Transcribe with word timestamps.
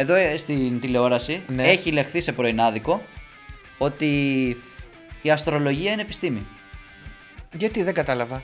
Εδώ 0.00 0.14
ε, 0.14 0.36
στην 0.36 0.80
τηλεόραση 0.80 1.42
Ναι. 1.46 1.62
έχει 1.62 1.90
λεχθεί 1.90 2.20
σε 2.20 2.32
πρωινάδικο 2.32 3.02
ότι 3.78 4.06
η 5.22 5.30
αστρολογία 5.30 5.92
είναι 5.92 6.02
επιστήμη. 6.02 6.46
Γιατί 7.52 7.82
δεν 7.82 7.94
κατάλαβα. 7.94 8.42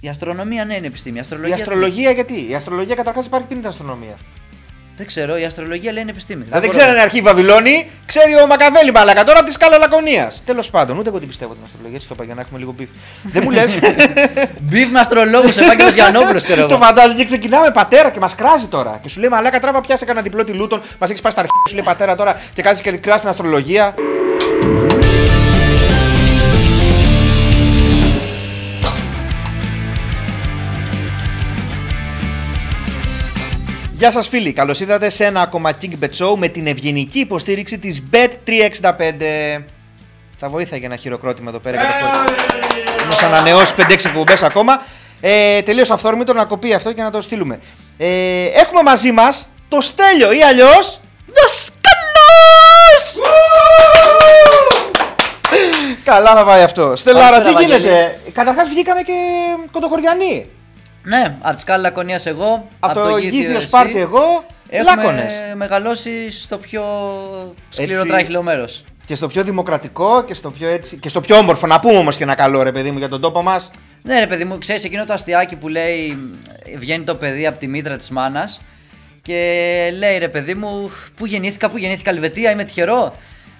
Η 0.00 0.08
αστρονομία 0.08 0.64
ναι 0.64 0.74
είναι 0.74 0.86
επιστήμη. 0.86 1.14
Η 1.14 1.18
Η 1.18 1.20
αστρολογία, 1.20 1.54
αστρολογία 1.54 2.10
γιατί; 2.10 2.48
Η 2.48 2.54
αστρολογία 2.54 2.94
καταρχάς 2.94 3.26
υπάρχει 3.26 3.46
πριν 3.46 3.58
την 3.58 3.68
αστρονομία; 3.68 4.18
Δεν 4.96 5.06
ξέρω, 5.06 5.38
η 5.38 5.44
αστρολογία 5.44 5.92
λέει 5.92 6.02
είναι 6.02 6.10
επιστήμη. 6.10 6.42
Δηλαδή 6.44 6.60
δεν 6.60 6.70
μπορώ- 6.70 6.82
ξέρανε 6.84 7.00
αρχή 7.02 7.20
Βαβυλώνη, 7.20 7.90
ξέρει 8.06 8.34
ο 8.34 8.46
Μακαβέλη 8.46 8.92
μαλάκα 8.92 9.24
τώρα 9.24 9.38
από 9.38 9.46
τη 9.48 9.52
σκάλα 9.52 9.78
Λακωνίας. 9.78 10.42
Τέλος 10.46 10.70
πάντων, 10.70 10.98
ούτε 10.98 11.08
εγώ 11.08 11.18
την 11.18 11.28
πιστεύω 11.28 11.52
την 11.52 11.62
αστρολογία, 11.64 11.96
έτσι 11.96 12.08
το 12.08 12.14
είπα 12.16 12.24
για 12.24 12.34
να 12.34 12.40
έχουμε 12.40 12.58
λίγο 12.58 12.72
beef. 12.72 12.88
δεν 13.22 13.42
μου 13.44 13.50
λες; 13.50 13.78
Beef 14.68 14.90
με 14.90 15.00
αστρολόγους, 15.00 15.56
Ευάγγελο 15.56 15.88
Γιαννόπουλος, 15.88 16.44
ξέρω 16.44 16.66
το 16.66 16.74
εγώ. 16.74 16.84
φαντάζει 16.84 17.14
και 17.14 17.24
ξεκινάμε 17.24 17.70
πατέρα 17.70 18.10
και 18.10 18.20
μας 18.20 18.34
κράζει 18.34 18.66
τώρα. 18.66 18.98
Και 19.02 19.08
σου 19.08 19.20
λέει 19.20 19.28
Μαλάκα 19.28 19.60
τράβα 19.60 19.80
πιάσε 19.80 20.04
κανένα 20.04 20.24
διπλό 20.24 20.44
της 20.44 20.52
Λούτον, 20.52 20.82
μας 20.98 21.08
έχεις 21.10 21.20
πάει 21.22 21.32
στα 21.32 21.40
αρχαία. 21.40 21.62
Σου 21.68 21.74
λέει 21.74 21.84
πατέρα 21.84 22.16
τώρα 22.16 22.40
και 22.52 22.62
κάτσε 22.62 22.82
και 22.82 22.90
κράζει 22.90 23.20
την 23.20 23.28
αστρολογία. 23.28 23.94
Γεια 34.04 34.12
σας 34.12 34.28
φίλοι, 34.28 34.52
καλώς 34.52 34.80
ήρθατε 34.80 35.10
σε 35.10 35.24
ένα 35.24 35.40
ακόμα 35.40 35.70
Kickbet 35.80 36.10
Show 36.18 36.34
με 36.36 36.48
την 36.48 36.66
ευγενική 36.66 37.18
υποστήριξη 37.18 37.78
της 37.78 38.02
Bet365. 38.12 38.92
Θα 40.36 40.48
βοήθαγε 40.48 40.86
ένα 40.86 40.96
χειροκρότημα 40.96 41.50
εδώ 41.50 41.58
πέρα 41.58 41.76
καταχωρητικό. 41.76 43.06
Μας 43.06 43.22
ανανεώσει 43.22 43.74
5-6 43.76 44.04
εκπομπές 44.04 44.42
ακόμα. 44.42 44.82
Ε, 45.20 45.62
τελείως 45.62 45.90
αυθόρμητο 45.90 46.32
να 46.32 46.44
κοπεί 46.44 46.74
αυτό 46.74 46.92
και 46.92 47.02
να 47.02 47.10
το 47.10 47.20
στείλουμε. 47.20 47.60
Ε, 47.96 48.44
έχουμε 48.44 48.82
μαζί 48.82 49.12
μας 49.12 49.48
το 49.68 49.80
Στέλιο 49.80 50.32
ή 50.32 50.42
αλλιώς 50.42 51.00
Δασκαλός! 51.26 51.74
Καλά 56.04 56.34
θα 56.34 56.44
πάει 56.44 56.62
αυτό. 56.62 56.96
Στελάρα, 56.96 57.40
τι 57.40 57.52
Καλησπέρα, 57.52 57.76
γίνεται; 57.76 58.20
Καταρχάς 58.32 58.68
βγήκαμε 58.68 59.02
και 59.02 59.12
κοντοχωριανοί. 59.72 60.48
Ναι, 61.04 61.36
από 61.40 61.54
τη 61.54 61.60
σκάλα 61.60 61.82
Λακωνίας 61.82 62.26
εγώ. 62.26 62.68
Από 62.80 63.00
απ' 63.00 63.06
το 63.08 63.16
Γήθιο 63.16 63.38
Γήθιος 63.40 63.56
εσύ. 63.56 63.66
Σπάρτη 63.66 63.98
εγώ, 64.00 64.44
Έχουμε 64.68 64.94
Λάκωνες. 64.94 65.32
μεγαλώσει 65.54 66.30
στο 66.30 66.56
πιο 66.58 66.82
σκληρό 67.68 67.96
Έτσι. 67.98 68.08
τράχυλο 68.08 68.42
μέρος. 68.42 68.84
Και 69.06 69.14
στο 69.14 69.26
πιο 69.26 69.42
δημοκρατικό 69.44 70.24
και 70.24 70.34
στο 70.34 70.50
πιο, 70.50 70.68
έτσι, 70.68 70.96
και 70.96 71.08
στο 71.08 71.20
πιο 71.20 71.36
όμορφο. 71.36 71.66
Να 71.66 71.80
πούμε 71.80 71.96
όμως 71.96 72.16
και 72.16 72.22
ένα 72.22 72.34
καλό 72.34 72.62
ρε 72.62 72.72
παιδί 72.72 72.90
μου 72.90 72.98
για 72.98 73.08
τον 73.08 73.20
τόπο 73.20 73.42
μας. 73.42 73.70
Ναι, 74.02 74.18
ρε 74.18 74.26
παιδί 74.26 74.44
μου, 74.44 74.58
ξέρεις 74.58 74.84
εκείνο 74.84 75.04
το 75.04 75.12
αστιάκι 75.12 75.56
που 75.56 75.68
λέει 75.68 76.18
βγαίνει 76.76 77.04
το 77.04 77.14
παιδί 77.14 77.46
από 77.46 77.58
τη 77.58 77.66
μήτρα 77.66 77.96
της 77.96 78.10
μάνας 78.10 78.60
και 79.22 79.34
λέει 79.98 80.18
ρε 80.18 80.28
παιδί 80.28 80.54
μου, 80.54 80.90
πού 81.16 81.26
γεννήθηκα, 81.26 81.70
πού 81.70 81.78
γεννήθηκα, 81.78 82.10
Ελβετία, 82.10 82.50
είμαι 82.50 82.64
τυχερό. 82.64 83.14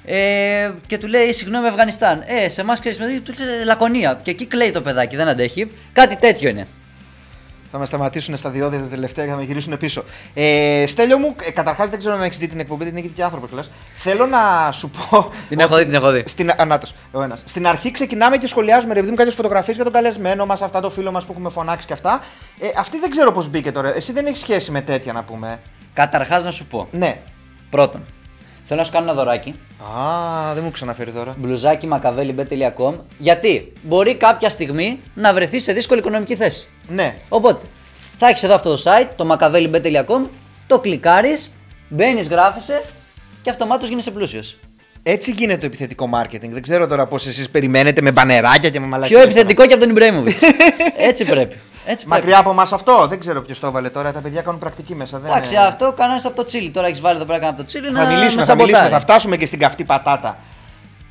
Ε, 0.05 0.70
και 0.87 0.98
του 0.98 1.06
λέει 1.06 1.33
συγγνώμη 1.33 1.67
Αφγανιστάν. 1.69 2.25
Ε, 2.27 2.48
σε 2.48 2.61
εμάς 2.61 2.81
ξέρεις, 2.81 2.98
του 2.98 3.33
λέει 3.45 3.65
Λακωνία. 3.65 4.20
Και 4.22 4.31
εκεί 4.31 4.47
κλαίει 4.47 4.70
το 4.70 4.81
παιδάκι, 4.81 5.17
δεν 5.17 5.28
αντέχει. 5.28 5.70
Κάτι 5.92 6.17
τέτοιο 6.17 6.48
είναι. 6.48 6.67
Θα 7.75 7.80
με 7.80 7.86
σταματήσουν 7.86 8.36
στα 8.36 8.50
διόδια 8.50 8.78
τα 8.78 8.86
τελευταία 8.86 9.25
και 9.25 9.30
θα 9.30 9.36
με 9.36 9.42
γυρίσουν 9.42 9.77
πίσω. 9.78 10.05
Ε, 10.34 10.84
Στέλιο 10.86 11.19
μου, 11.19 11.34
ε, 11.42 11.50
καταρχάς 11.50 11.89
δεν 11.89 11.98
ξέρω 11.98 12.14
αν 12.14 12.22
έχεις 12.22 12.39
δει 12.39 12.48
την 12.48 12.61
εκπομπή, 12.61 12.84
την 12.84 12.97
έχει 12.97 13.06
δει 13.06 13.14
και 13.14 13.22
άνθρωπο 13.22 13.47
κιόλας. 13.47 13.70
Θέλω 13.94 14.27
να 14.27 14.72
σου 14.72 14.91
πω. 14.91 15.28
Την 15.48 15.61
έχω 15.61 15.77
δει, 15.77 15.84
την 15.84 15.94
έχω 15.94 16.11
δει. 16.11 16.22
Στην, 16.27 16.50
ανάτος, 16.56 16.94
ο 17.12 17.22
ένας. 17.22 17.42
Στην 17.44 17.66
αρχή 17.66 17.91
ξεκινάμε 17.91 18.36
και 18.36 18.47
σχολιάζουμε 18.47 18.94
ρε 18.94 18.98
παιδί 18.98 19.11
μου 19.11 19.16
κάποιες 19.16 19.34
φωτογραφίες 19.34 19.77
για 19.77 19.84
τον 19.84 19.92
καλεσμένο 19.92 20.47
μας, 20.47 20.62
αυτά 20.62 20.81
το 20.81 20.91
φίλο 20.91 21.11
μας 21.11 21.25
που 21.25 21.33
έχουμε 21.33 21.50
φωνάξει 21.50 21.86
και 21.86 21.92
αυτά. 21.92 22.20
Ε, 22.61 22.66
αυτή 22.77 22.98
δεν 22.98 23.11
ξέρω 23.11 23.33
πώς 23.33 23.48
μπήκε 23.48 23.72
τώρα. 23.72 23.94
Εσύ 23.94 24.12
δεν 24.12 24.27
έχεις 24.27 24.41
σχέση 24.41 24.70
με 24.70 24.81
τέτοια 24.81 25.12
να 25.12 25.22
πούμε. 25.22 25.61
Καταρχάς 25.92 26.44
να 26.44 26.50
σου 26.50 26.66
πω. 26.66 26.88
Ναι. 26.91 27.20
Πρώτον, 27.70 28.05
θέλω 28.64 28.81
να 28.81 28.86
σου 28.86 28.92
κάνω 28.92 29.05
ένα 29.05 29.14
δωράκι. 29.14 29.55
Α, 29.98 30.55
δεν 30.55 30.64
μου 30.64 30.70
ξαναφέρει 30.70 31.11
τώρα. 31.11 31.34
Μπλουζάκι 31.38 31.86
μακαβέλι.com 31.86 32.94
Γιατί 33.19 33.72
μπορεί 33.83 34.14
κάποια 34.14 34.48
στιγμή 34.48 35.00
να 35.15 35.32
βρεθείς 35.32 35.62
σε 35.62 35.72
δύσκολη 35.72 36.00
οικονομική 36.00 36.37
θέση. 36.37 36.69
Ναι. 36.89 37.17
Οπότε, 37.28 37.67
θα 38.19 38.28
έχεις 38.28 38.43
εδώ 38.43 38.55
αυτό 38.55 38.77
το 38.77 38.83
site, 38.84 39.09
το 39.17 39.37
makaveli.com, 39.39 40.28
το 40.67 40.78
κλικάρεις, 40.78 41.53
μπαίνεις, 41.89 42.28
γράφεσαι 42.28 42.83
και 43.43 43.50
αυτομάτως 43.50 43.89
γίνεσαι 43.89 44.11
πλούσιος. 44.11 44.56
Έτσι 45.06 45.31
γίνεται 45.31 45.61
το 45.61 45.67
επιθετικό 45.67 46.09
marketing. 46.15 46.49
Δεν 46.50 46.62
ξέρω 46.62 46.87
τώρα 46.87 47.06
πώς 47.06 47.27
εσείς 47.27 47.50
περιμένετε 47.50 48.03
με 48.03 48.12
μπανεράκια 48.12 48.71
και 48.71 48.81
με 48.81 48.87
μαλακίες. 48.87 49.19
Πιο 49.19 49.28
επιθετικό 49.28 49.67
και 49.67 49.73
από 49.73 49.81
τον 49.83 49.91
Ιμπρέμοβιτ. 49.91 50.34
Έτσι 50.97 51.25
πρέπει. 51.25 51.56
Έτσι 51.87 52.05
πρέπει. 52.06 52.21
Μακριά 52.21 52.39
από 52.39 52.50
εμά 52.50 52.62
αυτό. 52.62 53.06
Δεν 53.09 53.19
ξέρω 53.21 53.43
ποιος 53.43 53.61
το 53.61 53.67
έβαλε 53.67 53.89
τώρα. 53.91 54.12
Τα 54.12 54.21
παιδιά 54.21 54.43
κάνουν 54.43 54.61
πρακτική 54.61 54.94
μέσα. 54.94 55.19
Δεν 55.19 55.31
Εντάξει, 55.31 55.55
είναι- 55.55 55.62
αυτό 55.65 55.93
κανένα 55.97 56.21
από 56.25 56.37
το 56.37 56.44
τσίλι. 56.44 56.71
Τώρα 56.71 56.87
έχεις 56.87 57.00
βάλει 57.00 57.17
εδώ 57.17 57.25
πέρα 57.25 57.39
κανένα 57.39 57.56
από 57.56 57.62
το 57.62 57.67
τσίλι. 57.69 57.93
Θα 57.93 58.03
να 58.03 58.06
μιλήσουμε, 58.09 58.34
με 58.41 58.44
θα 58.44 58.55
μιλήσουμε, 58.55 58.77
σαμποτάρει. 58.77 58.93
θα 58.93 59.00
φτάσουμε 59.00 59.37
και 59.37 59.47
στην 59.47 59.59
καυτή 59.59 59.84
πατάτα. 59.84 60.39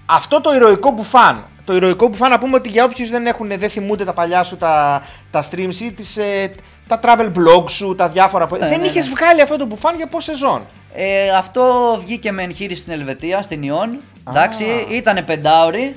Αυτό 0.05 0.41
το 0.41 0.53
ηρωικό 0.53 0.91
μπουφάν. 0.91 1.45
Το 1.65 1.75
ηρωικό 1.75 2.07
μπουφάν 2.07 2.29
να 2.29 2.39
πούμε 2.39 2.55
ότι 2.55 2.69
για 2.69 2.83
όποιους 2.83 3.09
δεν, 3.09 3.25
έχουν, 3.25 3.47
δεν 3.57 3.69
θυμούνται 3.69 4.03
τα 4.05 4.13
παλιά 4.13 4.43
σου 4.43 4.57
τα, 4.57 5.03
τα 5.31 5.43
streams 5.51 5.75
ή 5.81 5.91
τις, 5.91 6.17
ε, 6.17 6.55
τα 6.87 6.99
travel 7.03 7.27
blogs 7.27 7.69
σου, 7.69 7.95
τα 7.95 8.07
διάφορα. 8.09 8.47
που- 8.47 8.55
Ναι, 8.57 8.67
δεν 8.67 8.79
ναι, 8.79 8.87
είχες 8.87 9.07
ναι. 9.07 9.13
βγάλει 9.17 9.41
αυτό 9.41 9.57
το 9.57 9.65
μπουφάν 9.65 9.95
για 9.95 10.07
πόσες 10.07 10.37
σεζόν. 10.37 10.65
Ε, 10.93 11.29
αυτό 11.29 11.95
βγήκε 12.05 12.31
με 12.31 12.43
εγχείρηση 12.43 12.81
στην 12.81 12.93
Ελβετία, 12.93 13.41
στην 13.41 13.63
Ιόν. 13.63 13.99
Εντάξει, 14.29 14.65
ήταν 14.91 15.25
πεντάωρη. 15.25 15.95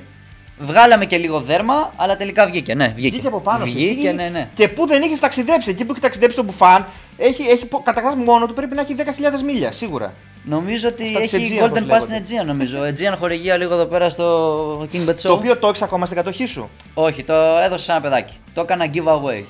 Βγάλαμε 0.59 1.05
και 1.05 1.17
λίγο 1.17 1.39
δέρμα, 1.39 1.91
αλλά 1.95 2.17
τελικά 2.17 2.45
βγήκε. 2.45 2.75
Ναι, 2.75 2.87
βγήκε. 2.95 3.09
Βγήκε 3.09 3.27
από 3.27 3.39
πάνω 3.39 3.65
σου. 3.65 3.73
Βγήκε, 3.73 4.07
Εσύ. 4.07 4.15
ναι, 4.15 4.29
ναι. 4.29 4.49
Και 4.53 4.67
που 4.67 4.87
δεν 4.87 5.01
είχες 5.01 5.19
ταξιδέψει. 5.19 5.69
Εκεί 5.69 5.85
που 5.85 5.91
έχει 5.91 6.01
ταξιδέψει 6.01 6.35
το 6.35 6.43
μπουφάν, 6.43 6.85
έχει, 7.17 7.43
έχει, 7.43 7.67
καταρχά 7.83 8.15
μόνο 8.15 8.45
του 8.47 8.53
πρέπει 8.53 8.75
να 8.75 8.81
έχει 8.81 8.95
10.000 8.97 9.41
μίλια, 9.45 9.71
σίγουρα. 9.71 10.13
Νομίζω 10.49 10.87
ότι 10.87 11.03
Αυτά 11.07 11.19
της 11.19 11.33
έχει 11.33 11.57
Aegean, 11.59 11.63
Golden 11.63 11.87
πώς 11.87 11.97
Pass 11.97 12.01
στην 12.01 12.11
λέγονται. 12.13 12.41
Aegean, 12.41 12.45
νομίζω. 12.45 12.77
Aegean 12.81 13.15
χορηγία 13.19 13.57
λίγο 13.57 13.73
εδώ 13.73 13.85
πέρα 13.85 14.09
στο 14.09 14.87
King 14.93 15.05
Bet 15.09 15.13
Show. 15.13 15.21
Το 15.21 15.33
οποίο 15.33 15.57
το 15.57 15.67
έχεις 15.67 15.81
ακόμα 15.81 16.05
στην 16.05 16.17
κατοχή 16.17 16.45
σου; 16.45 16.69
Όχι, 16.93 17.23
το 17.23 17.33
έδωσε 17.33 17.83
σε 17.83 17.91
ένα 17.91 18.01
παιδάκι. 18.01 18.33
Το 18.53 18.61
έκανα 18.61 18.85
giveaway. 18.93 19.43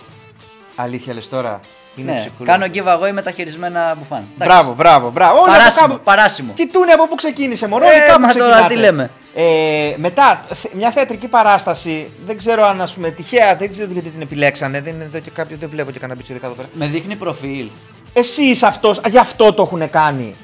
Αλήθεια 0.75 1.13
λες 1.13 1.29
τώρα; 1.29 1.59
Είναι 1.95 2.11
ναι, 2.11 2.19
ψυχούλα. 2.19 2.51
κάνω 2.57 2.65
giveaway 2.73 3.11
με 3.13 3.21
τα 3.21 3.31
χειρισμένα 3.31 3.95
μπουφάν. 3.97 4.23
Εντάξει. 4.35 4.53
Μπράβο, 4.55 4.73
μπράβο, 4.73 5.09
μπράβο. 5.09 5.33
Όλοι 5.39 5.49
από 5.49 5.57
Παράσιμο, 5.57 5.87
κάπου- 5.87 6.03
παράσιμο. 6.03 6.53
Κοιτούνε 6.53 6.91
από 6.91 7.07
πού 7.07 7.15
ξεκίνησε, 7.15 7.67
μωρό. 7.67 7.85
Ε, 7.85 7.87
όλοι 7.87 7.99
κάπου 8.07 8.21
μα 8.21 8.27
τώρα 8.33 8.49
ξεκινάτε. 8.51 8.73
τι 8.73 8.79
λέμε. 8.79 9.09
Ε, 9.33 9.93
μετά, 9.97 10.41
θε- 10.53 10.73
μια 10.73 10.91
θεατρική 10.91 11.27
παράσταση. 11.27 12.11
Δεν 12.25 12.37
ξέρω 12.37 12.65
αν 12.65 12.81
ας 12.81 12.93
πούμε 12.93 13.09
τυχαία, 13.09 13.55
δεν 13.55 13.71
ξέρω 13.71 13.89
γιατί 13.91 14.09
την 14.09 14.21
επιλέξανε. 14.21 14.81
Δεν 14.81 14.93
είναι 14.93 15.03
εδώ 15.03 15.19
και 15.19 15.29
κάποιο, 15.29 15.57
δεν 15.57 15.69
βλέπω 15.69 15.91
και 15.91 15.99
κανένα 15.99 16.17
πιτσιρικά 16.17 16.45
εδώ 16.45 16.55
πέρα. 16.55 16.67
Με 16.73 16.87
δείχνει 16.87 17.15
προφίλ. 17.15 17.67
Εσύ 18.13 18.43
είσαι 18.43 18.65
αυτός, 18.65 19.01
γι' 19.09 19.17
αυτό 19.17 19.53
το 19.53 19.61
έχουν 19.61 19.89
κάνει. 19.89 20.35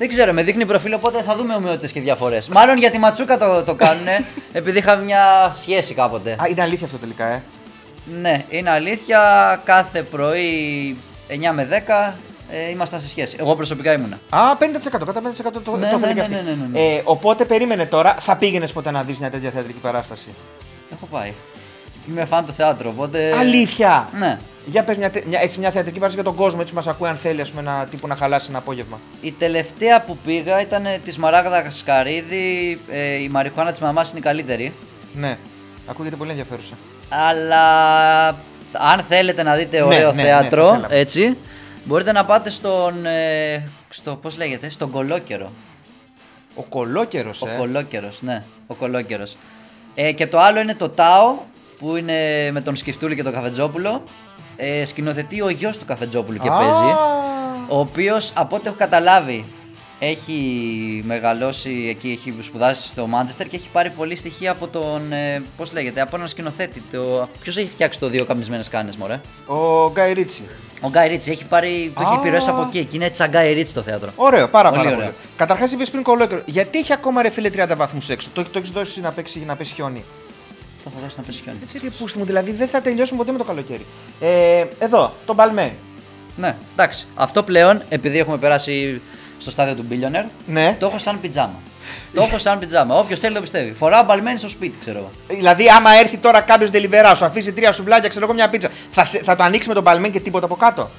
Δεν 0.00 0.08
ξέρω, 0.08 0.32
με 0.32 0.42
δείχνει 0.42 0.66
προφίλ, 0.66 0.92
οπότε 0.92 1.22
θα 1.22 1.36
δούμε 1.36 1.54
ομοιότητες 1.54 1.92
και 1.92 2.00
διαφορές. 2.00 2.48
Μάλλον 2.48 2.76
για 2.76 2.90
τη 2.90 2.98
Ματσούκα 2.98 3.36
το, 3.36 3.62
το 3.62 3.74
κάνουν, 3.74 4.06
επειδή 4.52 4.78
είχαμε 4.78 5.04
μια 5.04 5.54
σχέση 5.56 5.94
κάποτε. 5.94 6.30
Α, 6.32 6.46
είναι 6.50 6.62
αλήθεια 6.62 6.86
αυτό 6.86 6.98
τελικά, 6.98 7.26
ε. 7.26 7.42
Ναι, 8.20 8.44
είναι 8.48 8.70
αλήθεια. 8.70 9.20
Κάθε 9.64 10.02
πρωί 10.02 10.96
9 11.28 11.34
με 11.52 11.82
10 11.86 12.12
ε, 12.50 12.70
ήμασταν 12.70 13.00
σε 13.00 13.08
σχέση. 13.08 13.36
Εγώ 13.40 13.56
προσωπικά 13.56 13.92
ήμουνα. 13.92 14.20
Α, 14.30 14.38
50%, 14.58 14.62
κατά 14.90 15.12
50% 15.12 15.12
το, 15.42 15.50
Ναι, 15.52 15.62
το 15.62 15.76
ναι, 15.76 15.86
έφερε 15.86 16.12
και 16.12 16.18
ναι, 16.18 16.20
αυτή. 16.20 16.34
ναι, 16.34 16.40
ναι, 16.42 16.66
ναι. 16.72 16.80
Ε, 16.80 17.02
οπότε 17.04 17.44
περίμενε 17.44 17.86
τώρα, 17.86 18.14
θα 18.18 18.36
πήγαινες 18.36 18.72
ποτέ 18.72 18.90
να 18.90 19.02
δεις 19.02 19.18
μια 19.18 19.30
τέτοια 19.30 19.50
θεατρική 19.50 19.78
παράσταση; 19.78 20.28
Έχω 20.92 21.06
πάει. 21.10 21.32
Είμαι 22.10 22.24
φαν 22.24 22.44
του 22.46 22.52
θεάτρου, 22.52 22.88
οπότε. 22.88 23.36
Αλήθεια! 23.38 24.08
Ναι. 24.18 24.38
Για 24.66 24.84
πες 24.84 24.96
μια, 24.96 25.10
τε- 25.10 25.24
μια, 25.26 25.40
έτσι, 25.40 25.58
μια 25.58 25.70
θεατρική 25.70 25.98
παράσταση 25.98 26.22
για 26.22 26.32
τον 26.32 26.40
κόσμο, 26.42 26.58
έτσι 26.62 26.74
μας 26.74 26.86
ακούει 26.86 27.08
αν 27.08 27.16
θέλει 27.16 27.40
ας 27.40 27.50
πούμε, 27.50 27.60
ένα 27.62 27.86
τύπο 27.90 28.06
να 28.06 28.16
χαλάσει 28.16 28.46
ένα 28.48 28.58
απόγευμα. 28.58 29.00
Η 29.20 29.32
τελευταία 29.32 30.02
που 30.02 30.16
πήγα 30.24 30.60
ήταν 30.60 30.86
της 31.04 31.18
Μαράγδα 31.18 31.70
Σκαρίδη. 31.70 32.80
Ε, 32.90 33.14
η 33.22 33.28
μαριχουάνα 33.28 33.70
της 33.70 33.80
μαμάς 33.80 34.10
είναι 34.10 34.18
η 34.18 34.22
καλύτερη. 34.22 34.74
Ναι, 35.14 35.36
ακούγεται 35.86 36.16
πολύ 36.16 36.30
ενδιαφέρουσα. 36.30 36.74
Αλλά 37.08 37.62
αν 38.72 39.04
θέλετε 39.08 39.42
να 39.42 39.54
δείτε 39.54 39.78
Ναι, 39.78 39.84
ωραίο 39.84 40.08
ναι, 40.12 40.14
ναι, 40.14 40.22
θέατρο, 40.28 40.66
θα 40.66 40.74
θέλαμε. 40.74 40.94
έτσι, 40.96 41.36
μπορείτε 41.84 42.12
να 42.12 42.24
πάτε 42.24 42.50
στον. 42.50 43.06
Ε, 43.06 43.68
στο, 43.88 44.16
πώς 44.16 44.36
λέγεται, 44.36 44.68
στον 44.70 44.90
Κολόκερο. 44.90 45.52
Ο 46.54 46.62
κολόκερος, 46.62 47.42
Ο 47.42 47.48
ε. 47.48 47.54
Κολόκερος, 47.58 48.22
ναι, 48.22 48.42
ο 48.66 48.74
Κολόκερος. 48.74 49.36
Ε, 49.94 50.12
και 50.12 50.26
το 50.26 50.38
άλλο 50.38 50.60
είναι 50.60 50.74
το 50.74 50.88
Τάο, 50.88 51.34
που 51.80 51.96
είναι 51.96 52.14
με 52.52 52.60
τον 52.60 52.76
Σκυφτούλη 52.76 53.14
και 53.14 53.22
τον 53.22 53.32
Καφετζόπουλο. 53.32 54.02
Ε, 54.56 54.84
σκηνοθετεί 54.84 55.40
ο 55.42 55.48
γιος 55.48 55.78
του 55.78 55.84
Καφετζόπουλου 55.84 56.38
και 56.38 56.48
Α. 56.48 56.52
παίζει. 56.56 56.94
Ο 57.68 57.78
οποίος, 57.78 58.32
από 58.34 58.56
ό,τι 58.56 58.68
έχω 58.68 58.76
καταλάβει, 58.78 59.44
έχει 59.98 61.02
μεγαλώσει 61.06 61.86
εκεί, 61.88 62.08
έχει 62.20 62.34
σπουδάσει 62.42 62.88
στο 62.88 63.06
Μάντσεστερ 63.06 63.48
και 63.48 63.56
έχει 63.56 63.68
πάρει 63.72 63.90
πολλή 63.90 64.16
στοιχεία 64.16 64.50
από 64.50 64.68
τον. 64.68 65.12
Ε, 65.12 65.42
Πώς 65.56 65.72
λέγεται, 65.72 66.00
από 66.00 66.16
έναν 66.16 66.28
σκηνοθέτη. 66.28 66.80
Το, 66.90 67.28
Ποιος 67.40 67.56
έχει 67.56 67.68
φτιάξει 67.68 67.98
το 67.98 68.08
δύο 68.08 68.24
καπνισμένε 68.24 68.62
κάνες, 68.70 68.96
μωρέ; 68.96 69.20
Ο 69.46 69.90
Γκάι 69.90 70.12
Ρίτσι. 70.12 70.48
Ο 70.80 70.88
Γκάι 70.88 71.08
Ρίτσι 71.08 71.30
έχει 71.30 71.44
πάρει. 71.44 71.92
Το 71.94 72.00
έχει 72.02 72.14
Α. 72.14 72.18
επιρρώσει 72.20 72.50
από 72.50 72.60
εκεί. 72.62 72.84
Και 72.84 72.96
είναι 72.96 73.04
έτσι 73.04 73.20
σαν 73.22 73.30
Γκάι 73.30 73.52
Ρίτσι 73.52 73.74
το 73.74 73.82
θέατρο. 73.82 74.10
Ωραίο, 74.16 74.48
πάρα, 74.48 74.68
Πολύ 74.70 74.82
πάρα 74.82 74.96
ωραίο. 74.96 75.08
πολύ. 75.08 75.18
Καταρχάς, 75.36 75.72
είπε 75.72 75.84
πριν 75.84 76.02
κολόκερο. 76.02 76.42
Γιατί 76.46 76.78
έχει 76.78 76.92
ακόμα 76.92 77.22
ρε 77.22 77.30
φίλε 77.30 77.50
30 77.54 77.76
βαθμούς 77.76 78.08
έξω; 78.08 78.28
Το, 78.32 78.42
το 78.44 78.58
έχεις 78.58 78.70
δώσει 78.70 79.00
να, 79.00 79.10
παίξει, 79.12 79.38
να 79.46 79.56
πέσει 79.56 79.72
χιόνι; 79.74 80.04
Το 80.84 80.90
θα 80.94 81.00
δώσει 81.02 81.14
να 81.16 81.22
πέσει 81.22 81.40
χιόνι. 81.42 81.58
Έτσι 81.62 81.78
ρε 81.82 81.88
πούστη 81.98 82.18
μου, 82.18 82.24
δηλαδή 82.24 82.52
δεν 82.52 82.68
θα 82.68 82.80
τελειώσουμε 82.80 83.18
ποτέ 83.18 83.32
με 83.32 83.38
το 83.38 83.44
καλοκαίρι. 83.44 83.86
Ε, 84.20 84.64
εδώ, 84.78 85.14
το 85.26 85.34
Μπαλμέ. 85.34 85.72
Ναι, 86.36 86.56
εντάξει. 86.72 87.06
Αυτό 87.14 87.42
πλέον, 87.42 87.82
επειδή 87.88 88.18
έχουμε 88.18 88.36
περάσει 88.38 89.00
στο 89.38 89.50
στάδιο 89.50 89.74
του 89.74 89.84
billionaire, 89.90 90.28
Ναι. 90.46 90.76
το 90.78 90.86
έχω 90.86 90.98
σαν 90.98 91.20
πιτζάμα. 91.20 91.54
το 92.14 92.22
έχω 92.22 92.38
σαν 92.38 92.58
πιτζάμα. 92.58 92.98
Όποιος 92.98 93.20
θέλει 93.20 93.34
το 93.34 93.40
πιστεύει. 93.40 93.72
Φοράω 93.72 94.04
μπαλμένη 94.04 94.38
στο 94.38 94.48
σπίτι, 94.48 94.78
ξέρω 94.78 94.98
εγώ. 94.98 95.10
Δηλαδή, 95.26 95.68
άμα 95.68 95.90
έρθει 95.92 96.16
τώρα 96.16 96.40
κάποιος 96.40 96.70
delivery, 96.72 97.12
σου 97.16 97.24
αφήσει 97.24 97.52
τρία 97.52 97.72
σουβλάκια, 97.72 98.08
ξέρω 98.08 98.24
εγώ 98.24 98.34
μια 98.34 98.48
πίτσα, 98.48 98.68
θα, 98.90 99.04
σε- 99.04 99.18
θα 99.24 99.36
το 99.36 99.42
ανοίξει 99.42 99.68
με 99.68 99.74
τον 99.74 99.84
παλμέν 99.84 100.10
και 100.10 100.20
τίποτα 100.20 100.44
από 100.44 100.56
κάτω; 100.56 100.90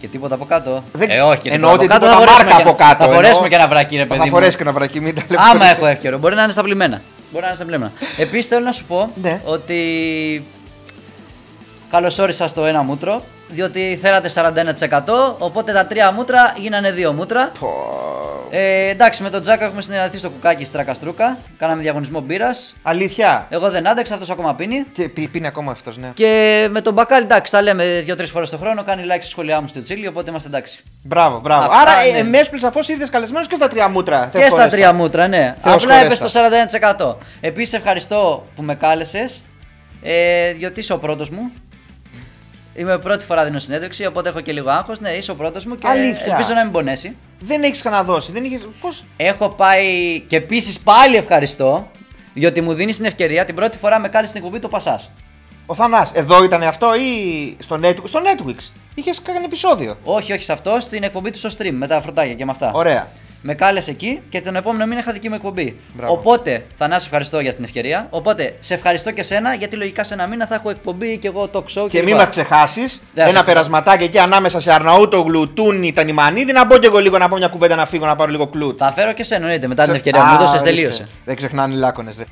Και 0.00 0.06
τίποτα 0.06 0.34
από 0.34 0.44
κάτω. 0.44 0.84
Δεν 0.92 1.08
ε, 1.08 1.12
ξε- 1.12 1.22
όχι, 1.24 1.40
και 1.40 1.50
εννοώ 1.50 1.76
τίποτα 1.76 1.96
ότι 1.96 2.06
από 2.06 2.24
κάτω. 2.24 2.36
τίποτα 2.36 2.46
Θα 2.46 2.46
φορέσουμε, 2.46 2.50
μάρκα 2.50 2.62
και, 2.62 2.68
από 2.68 2.74
κάτω, 2.84 3.04
θα 3.04 3.14
φορέσουμε 3.14 3.34
εννοώ. 3.36 3.48
και 3.48 3.54
ένα 3.54 3.68
βρακί, 3.68 3.96
ρε 3.96 4.06
παιδί. 4.06 4.18
θα 4.20 4.24
μου. 4.26 4.30
φορέσει 4.32 4.56
και 4.56 4.62
ένα 4.62 4.72
βρακί, 4.72 5.00
μην 5.00 5.14
τα 5.14 5.20
Άμα 5.20 5.42
λεπτομέρειες. 5.42 5.76
έχω 5.76 5.86
εύκαιρο. 5.86 6.18
Μπορεί 6.18 6.34
να 6.34 6.42
είναι 6.42 6.52
στα 6.52 6.62
πλημμένα. 6.62 7.02
Μπορεί 7.34 7.40
να 7.46 7.46
είναι 7.46 7.56
στα 7.56 7.64
πλημμένα. 7.64 7.92
Επίσης 8.18 8.46
θέλω 8.46 8.64
να 8.64 8.72
σου 8.72 8.84
πω 8.84 9.10
Ναι. 9.22 9.40
ότι. 9.44 10.44
Καλώ 11.90 12.16
όρισα 12.20 12.48
στο 12.48 12.64
ένα 12.64 12.82
μούτρο. 12.82 13.24
Διότι 13.48 13.98
θέλατε 14.02 14.28
41%. 14.28 15.36
Οπότε 15.38 15.72
τα 15.72 15.86
τρία 15.86 16.12
μούτρα 16.12 16.54
γίνανε 16.56 16.90
δύο 16.90 17.12
μούτρα. 17.12 17.52
Πω. 17.60 17.68
Ε, 18.50 18.88
εντάξει, 18.88 19.22
με 19.22 19.30
τον 19.30 19.40
Τζάκα 19.42 19.64
έχουμε 19.64 19.82
συνεργαστεί 19.82 20.18
στο 20.18 20.30
κουκάκι 20.30 20.64
στράκα 20.64 20.94
στρούκα. 20.94 21.38
Κάναμε 21.58 21.82
διαγωνισμό 21.82 22.20
μπύρας. 22.20 22.76
Αλήθεια; 22.82 23.46
Εγώ 23.50 23.70
δεν 23.70 23.88
άντεξα, 23.88 24.14
αυτός 24.14 24.30
ακόμα 24.30 24.54
πίνει. 24.54 24.84
Και 24.92 25.08
πι- 25.08 25.28
πίνει 25.28 25.46
ακόμα 25.46 25.70
αυτός, 25.72 25.96
ναι. 25.96 26.10
Και 26.14 26.66
με 26.70 26.80
τον 26.80 26.92
Μπακάλι, 26.92 27.24
εντάξει, 27.24 27.52
τα 27.52 27.62
λέμε 27.62 28.00
δύο-τρεις 28.04 28.30
φορές 28.30 28.50
το 28.50 28.58
χρόνο. 28.58 28.82
Κάνει 28.82 29.02
like 29.06 29.16
στη 29.20 29.26
σχολιά 29.30 29.60
μου 29.60 29.68
στο 29.68 29.82
Τσίλι, 29.82 30.06
οπότε 30.06 30.30
είμαστε 30.30 30.48
εντάξει. 30.48 30.82
Μπράβο, 31.02 31.40
μπράβο. 31.40 31.64
Αυτά, 31.72 31.76
Άρα, 31.92 32.10
ναι. 32.12 32.18
ε, 32.18 32.22
Μέσπλη 32.22 32.58
σαφώ 32.60 32.80
ήρθες 32.86 33.08
καλεσμένος 33.10 33.46
και 33.46 33.54
στα 33.54 33.68
τρία 33.68 33.88
μούτρα. 33.88 34.28
Και 34.32 34.46
στα 34.50 34.68
τρία 34.68 34.92
μούτρα, 34.92 35.28
ναι. 35.28 35.54
Θεός 35.62 35.82
Απλά 35.82 35.94
έπεσε 35.94 36.16
χωρέστα. 36.16 37.08
το 37.08 37.14
41%. 37.14 37.16
Επίσης, 37.40 37.72
ευχαριστώ 37.72 38.46
που 38.56 38.62
με 38.62 38.74
κάλεσες. 38.74 39.44
Ε, 40.06 40.52
διότι 40.52 40.80
είσαι 40.80 40.92
ο 40.92 40.98
πρώτος 40.98 41.30
μου. 41.30 41.52
Είμαι 42.74 42.98
πρώτη 42.98 43.24
φορά 43.24 43.44
δίνω 43.44 43.58
συνέντευξη, 43.58 44.06
οπότε 44.06 44.28
έχω 44.28 44.40
και 44.40 44.52
λίγο 44.52 44.70
άγχος. 44.70 45.00
Ναι, 45.00 45.10
είσαι 45.10 45.30
ο 45.30 45.34
πρώτος 45.34 45.64
μου 45.64 45.74
και 45.74 45.88
Αλήθεια. 45.88 46.26
ελπίζω 46.32 46.54
να 46.54 46.62
μην 46.62 46.72
πονέσει. 46.72 47.16
Δεν 47.40 47.62
έχεις 47.62 47.80
ξαναδώσει. 47.80 48.32
Δεν 48.32 48.44
είχες... 48.44 48.66
Πώς; 48.80 49.04
Έχω 49.16 49.48
πάει 49.48 50.20
και 50.20 50.36
επίσης 50.36 50.78
πάλι 50.78 51.16
ευχαριστώ, 51.16 51.90
διότι 52.34 52.60
μου 52.60 52.74
δίνεις 52.74 52.96
την 52.96 53.04
ευκαιρία 53.04 53.44
την 53.44 53.54
πρώτη 53.54 53.78
φορά 53.78 53.98
με 53.98 54.08
κάλεσε 54.08 54.30
στην 54.30 54.44
εκπομπή 54.44 54.60
το 54.62 54.68
Πασάς. 54.68 55.10
Ο 55.66 55.74
Θανάς, 55.74 56.12
εδώ 56.12 56.44
ήταν 56.44 56.62
αυτό 56.62 56.94
ή 56.94 57.56
στο, 57.58 57.80
Net... 57.82 57.96
στο 58.04 58.20
Netflix; 58.22 58.54
Είχες 58.94 59.22
κάνει 59.22 59.44
επεισόδιο. 59.44 59.96
Όχι, 60.04 60.32
όχι 60.32 60.42
σε 60.42 60.52
αυτό, 60.52 60.76
στην 60.80 61.02
εκπομπή 61.02 61.30
του 61.30 61.38
στο 61.38 61.50
stream 61.58 61.72
με 61.72 61.86
τα 61.86 62.00
φρουτάκια 62.00 62.34
και 62.34 62.44
με 62.44 62.50
αυτά. 62.50 62.70
Ωραία. 62.74 63.08
Με 63.46 63.54
κάλεσε 63.54 63.90
εκεί 63.90 64.20
και 64.28 64.40
τον 64.40 64.56
επόμενο 64.56 64.86
μήνα 64.86 65.00
είχα 65.00 65.12
δική 65.12 65.28
μου 65.28 65.34
εκπομπή. 65.34 65.76
Μπράβο. 65.94 66.12
Οπότε, 66.12 66.66
θα 66.76 66.88
να 66.88 66.98
σε 66.98 67.04
ευχαριστώ 67.06 67.40
για 67.40 67.54
την 67.54 67.64
ευκαιρία. 67.64 68.06
Οπότε, 68.10 68.54
σε 68.60 68.74
ευχαριστώ 68.74 69.10
και 69.10 69.22
σένα 69.22 69.54
γιατί 69.54 69.76
λογικά 69.76 70.04
σε 70.04 70.14
ένα 70.14 70.26
μήνα 70.26 70.46
θα 70.46 70.54
έχω 70.54 70.70
εκπομπή 70.70 71.18
και 71.18 71.28
εγώ 71.28 71.50
talk 71.52 71.58
show. 71.58 71.86
Και 71.88 71.98
λοιπά. 71.98 72.04
μην 72.04 72.16
μα 72.16 72.24
ξεχάσεις 72.26 72.92
Δεν 72.96 72.98
σε 72.98 73.10
ένα 73.14 73.24
ξεχάσω. 73.24 73.44
περασματάκι 73.44 74.04
εκεί 74.04 74.18
ανάμεσα 74.18 74.60
σε 74.60 74.72
Αρναούτογλου, 74.72 75.52
Τούνι, 75.52 75.92
Τανιμανίδη 75.92 76.52
να 76.52 76.64
μπω 76.64 76.78
και 76.78 76.86
εγώ 76.86 76.98
λίγο 76.98 77.18
να 77.18 77.28
πω 77.28 77.36
μια 77.36 77.48
κουβέντα 77.48 77.74
να 77.76 77.86
φύγω 77.86 78.06
να 78.06 78.16
πάρω 78.16 78.30
λίγο 78.30 78.46
κλουτ. 78.46 78.76
Θα 78.78 78.92
φέρω 78.92 79.12
και 79.12 79.24
σένα, 79.24 79.40
εννοείται, 79.44 79.66
μετά 79.66 79.82
την 79.82 79.90
Σε- 79.92 79.96
ευκαιρία 79.98 80.20
Α, 80.22 80.24
μου. 80.26 80.32
Μου 80.32 80.38
δώσε, 80.38 80.50
ορίστε. 80.50 80.70
τελείωσε. 80.70 81.08
Δεν 81.24 81.36
ξεχνάνε 81.36 81.74
οι 81.74 81.78
λάκκονε, 81.78 82.10
ρε. 82.18 82.24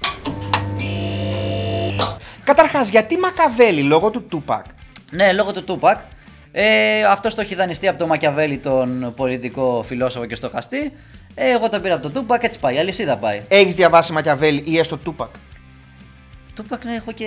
Καταρχάς, 2.45 2.89
γιατί 2.89 3.17
Μακαβέλη 3.17 3.81
λόγω 3.83 4.11
του 4.11 4.23
Τούπακ; 4.29 4.65
Ναι, 5.11 5.33
λόγω 5.33 5.53
του 5.53 5.65
Τούπακ. 5.65 5.99
Ε, 6.53 7.05
αυτός 7.05 7.35
το 7.35 7.41
έχει 7.41 7.55
δανειστεί 7.55 7.89
από 7.89 7.99
το 7.99 8.07
Μακιαβέλη, 8.07 8.59
τον 8.59 9.13
πολιτικό 9.17 9.85
φιλόσοφο 9.87 10.27
και 10.27 10.35
στοχαστή. 10.35 10.93
Ε, 11.35 11.51
εγώ 11.51 11.69
τον 11.69 11.81
πήρα 11.83 11.95
από 11.95 12.03
τον 12.03 12.13
Τούπακ, 12.13 12.43
έτσι 12.43 12.59
πάει. 12.59 12.79
Αλυσίδα 12.79 13.17
πάει. 13.17 13.43
Έχεις 13.49 13.75
διαβάσει 13.75 14.13
Μακιαβέλη 14.13 14.63
ή 14.67 14.79
έστω 14.79 14.97
Τούπακ; 14.97 15.29
Τούπακ 16.55 16.85
ναι, 16.85 16.95
έχω 16.95 17.13
και 17.13 17.27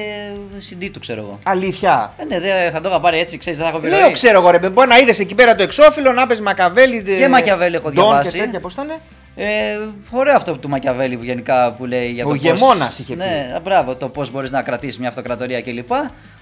CD 0.69 0.89
του, 0.93 0.99
ξέρω 0.99 1.21
εγώ. 1.21 1.39
Αλήθεια; 1.43 2.13
Ε, 2.17 2.25
ναι, 2.25 2.39
δεν 2.39 2.71
θα 2.71 2.81
το 2.81 2.89
είχα 2.89 2.99
πάρει 2.99 3.19
έτσι, 3.19 3.37
ξέρεις, 3.37 3.59
δεν 3.59 3.67
θα 3.67 3.73
έχω 3.75 3.83
Λέω, 3.85 3.93
επιρροή. 3.93 4.13
ξέρω 4.13 4.39
εγώ, 4.39 4.49
ρε. 4.51 4.69
Μπορεί 4.69 4.87
να 4.87 4.97
είδες 4.97 5.19
εκεί 5.19 5.35
πέρα 5.35 5.55
το 5.55 5.63
εξώφυλλο, 5.63 6.11
να 6.11 6.27
πες 6.27 6.39
Μακαβέλη. 6.39 7.03
Και 7.03 7.27
Μακιαβέλη 7.27 7.75
έχω 7.75 7.91
Ντόν 7.91 8.05
διαβάσει. 8.05 8.31
Και 8.31 8.37
τέτοια, 8.43 8.59
πώς 8.59 8.73
ήταν. 8.73 8.87
Ε, 9.35 9.77
ωραίο 10.11 10.35
αυτό 10.35 10.57
του 10.57 10.69
Μακιαβέλη 10.69 11.17
που 11.17 11.23
γενικά 11.23 11.71
που 11.73 11.85
λέει 11.85 12.11
για 12.11 12.25
Ο 12.25 12.29
το 12.29 12.33
ηγεμόνας 12.35 12.99
είχε 12.99 13.15
πει. 13.15 13.23
Ναι, 13.23 13.59
μπράβο, 13.63 13.95
το 13.95 14.09
πώς 14.09 14.31
μπορείς 14.31 14.51
να 14.51 14.61
κρατήσεις 14.61 14.99
μια 14.99 15.09
αυτοκρατορία 15.09 15.61
κλπ. 15.61 15.91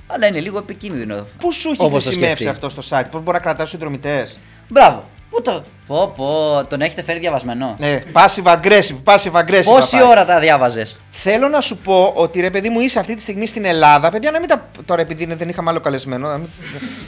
Αλλά 0.08 0.28
είναι 0.28 0.40
λίγο 0.40 0.58
επικίνδυνο. 0.58 1.28
Πού 1.38 1.52
σου 1.54 1.70
έχει 1.70 1.84
Όπως 1.84 2.04
το 2.04 2.10
χρησιμεύσει 2.10 2.44
σκεφτεί. 2.44 2.66
αυτό 2.66 2.82
στο 2.82 2.98
site, 2.98 3.06
πώς 3.12 3.22
μπορεί 3.22 3.38
να 3.38 3.44
κρατάς 3.44 3.70
συνδρομητές; 3.70 4.38
Μπράβο. 4.70 5.04
Πού 5.34 5.42
το. 5.42 5.64
Πω, 5.88 6.14
πω, 6.16 6.62
τον 6.70 6.82
έχετε 6.82 7.04
φέρει 7.04 7.20
διαβασμένο; 7.20 7.76
Ναι, 7.80 8.00
passive 8.14 8.54
aggressive, 8.54 8.96
passive 9.04 9.32
aggressive. 9.42 9.64
Πόση 9.66 9.98
παπά. 9.98 10.08
ώρα 10.10 10.26
τα 10.26 10.40
διάβαζες; 10.40 11.00
Θέλω 11.12 11.48
να 11.48 11.62
σου 11.62 11.78
πω 11.78 12.12
ότι 12.16 12.42
ρε 12.42 12.50
παιδί 12.50 12.70
μου 12.70 12.80
είσαι 12.80 13.00
αυτή 13.00 13.16
τη 13.16 13.22
στιγμή 13.22 13.46
στην 13.46 13.66
Ελλάδα. 13.66 14.12
Παιδιά, 14.12 14.32
να 14.32 14.40
μην 14.40 14.48
τα. 14.48 14.70
Τώρα 14.86 15.02
επειδή 15.02 15.24
είναι- 15.24 15.36
δεν 15.36 15.50
είχαμε 15.50 15.70
άλλο 15.70 15.80
καλεσμένο. 15.80 16.28
να 16.28 16.38
μην- 16.38 16.48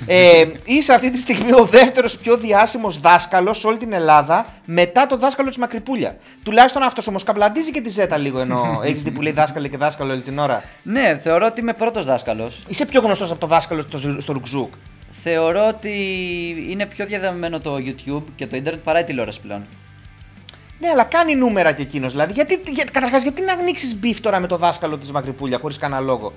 ε, 0.06 0.46
είσαι 0.66 0.94
αυτή 0.94 1.12
τη 1.12 1.18
στιγμή 1.18 1.54
ο 1.54 1.66
δεύτερος 1.66 2.18
πιο 2.18 2.38
διάσημος 2.38 3.00
δάσκαλος 3.00 3.60
σε 3.60 3.68
όλη 3.68 3.78
την 3.78 3.94
Ελλάδα 3.94 4.46
μετά 4.66 5.06
το 5.06 5.18
δάσκαλο 5.18 5.48
της 5.50 5.58
Μακρυπούλια. 5.58 6.16
Τουλάχιστον 6.44 6.84
αυτός 6.84 7.08
όμως 7.08 7.24
καβλαντίζει 7.24 7.72
και 7.72 7.82
τη 7.82 7.90
ζέτα 7.90 8.18
λίγο 8.18 8.40
ενώ 8.40 8.80
έχεις 8.84 9.04
δει 9.04 9.12
που 9.12 9.22
λέει 9.22 9.32
δάσκαλο 9.32 9.68
και 9.68 9.78
δάσκαλο 9.78 10.12
όλη 10.12 10.22
την 10.22 10.40
ώρα. 10.40 10.64
Ναι, 10.84 11.20
θεωρώ 11.24 11.46
ότι 11.46 11.62
είμαι 11.62 11.74
πρώτος 11.74 12.06
δάσκαλος. 12.06 12.64
Είσαι 12.68 12.86
πιο 12.86 13.02
γνωστός 13.02 13.30
από 13.32 13.40
το 13.40 13.48
δάσκαλο 13.48 13.82
στο, 13.82 13.98
στο 14.22 14.34
Ρουκ 14.34 14.52
Ζουκ. 14.52 14.74
Θεωρώ 15.24 15.68
ότι 15.68 15.92
είναι 16.70 16.86
πιο 16.86 17.06
διαδεδομένο 17.06 17.60
το 17.60 17.76
YouTube 17.76 18.24
και 18.36 18.48
το 18.48 18.56
Ίντερνετ 18.56 18.84
παρά 18.84 19.00
η 19.00 19.04
τηλεόραση 19.04 19.42
πλέον. 19.42 19.66
Ναι, 20.80 20.90
αλλά 20.90 21.04
κάνει 21.04 21.36
νούμερα 21.36 21.72
και 21.72 21.82
εκείνος. 21.82 22.12
Δηλαδή, 22.12 22.34
γιατί, 22.34 22.62
για, 22.72 22.84
καταρχάς, 22.92 23.24
γιατί 23.24 23.42
να 23.42 23.54
ανοίξεις 23.54 23.96
beef 23.96 24.20
τώρα 24.20 24.40
με 24.40 24.48
το 24.48 24.58
δάσκαλο 24.58 24.98
της 24.98 25.12
Μακρυπούλια 25.12 25.58
χωρίς 25.58 25.78
κανένα 25.78 26.02
λόγο; 26.02 26.34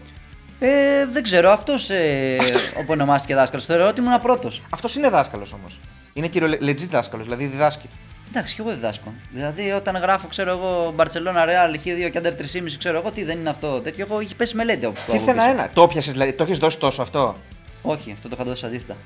Ε, 0.59 1.07
δεν 1.07 1.23
ξέρω, 1.23 1.51
αυτός 1.51 1.91
ε, 1.91 2.37
όπου 2.79 2.87
ονομάστηκε 2.89 3.35
δάσκαλος. 3.35 3.67
Θεωρώ 3.67 3.89
ότι 3.89 4.01
ήμουν 4.01 4.21
πρώτος. 4.21 4.63
Αυτός 4.71 4.97
είναι 4.97 5.09
δάσκαλος 5.09 5.53
όμως. 5.53 5.81
Είναι 6.13 6.27
κύριο 6.27 6.49
legit 6.49 6.89
δάσκαλος, 6.91 7.25
δηλαδή 7.27 7.45
διδάσκει. 7.45 7.89
Εντάξει, 8.31 8.55
και 8.55 8.61
εγώ 8.61 8.71
διδάσκω. 8.71 9.13
Δηλαδή, 9.33 9.71
όταν 9.71 9.97
γράφω, 9.97 10.27
ξέρω 10.29 10.51
εγώ, 10.51 10.93
Μπαρσελόνα, 10.95 11.45
Ρεάλ, 11.45 11.79
Χ2 11.85 12.11
και 12.11 12.19
Άντερ 12.19 12.35
3,5, 12.35 12.79
ξέρω 12.79 12.99
εγώ 12.99 13.11
τι 13.11 13.25
δεν 13.25 13.39
είναι 13.39 13.51
αυτό 13.51 13.81
τέτοιο. 13.81 14.07
Εγώ 14.11 14.21
έχει 14.21 14.35
πέσει 14.35 14.57
μελέτη 14.57 14.87
από 14.87 14.99
Τι 15.11 15.17
ήθελα 15.17 15.49
ένα. 15.49 15.71
Το 15.73 15.87
πιασε, 15.87 16.11
δηλαδή, 16.11 16.33
το 16.33 16.43
έχεις 16.43 16.59
δώσει 16.59 16.79
τόσο 16.79 17.03
αυτό; 17.03 17.37
Όχι, 17.83 18.13
αυτό 18.13 18.29
το 18.29 18.37
είχα 18.39 18.49
δώσει 18.51 18.67
αντίθετα. 18.67 18.97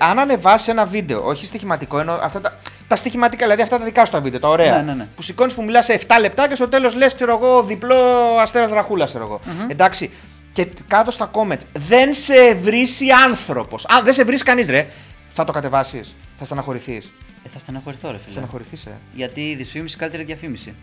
Αν 0.00 0.18
ανεβάσει 0.18 0.70
ένα 0.70 0.84
βίντεο, 0.86 1.24
όχι 1.26 1.46
στοιχηματικό, 1.46 1.98
ενώ 1.98 2.12
αυτά 2.12 2.40
τα, 2.40 2.58
τα 2.88 2.96
στοιχηματικά, 2.96 3.42
δηλαδή 3.44 3.62
αυτά 3.62 3.78
τα 3.78 3.84
δικά 3.84 4.04
σου 4.04 4.12
τα 4.12 4.20
βίντεο, 4.20 4.40
τα 4.40 4.48
ωραία. 4.48 4.76
Ναι, 4.76 4.82
ναι, 4.82 4.94
ναι. 4.94 5.08
Που 5.16 5.22
σηκώνεις 5.22 5.54
που 5.54 5.62
μιλάς 5.62 5.84
σε 5.84 6.00
7 6.06 6.16
λεπτά 6.20 6.48
και 6.48 6.54
στο 6.54 6.68
τέλος 6.68 6.94
λες, 6.94 7.14
ξέρω 7.14 7.38
εγώ, 7.42 7.62
διπλό 7.62 7.96
αστέρας 8.40 8.70
δραχούλα, 8.70 9.04
ξέρω 9.04 9.24
εγώ. 9.24 9.40
Εντάξει. 9.68 10.10
Και 10.52 10.66
τ- 10.66 10.78
κάτω 10.88 11.10
στα 11.10 11.30
comments, 11.34 11.60
δεν 11.72 12.14
σε 12.14 12.54
βρίσει 12.54 13.06
άνθρωπος. 13.26 13.86
Αν 13.88 14.04
δεν 14.04 14.14
σε 14.14 14.24
βρει 14.24 14.36
κανείς, 14.38 14.68
ρε, 14.68 14.86
θα 15.28 15.44
το 15.44 15.52
κατεβάσεις. 15.52 16.14
Θα 16.38 16.44
στεναχωρηθείς. 16.44 17.12
Ε, 17.44 17.48
θα 17.48 17.58
στεναχωρηθώ, 17.58 18.06
ρε 18.10 18.12
Θα 18.14 18.18
φίλε. 18.20 18.30
στεναχωρηθείς, 18.32 18.86
ε. 18.86 18.90
Γιατί 19.14 19.40
η 19.40 19.54
δυσφήμιση 19.54 19.96
καλύτερη 19.96 20.24
διαφήμιση. 20.24 20.74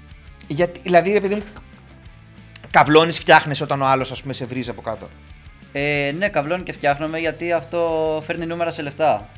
Γιατί, 0.48 0.80
δηλαδή, 0.84 1.12
ρε 1.14 1.20
παιδί 1.20 1.36
μου, 1.36 1.44
καβλώνεις, 2.78 3.18
φτιάχνεις 3.20 3.62
όταν 3.62 3.82
ο 3.82 3.86
άλλος, 3.86 4.12
ας 4.12 4.22
πούμε, 4.22 4.34
σε 4.34 4.46
βρίζει 4.46 4.70
από 4.70 4.82
κάτω. 4.82 5.08
Ε, 5.72 6.12
ναι, 6.18 6.30
καβλώνει 6.30 6.64
και 6.64 6.72
φτιάχνομαι 6.74 7.20
γιατί 7.20 7.52
αυτό 7.52 7.80
φέρνει 8.26 8.46
νούμερα 8.46 8.72
σε 8.72 8.82
λεφτά. 8.82 9.30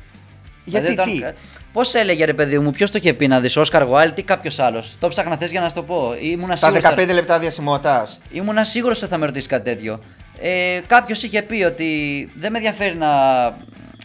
Γιατί 0.64 0.86
Δηλαδή, 0.86 1.12
τι; 1.20 1.24
Πώς 1.72 1.94
έλεγε 1.94 2.24
ρε 2.24 2.32
παιδί 2.32 2.58
μου, 2.58 2.70
ποιος 2.70 2.90
το 2.90 2.98
είχε 2.98 3.12
πει 3.14 3.26
να 3.26 3.40
δεις, 3.40 3.56
Όσκαρ 3.56 3.82
Γουάλ, 3.82 4.12
τι 4.14 4.22
κάποιος 4.22 4.58
άλλος; 4.58 4.96
Το 4.98 5.08
ψάχνα 5.08 5.36
θες 5.36 5.50
για 5.50 5.60
να 5.60 5.68
σου 5.68 5.74
το 5.74 5.82
πω; 5.82 6.14
Ήμουνα 6.20 6.56
Τα 6.56 6.56
σίγουρος, 6.56 6.94
15 6.96 7.12
λεπτά 7.14 7.38
διασημότητα. 7.38 8.08
ήμουνα 8.30 8.64
σίγουρος 8.64 9.02
ότι 9.02 9.10
θα 9.12 9.18
με 9.18 9.26
ρωτήσει 9.26 9.48
κάτι 9.48 9.64
τέτοιο. 9.64 10.00
Ε, 10.40 10.80
κάποιος 10.86 11.22
είχε 11.22 11.42
πει 11.42 11.62
ότι 11.62 11.88
δεν 12.36 12.50
με 12.52 12.58
ενδιαφέρει 12.58 12.96
να 12.96 13.08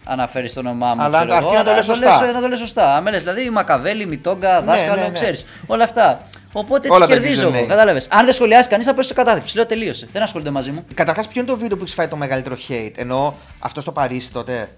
αναφέρεις 0.04 0.54
το 0.54 0.60
όνομά 0.60 0.96
μου. 0.96 1.02
Αλλά 1.02 1.18
ξέρω 1.18 1.34
αρκεί 1.36 1.46
εγώ, 1.48 1.58
να 1.58 1.64
το 1.64 1.70
αλλά 1.70 1.78
λες 1.78 1.86
σωστά. 1.86 2.32
να 2.32 2.42
το 2.42 2.48
λες 2.48 2.60
σωστά. 2.60 2.96
Αν 2.96 3.04
λες, 3.04 3.20
δηλαδή 3.24 3.50
Μακαβέλη, 3.50 4.06
Μιτόγκα, 4.06 4.60
Ναι, 4.60 4.66
δάσκαλο, 4.66 5.02
ναι, 5.02 5.08
ναι. 5.08 5.14
ξέρεις. 5.14 5.46
Όλα 5.68 5.84
αυτά. 5.84 6.18
Οπότε 6.58 6.88
Όλα 6.92 7.06
έτσι 7.06 7.16
τα 7.18 7.22
κερδίζω 7.22 7.50
username. 7.50 7.54
εγώ. 7.54 7.66
Κατάλαβες. 7.68 8.08
Αν 8.12 8.26
δεν 8.26 8.34
σχολιάσεις 8.34 8.68
κανείς, 8.68 8.86
θα 8.86 8.94
πέσει 8.94 9.08
στο 9.08 9.16
κατάθλιψη. 9.18 9.56
Λέω 9.56 9.66
τελείωσε. 9.66 10.08
Δεν 10.12 10.22
ασχολείται 10.22 10.50
μαζί 10.50 10.72
μου. 10.72 10.86
Καταρχάς, 10.94 11.28
ποιο 11.28 11.42
είναι 11.42 11.50
το 11.50 11.58
βίντεο 11.58 11.78
που 11.78 11.84
έχεις 11.84 11.96
φάει 11.96 12.08
το 12.08 12.16
μεγαλύτερο 12.16 12.56
hate, 12.70 12.92
ενώ 12.96 13.36
αυτό 13.60 13.82
στο 13.82 13.92
Παρίσι 13.92 14.32
τότε; 14.32 14.70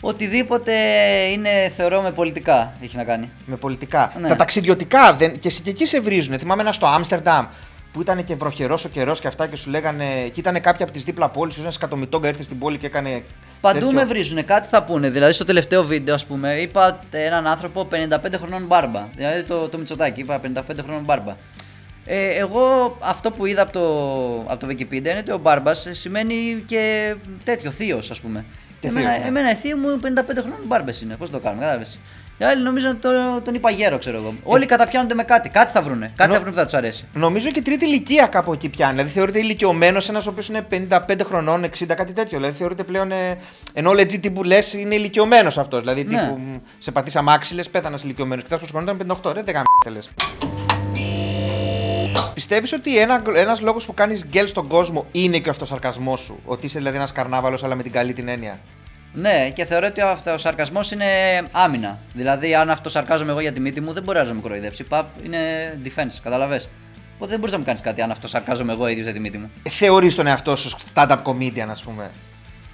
Οτιδήποτε 0.00 0.72
είναι 1.32 1.72
θεωρώ 1.76 2.00
με 2.02 2.10
πολιτικά 2.10 2.72
έχει 2.82 2.96
να 2.96 3.04
κάνει. 3.04 3.30
Με 3.46 3.56
πολιτικά. 3.56 4.12
Ναι. 4.20 4.28
Τα 4.28 4.36
ταξιδιωτικά 4.36 5.14
δεν, 5.14 5.38
και, 5.40 5.48
εσύ- 5.48 5.62
και 5.62 5.70
εκεί 5.70 5.86
σε 5.86 6.00
βρίζουν. 6.00 6.38
Θυμάμαι 6.38 6.62
ένα 6.62 6.72
στο 6.72 6.86
Άμστερνταμ 6.86 7.46
που 7.92 8.00
ήταν 8.00 8.24
και 8.24 8.34
βροχερός 8.34 8.84
ο 8.84 8.88
καιρός 8.88 9.20
και 9.20 9.26
αυτά 9.26 9.46
και 9.46 9.56
σου 9.56 9.70
λέγανε. 9.70 10.04
και 10.32 10.40
ήταν 10.40 10.60
κάποια 10.60 10.84
από 10.84 10.94
τις 10.94 11.04
δίπλα 11.04 11.28
πόλεις. 11.28 11.56
Ένας 11.56 11.74
σκατομιτόγκα 11.74 12.28
ήρθε 12.28 12.42
στην 12.42 12.58
πόλη 12.58 12.78
και 12.78 12.86
έκανε. 12.86 13.22
Παντού 13.60 13.78
τέτοιο. 13.78 13.92
με 13.92 14.04
βρίζουν, 14.04 14.44
κάτι 14.44 14.68
θα 14.68 14.82
πούνε. 14.82 15.10
Δηλαδή 15.10 15.32
στο 15.32 15.44
τελευταίο 15.44 15.84
βίντεο, 15.84 16.14
ας 16.14 16.26
πούμε, 16.26 16.54
είπα 16.54 16.98
έναν 17.10 17.46
άνθρωπο 17.46 17.88
55 17.90 18.18
χρονών 18.36 18.66
μπάρμπα. 18.66 19.08
Δηλαδή 19.16 19.42
το, 19.42 19.68
το 19.68 19.78
Μητσοτάκι, 19.78 20.20
είπα 20.20 20.40
55 20.40 20.60
χρονών 20.82 21.02
μπάρμπα. 21.04 21.36
Ε, 22.10 22.28
εγώ 22.28 22.96
αυτό 23.00 23.30
που 23.30 23.46
είδα 23.46 23.62
από 23.62 23.72
το, 23.72 24.52
από 24.52 24.66
το 24.66 24.66
Wikipedia 24.70 24.92
είναι 24.92 25.18
ότι 25.18 25.32
ο 25.32 25.38
μπάρμπας 25.38 25.86
σημαίνει 25.90 26.62
και 26.66 27.14
τέτοιο, 27.44 27.70
θείος, 27.70 28.10
ας 28.10 28.20
πούμε. 28.20 28.44
Και 28.80 28.88
εμένα, 28.88 29.10
θείος, 29.10 29.22
ναι. 29.22 29.28
εμένα 29.28 29.50
η 29.50 29.54
θεία 29.54 29.76
μου 29.76 30.00
55 30.02 30.06
χρόνων 30.40 30.60
μπάρμπες 30.66 31.00
είναι. 31.00 31.16
Πώς 31.16 31.30
το 31.30 31.38
κάνουμε, 31.38 31.62
κατάλαβες. 31.62 31.98
Οι 32.40 32.44
άλλοι 32.44 32.62
νομίζω 32.62 32.88
ότι 32.90 32.98
τον, 32.98 33.42
τον 33.44 33.54
είπα 33.54 33.70
γέρο, 33.70 33.98
ξέρω 33.98 34.16
εγώ. 34.16 34.34
Όλοι 34.42 34.66
καταπιάνονται 34.66 35.14
με 35.14 35.22
κάτι. 35.22 35.48
Κάτι 35.48 35.72
θα 35.72 35.82
βρούνε. 35.82 36.12
Κάτι 36.16 36.28
Νο- 36.30 36.34
θα 36.36 36.40
βρουν 36.40 36.52
που 36.52 36.58
θα 36.58 36.64
τους 36.64 36.74
αρέσει. 36.74 37.04
Νομίζω 37.14 37.50
και 37.50 37.62
τρίτη 37.62 37.84
ηλικία 37.84 38.26
κάπου 38.26 38.52
εκεί 38.52 38.68
πιάνει. 38.68 38.92
Δηλαδή 38.92 39.10
θεωρείται 39.10 39.38
ηλικιωμένος 39.38 40.08
ένας 40.08 40.26
ο 40.26 40.30
οποίος 40.30 40.48
είναι 40.48 40.66
55 40.70 41.24
χρονών, 41.24 41.64
60, 41.64 41.94
κάτι 41.94 42.12
τέτοιο. 42.12 42.38
Δηλαδή 42.38 42.56
θεωρείται 42.56 42.84
πλέον. 42.84 43.12
Ε, 43.12 43.38
ενώ 43.72 43.90
legit 43.90 44.18
τύπου 44.20 44.42
λες 44.44 44.72
είναι 44.72 44.94
ηλικιωμένος 44.94 45.58
αυτός. 45.58 45.80
Δηλαδή 45.80 46.04
Ναι. 46.04 46.10
τύπου 46.20 46.38
μ, 46.38 46.56
σε 46.78 46.90
πατήσαμε 46.90 47.32
άξιλες, 47.32 47.68
πέθανα 47.70 47.98
ηλικιωμένο. 48.04 48.42
Κοιτάς 48.42 48.58
πόσο 48.58 48.72
χρόνο 48.72 48.92
ήταν 48.92 48.96
58, 49.22 49.32
ρε, 49.32 49.42
δεν 49.42 49.54
θέλει. 49.84 49.98
Πιστεύεις 52.34 52.72
ότι 52.72 52.98
ένα, 52.98 53.22
ένας 53.34 53.60
λόγος 53.60 53.86
που 53.86 53.94
κάνεις 53.94 54.24
γκέλ 54.26 54.46
στον 54.46 54.66
κόσμο 54.66 55.06
είναι 55.12 55.38
και 55.38 55.48
ο 55.48 55.50
αυτοσαρκασμός 55.50 56.20
σου; 56.20 56.38
Ότι 56.44 56.66
είσαι 56.66 56.78
δηλαδή 56.78 56.96
ένας 56.96 57.12
καρνάβαλος, 57.12 57.64
αλλά 57.64 57.74
με 57.74 57.82
την 57.82 57.92
καλή 57.92 58.12
την 58.12 58.28
έννοια; 58.28 58.58
Ναι, 59.12 59.50
και 59.54 59.64
θεωρώ 59.64 59.86
ότι 59.86 60.00
αυτό 60.00 60.32
ο 60.32 60.38
σαρκασμός 60.38 60.90
είναι 60.90 61.04
άμυνα. 61.52 61.98
Δηλαδή, 62.14 62.54
αν 62.54 62.70
αυτό 62.70 62.90
σαρκάζομαι 62.90 63.30
εγώ 63.30 63.40
για 63.40 63.52
τη 63.52 63.60
μύτη 63.60 63.80
μου, 63.80 63.92
δεν 63.92 64.02
μπορεί 64.02 64.18
να 64.26 64.34
με 64.34 64.40
κοροϊδέψει. 64.40 64.84
Παπ 64.84 65.06
είναι 65.24 65.38
defense, 65.84 66.16
καταλαβέ. 66.22 66.56
Οπότε 67.14 67.30
δεν 67.30 67.38
μπορείς 67.38 67.52
να 67.52 67.58
μου 67.58 67.64
κάνεις 67.64 67.80
κάτι 67.80 68.02
αν 68.02 68.10
αυτό 68.10 68.28
σαρκάζομαι 68.28 68.72
εγώ 68.72 68.88
ίδιος 68.88 69.04
για 69.04 69.12
τη 69.14 69.20
μύτη 69.20 69.38
μου. 69.38 69.50
Θεωρείς 69.70 70.14
τον 70.14 70.26
εαυτό 70.26 70.56
σου 70.56 70.70
stand-up 70.94 71.22
comedian, 71.22 71.66
ας 71.70 71.82
πούμε. 71.82 72.10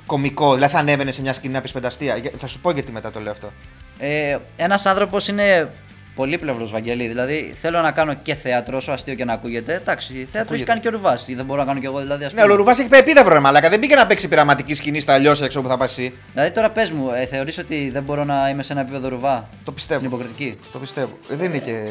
Κομικό, 0.07 0.55
δηλαδή 0.55 0.73
θα 0.73 0.79
ανέβαινε 0.79 1.13
σε 1.13 1.21
μια 1.21 1.33
σκηνή 1.33 1.53
να 1.53 1.61
πεις 1.61 1.73
πενταστία. 1.73 2.17
Για- 2.17 2.31
Θα 2.37 2.47
σου 2.47 2.61
πω 2.61 2.71
γιατί 2.71 2.93
μετά 2.93 3.11
το 3.11 3.21
λέω 3.21 3.33
αυτό. 3.33 3.53
Ε, 3.99 4.37
Ένας 4.57 4.87
άνθρωπος 4.87 5.29
είναι 5.29 5.71
πολύπλευρος, 6.15 6.71
Βαγγέλη. 6.71 7.07
Δηλαδή, 7.09 7.55
θέλω 7.61 7.81
να 7.81 7.91
κάνω 7.93 8.15
και 8.15 8.35
θέατρο, 8.35 8.77
όσο 8.77 8.93
αστείο 8.93 9.15
και 9.15 9.25
να 9.25 9.33
ακούγεται. 9.33 9.75
Εντάξει, 9.75 10.13
θέατρο 10.13 10.31
έχει 10.39 10.41
Ακούγεται. 10.43 10.65
κάνει 10.65 10.81
και 10.81 10.89
ο 10.89 10.91
Ρουβάς. 10.91 11.27
Δεν 11.37 11.45
μπορώ 11.45 11.61
να 11.61 11.67
κάνω 11.67 11.81
κι 11.81 11.87
εγώ, 11.87 11.99
δηλαδή. 12.01 12.25
Ας 12.25 12.33
Ναι, 12.33 12.43
ο 12.43 12.47
Λουρουβά 12.47 12.71
έχει 12.71 12.89
πάει 12.89 13.01
επίδαυρο, 13.01 13.33
ρε 13.35 13.41
Μαλάκα. 13.41 13.69
Δεν 13.69 13.81
πήγε 13.81 13.95
να 13.95 14.07
παίξει 14.07 14.29
πειραματική 14.29 14.75
σκηνή 14.75 15.01
στα 15.01 15.13
αλλιώς 15.15 15.43
έξω 15.43 15.61
που 15.61 15.69
θα 15.69 15.77
πας 15.77 15.91
εσύ. 15.91 16.15
Δηλαδή, 16.33 16.51
τώρα 16.51 16.71
πες 16.71 16.91
μου, 16.91 17.11
ε, 17.17 17.27
θεωρείς 17.27 17.59
ότι 17.59 17.91
δεν 17.93 18.03
μπορώ 18.03 18.25
να 18.25 18.49
είμαι 18.49 18.63
σε 18.63 18.73
ένα 18.73 18.83
επίπεδο 18.83 19.09
Ρουβά; 19.09 19.49
Το 19.65 19.73
πιστεύω. 19.73 20.01
Στην 20.01 20.13
υποκριτική; 20.13 20.59
Το 20.73 20.79
πιστεύω. 20.79 21.19
Ε, 21.31 21.37
Δεν 21.37 21.47
είναι 21.47 21.59
και 21.59 21.83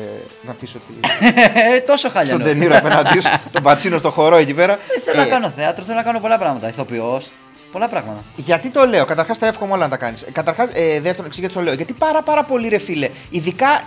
να 0.47 0.53
πεις 0.53 0.75
ότι. 0.75 0.93
Ε, 1.75 1.79
Τόσο 1.79 2.09
χάλια. 2.09 2.25
στον 2.25 2.39
λέω. 2.41 2.47
ταινίρο 2.53 2.77
απέναντί 2.77 3.19
σου, 3.19 3.29
τον 3.51 3.63
πατσίνο 3.63 3.97
στο 3.97 4.11
χορό 4.11 4.35
εκεί 4.35 4.53
πέρα. 4.53 4.77
Δεν 4.87 5.01
θέλω 5.03 5.21
Ε, 5.21 5.23
να 5.23 5.29
κάνω 5.29 5.49
θέατρο, 5.49 5.83
θέλω 5.83 5.97
να 5.97 6.03
κάνω 6.03 6.19
πολλά 6.19 6.37
πράγματα. 6.37 6.67
Ηθοποιός. 6.67 7.31
Πολλά 7.71 7.87
πράγματα. 7.87 8.23
Γιατί 8.35 8.69
το 8.69 8.85
λέω, 8.85 9.05
καταρχάς 9.05 9.37
τα 9.37 9.47
εύχομαι 9.47 9.73
όλα 9.73 9.83
να 9.83 9.89
τα 9.89 9.97
κάνεις. 9.97 10.25
Καταρχάς, 10.31 10.69
ε, 10.73 10.99
δεύτερον, 10.99 11.25
εξή 11.25 11.39
γιατί 11.39 11.53
το 11.55 11.61
λέω. 11.61 11.73
Γιατί 11.73 11.93
πάρα, 11.93 12.21
πάρα 12.23 12.43
πολύ 12.43 12.67
ρε 12.67 12.77
φίλε, 12.77 13.09
ειδικά 13.29 13.83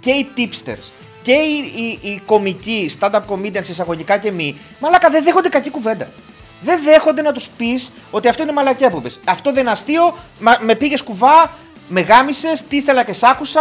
και 0.00 0.10
οι 0.10 0.28
tipsters 0.36 0.90
και 1.22 1.32
οι, 1.32 1.72
οι, 1.76 2.08
οι 2.08 2.22
κομικοί, 2.26 2.90
stand-up 3.00 3.20
comedians 3.28 3.68
εισαγωγικά 3.68 4.18
και 4.18 4.30
μη, 4.30 4.58
μαλάκα 4.80 5.10
δεν 5.10 5.22
δέχονται 5.24 5.48
κακή 5.48 5.70
κουβέντα. 5.70 6.08
Δεν 6.60 6.82
δέχονται 6.82 7.22
να 7.22 7.32
τους 7.32 7.48
πεις 7.56 7.92
ότι 8.10 8.28
αυτό 8.28 8.42
είναι 8.42 8.52
μαλακιά 8.52 8.90
που 8.90 9.02
πες. 9.02 9.20
Αυτό 9.24 9.52
δεν 9.52 9.60
είναι 9.62 9.70
αστείο, 9.70 10.16
μα, 10.38 10.58
με 10.60 10.74
πήγες 10.74 11.02
κουβά, 11.02 11.50
με 11.88 12.00
γάμισες, 12.00 12.62
τι 12.68 12.76
ήθελα 12.76 13.04
και 13.04 13.12
σ' 13.12 13.22
άκουσα, 13.22 13.60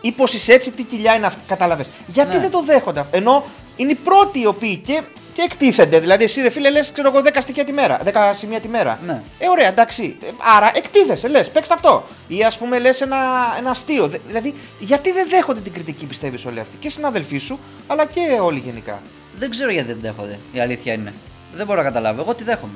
ή 0.00 0.12
πως 0.12 0.32
είσαι 0.32 0.52
έτσι, 0.52 0.70
τι 0.70 0.82
κοιλιά 0.82 1.14
είναι 1.14 1.26
αυτή. 1.26 1.40
Κατάλαβες. 1.46 1.86
Γιατί 2.06 2.34
Ναι. 2.34 2.40
δεν 2.40 2.50
το 2.50 2.62
δέχονται 2.62 3.00
αυτό. 3.00 3.16
Ενώ 3.16 3.44
είναι 3.76 3.90
οι 3.90 3.94
πρώτοι 3.94 4.40
οι 4.40 4.46
οποίοι 4.46 4.76
και, 4.76 5.02
και 5.32 5.42
εκτίθενται. 5.42 6.00
Δηλαδή, 6.00 6.24
εσύ 6.24 6.40
ρε 6.42 6.50
φίλε, 6.50 6.70
λες, 6.70 6.92
ξέρω 6.92 7.08
εγώ, 7.14 7.20
10 7.24 7.40
στοιχεία 7.40 7.64
τη 7.64 7.72
μέρα, 7.72 7.98
10 8.04 8.10
σημεία 8.34 8.60
τη 8.60 8.68
μέρα. 8.68 8.98
Ναι. 9.06 9.22
Ε, 9.38 9.48
ωραία, 9.48 9.68
εντάξει. 9.68 10.16
Ε, 10.22 10.26
Άρα 10.56 10.70
εκτίθεσαι, 10.74 11.28
λες, 11.28 11.50
παίξτε 11.50 11.74
αυτό. 11.74 12.04
Ή 12.28 12.42
ας 12.44 12.58
πούμε, 12.58 12.78
λες 12.78 13.00
ένα, 13.00 13.16
ένα 13.58 13.70
αστείο. 13.70 14.06
Δε- 14.08 14.18
Δηλαδή, 14.26 14.54
γιατί 14.78 15.12
δεν 15.12 15.28
δέχονται 15.28 15.60
την 15.60 15.72
κριτική, 15.72 16.06
πιστεύεις 16.06 16.46
όλοι 16.46 16.60
αυτοί; 16.60 16.76
Και 16.76 16.86
οι 16.86 16.90
συναδελφοί 16.90 17.38
σου, 17.38 17.58
αλλά 17.86 18.06
και 18.06 18.20
όλοι 18.42 18.58
γενικά. 18.64 19.02
Δεν 19.38 19.50
ξέρω 19.50 19.70
γιατί 19.70 19.88
δεν 19.92 19.98
δέχονται. 20.02 20.38
Η 20.52 20.60
αλήθεια 20.60 20.92
είναι. 20.92 21.12
Δεν 21.54 21.66
μπορώ 21.66 21.78
να 21.78 21.84
καταλάβω. 21.86 22.20
Εγώ 22.20 22.34
τι 22.34 22.44
δέχομαι. 22.44 22.72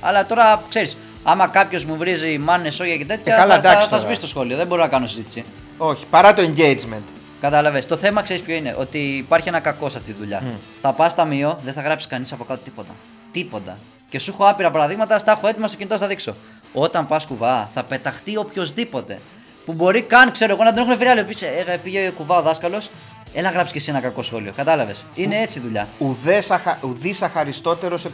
Αλλά 0.00 0.26
τώρα 0.26 0.62
ξέρεις, 0.68 0.96
άμα 1.22 1.46
κάποιος 1.46 1.84
μου 1.84 1.96
βρίζει 1.96 2.38
μάνε, 2.38 2.70
σόγια 2.70 2.96
και 2.96 3.04
τέτοια, 3.04 3.34
Ε, 3.34 3.36
καλά, 3.36 3.54
θα, 3.54 3.60
θα, 3.60 3.68
εντάξει 3.68 3.88
θα 3.88 3.90
τώρα. 3.94 4.02
σβήσει 4.06 4.20
το 4.20 4.26
σχόλιο. 4.26 4.56
Δεν 4.56 4.66
μπορώ 4.66 4.82
να 4.82 4.88
κάνω 4.88 5.06
συζήτηση. 5.06 5.44
Όχι, 5.78 6.04
παρά 6.10 6.34
το 6.34 6.42
engagement. 6.54 7.02
Κατάλαβες. 7.50 7.86
Το 7.86 7.96
θέμα 7.96 8.22
ξέρεις 8.22 8.42
ποιο 8.42 8.54
είναι; 8.54 8.74
Ότι 8.78 8.98
υπάρχει 8.98 9.48
ένα 9.48 9.60
κακό 9.60 9.88
σε 9.88 9.98
αυτή 9.98 10.12
τη 10.12 10.18
δουλειά. 10.18 10.42
Θα 10.80 10.92
πας 10.92 11.14
ταμείο, 11.14 11.58
δεν 11.64 11.72
θα 11.72 11.80
γράψεις 11.80 12.08
κανείς 12.08 12.32
από 12.32 12.44
κάτω 12.44 12.60
τίποτα. 12.60 12.94
Τίποτα. 13.30 13.78
Και 14.08 14.18
σου 14.18 14.30
έχω 14.30 14.48
άπειρα 14.48 14.70
παραδείγματα, 14.70 15.18
στα 15.18 15.32
έχω 15.32 15.48
έτοιμα 15.48 15.66
στο 15.66 15.76
κινητό, 15.76 15.98
θα 15.98 16.06
δείξω. 16.06 16.36
Όταν 16.72 17.06
πας 17.06 17.26
κουβά, 17.26 17.68
θα 17.74 17.84
πεταχτεί 17.84 18.36
οποιοδήποτε. 18.36 19.20
Που 19.64 19.72
μπορεί 19.72 20.02
καν, 20.02 20.30
ξέρω 20.30 20.54
εγώ, 20.54 20.64
να 20.64 20.72
τον 20.72 20.82
έχουν 20.82 20.96
φέρει 20.96 21.10
άλλο. 21.10 21.24
Πει, 21.24 21.36
ε, 21.66 21.76
πήγε 21.76 22.10
κουβά 22.10 22.36
ο 22.36 22.42
δάσκαλος, 22.42 22.90
έλα 23.32 23.50
γράψεις 23.50 23.72
και 23.72 23.78
εσύ 23.78 23.90
ένα 23.90 24.00
κακό 24.00 24.22
σχόλιο. 24.22 24.52
Κατάλαβες. 24.56 25.06
Είναι 25.14 25.40
έτσι 25.40 25.58
η 25.58 25.62
δουλειά. 25.62 25.88
Ουδές 25.98 26.50
αχα... 26.50 26.78
ουδής 26.82 27.22
αχαριστότερος 27.22 28.04
εκ 28.04 28.12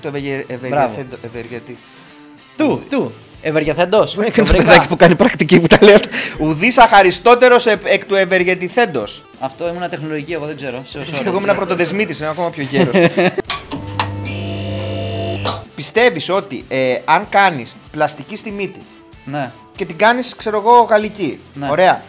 του 2.57 2.65
ευεργε... 2.65 2.83
ευεργεθέντο- 2.83 2.83
ευεργετη... 2.83 2.89
Του, 2.91 2.97
του. 2.97 3.13
Ευεργεθέντος. 3.45 4.15
Είναι 4.15 4.29
και 4.31 4.43
το 4.43 4.53
παιδάκι 4.53 4.89
που 4.89 4.97
κάνει 4.97 5.15
πρακτική 5.15 5.61
που 5.61 5.67
τα 5.67 5.79
λέει 5.83 5.95
αυτά. 5.95 6.09
Ουδής 6.41 6.79
αχαριστότερος 6.79 7.67
εκ 7.67 7.81
εκ 7.85 8.05
του 8.05 8.15
ευεργετηθέντος. 8.15 9.25
Αυτό 9.41 9.69
ήμουν 9.69 9.89
τεχνολογική, 9.91 10.33
εγώ 10.33 10.47
δεν 10.47 10.57
ξέρω. 10.57 10.83
Σε 10.85 10.99
όσο 10.99 11.23
Εγώ 11.27 11.39
ήμουν 11.43 11.57
πρωτοδεσμίτης, 11.57 12.19
είμαι 12.19 12.29
ακόμα 12.29 12.51
πιο 12.51 12.67
γέρος. 12.71 12.95
Πιστεύεις 15.75 16.29
ότι 16.29 16.65
ε, 16.69 16.95
αν 17.05 17.27
κάνεις 17.29 17.77
πλαστική 17.91 18.37
στη 18.37 18.51
μύτη 18.51 18.83
Ναι. 19.25 19.51
και 19.77 19.85
την 19.85 19.97
κάνεις, 19.97 20.37
ξέρω 20.37 20.57
εγώ, 20.59 20.81
γαλλική, 20.83 21.39
Ναι. 21.55 21.69
ωραία, 21.71 22.03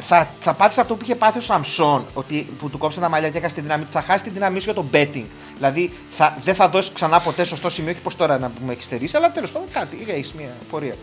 θα, 0.00 0.28
θα 0.40 0.54
πάθεις 0.54 0.78
αυτό 0.78 0.94
που 0.96 1.04
είχε 1.04 1.14
πάθει 1.14 1.38
ο 1.38 1.40
Σαμσόν, 1.40 2.06
ότι, 2.14 2.48
που 2.58 2.70
του 2.70 2.78
κόψε 2.78 3.00
τα 3.00 3.08
μαλλιά 3.08 3.30
και 3.30 3.38
έκανε 3.38 3.52
τη 3.52 3.60
δύναμη 3.60 3.84
του, 3.84 3.92
θα 3.92 4.02
χάσει 4.02 4.24
τη 4.24 4.30
δύναμή 4.30 4.60
σου 4.60 4.64
για 4.64 4.74
το 4.74 4.86
betting. 4.92 5.24
Δηλαδή 5.56 5.92
θα, 6.06 6.36
δεν 6.40 6.54
θα 6.54 6.68
δώσεις 6.68 6.92
ξανά 6.92 7.20
ποτέ 7.20 7.44
σωστό 7.44 7.70
σημείο, 7.70 7.90
όχι 7.92 8.00
πως 8.00 8.16
τώρα 8.16 8.38
να 8.38 8.50
μου 8.60 8.70
έχεις 8.70 8.84
στερήσει, 8.84 9.16
αλλά 9.16 9.32
τέλος 9.32 9.52
πάντων 9.52 9.68
κάτι, 9.72 10.04
έχεις 10.08 10.32
μια 10.32 10.48
πορεία. 10.70 10.94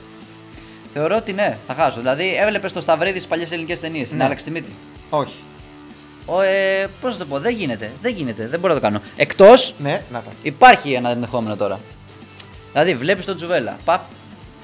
Θεωρώ 0.93 1.15
ότι 1.15 1.33
ναι, 1.33 1.57
θα 1.67 1.73
χάσω. 1.73 1.99
Δηλαδή, 1.99 2.35
έβλεπες 2.41 2.73
το 2.73 2.81
Σταυρίδης 2.81 3.13
στις 3.15 3.27
παλιές 3.27 3.51
ελληνικές 3.51 3.79
ταινίες. 3.79 4.09
Την 4.09 4.17
Ναι. 4.17 4.23
άλλαξε 4.23 4.45
τη 4.45 4.51
μύτη. 4.51 4.73
Όχι. 5.09 5.33
Ο, 6.25 6.41
ε, 6.41 6.87
Πώς 7.01 7.13
να 7.13 7.19
το 7.19 7.25
πω, 7.25 7.39
δεν 7.39 7.53
γίνεται. 7.53 7.91
Δεν 8.01 8.13
γίνεται. 8.13 8.47
Δεν 8.47 8.59
μπορώ 8.59 8.73
να 8.73 8.79
το 8.79 8.85
κάνω. 8.85 9.01
Εκτός 9.15 9.73
Ναι, 9.77 10.01
να 10.11 10.21
τα. 10.21 10.29
υπάρχει 10.41 10.93
ένα 10.93 11.09
ενδεχόμενο 11.09 11.55
τώρα. 11.55 11.79
Δηλαδή, 12.71 12.95
βλέπεις 12.95 13.25
τον 13.25 13.35
Τζουβέλα. 13.35 13.77
Παπ, 13.85 14.01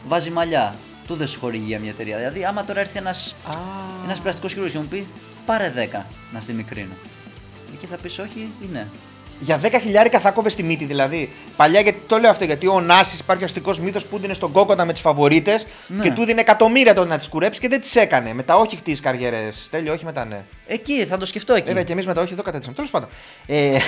βάζει 0.08 0.30
μαλλιά. 0.30 0.76
Του 1.08 1.16
δεν 1.16 1.28
σου 1.28 1.40
χορηγεί 1.40 1.66
για 1.68 1.80
μια 1.80 1.90
εταιρεία. 1.90 2.18
Δηλαδή, 2.18 2.46
άμα 2.46 2.66
τώρα 2.66 2.80
έρθει 2.80 2.98
ένα 2.98 3.10
Α, 3.10 3.58
ένας 4.06 4.20
πλαστικός 4.20 4.52
χειρουργός 4.52 4.74
και 4.74 4.80
μου 4.80 4.88
πει 4.90 5.08
πάρε 5.46 5.74
10 5.94 6.06
να 6.32 6.40
στη 6.40 6.54
μικρύνω. 6.54 6.94
Εκεί 7.74 7.86
θα 7.86 7.98
πεις 7.98 8.20
όχι 8.20 8.52
ή 8.62 8.68
ναι. 8.72 8.88
Για 9.40 9.60
10 9.64 9.78
χιλιάρικα 9.82 10.20
θα 10.20 10.32
κόβες 10.32 10.56
τη 10.56 10.64
μύτη 10.64 10.86
δηλαδή. 10.86 11.34
Παλιά 11.56 11.80
γιατί 11.80 12.02
το 12.08 12.18
λέω 12.18 12.30
αυτό, 12.30 12.44
γιατί 12.44 12.68
ο 12.68 12.82
Νάσης 12.82 13.20
υπάρχει 13.20 13.44
ο 13.44 13.46
αστικός 13.46 13.80
μύθος 13.80 14.06
που 14.06 14.20
είναι 14.24 14.34
στον 14.34 14.52
κόκοτα 14.52 14.86
με 14.86 14.94
τις 14.94 15.02
φαβορίτες 15.02 15.68
Ναι. 15.88 16.04
και 16.04 16.12
του 16.12 16.26
δίνει 16.26 16.40
εκατομμύρια 16.40 16.94
τότε 16.94 17.08
να 17.08 17.18
τις 17.18 17.28
κουρέψει 17.28 17.60
και 17.60 17.68
δεν 17.68 17.82
τις 17.82 17.96
έκανε. 17.96 18.34
Μετά 18.34 18.56
όχι 18.58 18.76
χτίσει 18.76 19.02
καριέρες. 19.02 19.68
Τέλειο, 19.72 19.94
όχι 19.94 20.06
μετά 20.06 20.26
ναι. 20.26 20.44
Εκεί 20.68 21.06
θα 21.06 21.18
το 21.18 21.26
σκεφτώ 21.26 21.54
εκεί. 21.54 21.68
Βέβαια 21.68 21.84
και 21.84 21.92
εμείς 21.92 22.06
μετά 22.06 22.22
όχι 22.22 22.34
εδώ 22.34 22.42
κατέτσαμε. 22.42 22.76
Τέλος 22.76 22.92
πάντων. 22.92 23.10
Ε... 23.46 23.78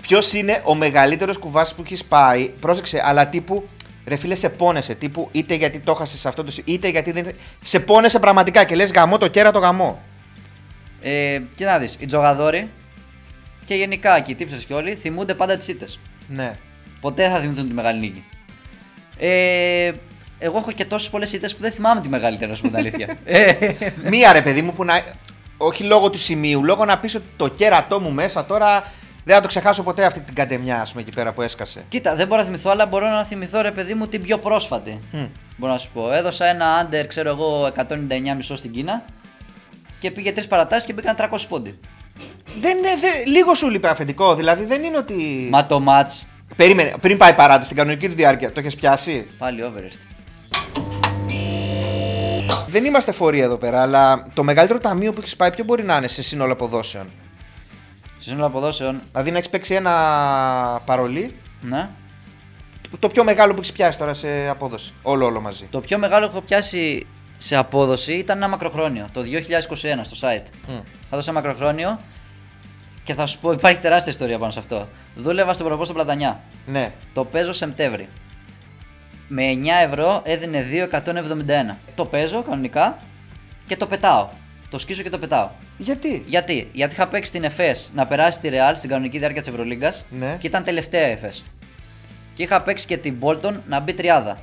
Ποιος 0.00 0.32
είναι 0.32 0.60
ο 0.64 0.74
μεγαλύτερος 0.74 1.38
κουβάς 1.38 1.74
που 1.74 1.82
έχεις 1.84 2.04
πάει, 2.04 2.48
πρόσεξε, 2.60 3.02
αλλά 3.04 3.28
τύπου 3.28 3.68
ρε 4.06 4.16
φίλε 4.16 4.34
σε 4.34 4.48
πόνεσαι. 4.48 4.94
Τύπου 4.94 5.28
είτε 5.32 5.54
γιατί 5.54 5.78
το 5.78 5.92
έχασες 5.92 6.20
σε 6.20 6.28
αυτό 6.28 6.44
το. 6.44 6.50
σι- 6.50 6.68
είτε 6.68 6.88
γιατί 6.88 7.12
δεν. 7.12 7.26
Σε 7.62 7.80
πόνεσαι 7.80 8.18
πραγματικά 8.18 8.64
και 8.64 8.74
λες 8.74 8.90
γαμό 8.90 9.18
το 9.18 9.28
κέρα 9.28 9.50
το 9.50 9.58
γαμό. 9.58 10.02
Ε, 11.00 11.40
και 11.54 11.64
να 11.64 11.78
δεις, 11.78 11.96
οι 12.00 12.06
τζογαδόροι 12.06 12.70
και 13.64 13.74
γενικά 13.74 14.20
και 14.20 14.32
οι 14.32 14.34
τύψες 14.34 14.64
και 14.64 14.74
όλοι 14.74 14.94
θυμούνται 14.94 15.34
πάντα 15.34 15.56
τις 15.56 15.68
ήττες. 15.68 15.98
Ναι. 16.28 16.52
Ποτέ 17.00 17.28
θα 17.28 17.38
θυμηθούν 17.38 17.68
τη 17.68 17.74
μεγάλη 17.74 18.00
νίκη. 18.00 18.24
Ε, 19.18 19.92
εγώ 20.38 20.58
έχω 20.58 20.72
και 20.72 20.84
τόσες 20.84 21.10
πολλές 21.10 21.32
ήττες 21.32 21.54
που 21.56 21.62
δεν 21.62 21.72
θυμάμαι 21.72 22.00
τη 22.00 22.08
μεγαλύτερη, 22.08 22.50
να 22.50 22.56
σου 22.56 22.62
πω 22.62 22.68
την 22.68 22.76
αλήθεια. 22.76 23.18
ε, 23.24 23.54
Μία 24.04 24.32
ρε 24.32 24.42
παιδί 24.42 24.62
μου 24.62 24.72
που 24.72 24.84
να. 24.84 25.02
Όχι 25.56 25.82
λόγω 25.84 26.10
του 26.10 26.18
σημείου, 26.18 26.64
λόγω 26.64 26.84
να 26.84 26.98
πεις 26.98 27.14
ότι 27.14 27.26
το 27.36 27.48
κέρατό 27.48 28.00
μου 28.00 28.10
μέσα 28.10 28.44
τώρα 28.44 28.92
δεν 29.24 29.34
θα 29.34 29.40
το 29.40 29.48
ξεχάσω 29.48 29.82
ποτέ 29.82 30.04
αυτή 30.04 30.20
την 30.20 30.34
κατεμιά, 30.34 30.80
ας 30.80 30.90
πούμε, 30.90 31.02
εκεί 31.02 31.10
πέρα 31.16 31.32
που 31.32 31.42
έσκασε. 31.42 31.84
κοίτα, 31.88 32.14
δεν 32.14 32.26
μπορώ 32.26 32.40
να 32.40 32.46
θυμηθώ, 32.46 32.70
αλλά 32.70 32.86
μπορώ 32.86 33.08
να 33.08 33.24
θυμηθώ 33.24 33.60
ρε 33.60 33.70
παιδί 33.70 33.94
μου 33.94 34.06
την 34.06 34.22
πιο 34.22 34.38
πρόσφατη. 34.38 34.98
Μμ. 35.12 35.24
Μπορώ 35.56 35.72
να 35.72 35.78
σου 35.78 35.90
πω. 35.94 36.12
Έδωσα 36.12 36.44
ένα 36.46 36.88
under, 36.88 37.04
ξέρω 37.08 37.28
εγώ, 37.28 37.66
199,5 37.66 38.56
στην 38.56 38.72
Κίνα 38.72 39.04
και 39.98 40.10
πήγε 40.10 40.32
τρεις 40.32 40.46
παρατάσεις 40.46 40.86
και 40.86 40.92
μπήκαν 40.92 41.14
300 41.18 41.26
πόντι. 41.48 41.78
Δεν 42.60 42.76
είναι, 42.76 42.88
δε- 43.00 43.30
λίγο 43.30 43.54
σου 43.54 43.70
λείπει 43.70 43.86
αφεντικό, 43.86 44.34
δηλαδή 44.34 44.64
δεν 44.64 44.82
είναι 44.84 44.96
ότι. 44.96 45.48
Μα 45.50 45.66
το 45.66 45.84
match 45.88 46.26
Περίμενε, 46.56 46.92
πριν 47.00 47.16
πάει 47.16 47.34
παράτα 47.34 47.64
στην 47.64 47.76
κανονική 47.76 48.08
του 48.08 48.14
διάρκεια, 48.14 48.52
το 48.52 48.60
έχεις 48.60 48.74
πιάσει; 48.74 49.26
πάλι 49.38 49.64
over 49.64 49.82
έρθει. 49.84 50.06
Δεν 52.66 52.84
είμαστε 52.84 53.12
φορεί 53.12 53.40
εδώ 53.40 53.56
πέρα, 53.56 53.82
αλλά 53.82 54.26
το 54.34 54.42
μεγαλύτερο 54.42 54.78
ταμείο 54.78 55.12
που 55.12 55.20
έχεις 55.20 55.36
πάει, 55.36 55.50
ποιο 55.50 55.64
μπορεί 55.64 55.82
να 55.82 55.96
είναι 55.96 56.08
σε 56.08 56.22
σύνολο 56.22 56.52
αποδόσεων; 56.52 57.06
Σε 58.22 58.28
σύνολο 58.28 58.46
αποδόσεων, 58.46 59.00
Δηλαδή 59.10 59.30
να 59.30 59.36
έχεις 59.36 59.48
παίξει 59.50 59.74
ένα 59.74 59.92
παρολί, 60.84 61.36
ναι. 61.60 61.88
το 62.98 63.08
πιο 63.08 63.24
μεγάλο 63.24 63.52
που 63.52 63.58
έχεις 63.58 63.72
πιάσει 63.72 63.98
τώρα 63.98 64.14
σε 64.14 64.48
απόδοση. 64.48 64.92
Όλο, 65.02 65.26
όλο 65.26 65.40
μαζί. 65.40 65.66
Το 65.70 65.80
πιο 65.80 65.98
μεγάλο 65.98 66.26
που 66.26 66.36
έχω 66.36 66.44
πιάσει 66.44 67.06
σε 67.38 67.56
απόδοση 67.56 68.12
ήταν 68.12 68.36
ένα 68.36 68.48
μακροχρόνιο, 68.48 69.08
το 69.12 69.20
2021 69.20 69.24
στο 70.02 70.28
site. 70.28 70.46
Μμ. 70.68 70.72
Θα 71.10 71.16
δώσω 71.16 71.30
ένα 71.30 71.40
μακροχρόνιο 71.40 71.98
και 73.04 73.14
θα 73.14 73.26
σου 73.26 73.38
πω, 73.38 73.52
υπάρχει 73.52 73.78
τεράστια 73.78 74.12
ιστορία 74.12 74.38
πάνω 74.38 74.50
σε 74.50 74.58
αυτό. 74.58 74.88
Δούλευα 75.16 75.52
στον 75.52 75.66
προπό 75.66 75.84
στο 75.84 75.94
Πλατανιά. 75.94 76.40
Ναι. 76.66 76.92
Το 77.12 77.24
παίζω 77.24 77.52
Σεπτέμβρη. 77.52 78.08
Με 79.28 79.42
9 79.52 79.66
ευρώ 79.84 80.20
έδινε 80.24 80.66
2,171. 81.72 81.74
Το 81.94 82.04
παίζω 82.04 82.42
κανονικά 82.42 82.98
και 83.66 83.76
το 83.76 83.86
πετάω. 83.86 84.28
Το 84.72 84.78
σκίσω 84.78 85.02
και 85.02 85.08
το 85.10 85.18
πετάω. 85.18 85.48
Γιατί; 85.78 86.22
Γιατί, 86.26 86.68
Γιατί 86.72 86.94
είχα 86.94 87.08
παίξει 87.08 87.32
την 87.32 87.44
ΕΦΕΣ 87.44 87.90
να 87.94 88.06
περάσει 88.06 88.38
τη 88.40 88.48
Real 88.52 88.72
στην 88.76 88.90
κανονική 88.90 89.18
διάρκεια 89.18 89.40
της 89.42 89.50
Ευρωλίγκας 89.50 90.04
Ναι. 90.10 90.36
και 90.40 90.46
ήταν 90.46 90.62
τελευταία 90.62 91.08
η 91.08 91.10
ΕΦΕΣ. 91.10 91.44
Και 92.34 92.42
είχα 92.42 92.62
παίξει 92.62 92.86
και 92.86 92.96
την 92.96 93.16
Bolton 93.20 93.54
να 93.68 93.80
μπει 93.80 93.94
τριάδα. 93.94 94.38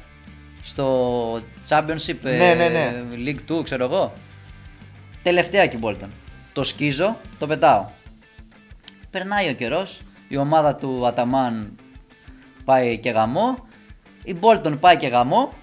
Στο 0.62 1.34
Championship 1.70 2.16
ε, 2.24 2.38
Ναι, 2.38 2.54
ναι, 2.54 2.68
ναι. 2.68 2.94
League 3.26 3.52
2, 3.60 3.64
ξέρω 3.64 3.84
εγώ. 3.84 4.14
Τελευταία 5.24 5.68
και 5.68 5.76
η 5.76 5.80
Bolton. 5.84 6.08
Το 6.54 6.64
σκίζω, 6.64 7.18
το 7.40 7.48
πετάω. 7.48 7.86
Περνάει 9.10 9.50
ο 9.50 9.54
καιρός, 9.54 10.02
η 10.28 10.38
ομάδα 10.38 10.76
του 10.76 11.08
Αταμάν 11.08 11.76
πάει 12.66 12.98
και 12.98 13.10
γαμό. 13.10 13.68
Η 14.24 14.36
Bolton 14.42 14.80
πάει 14.80 14.98
και 14.98 15.08
γαμό. 15.08 15.54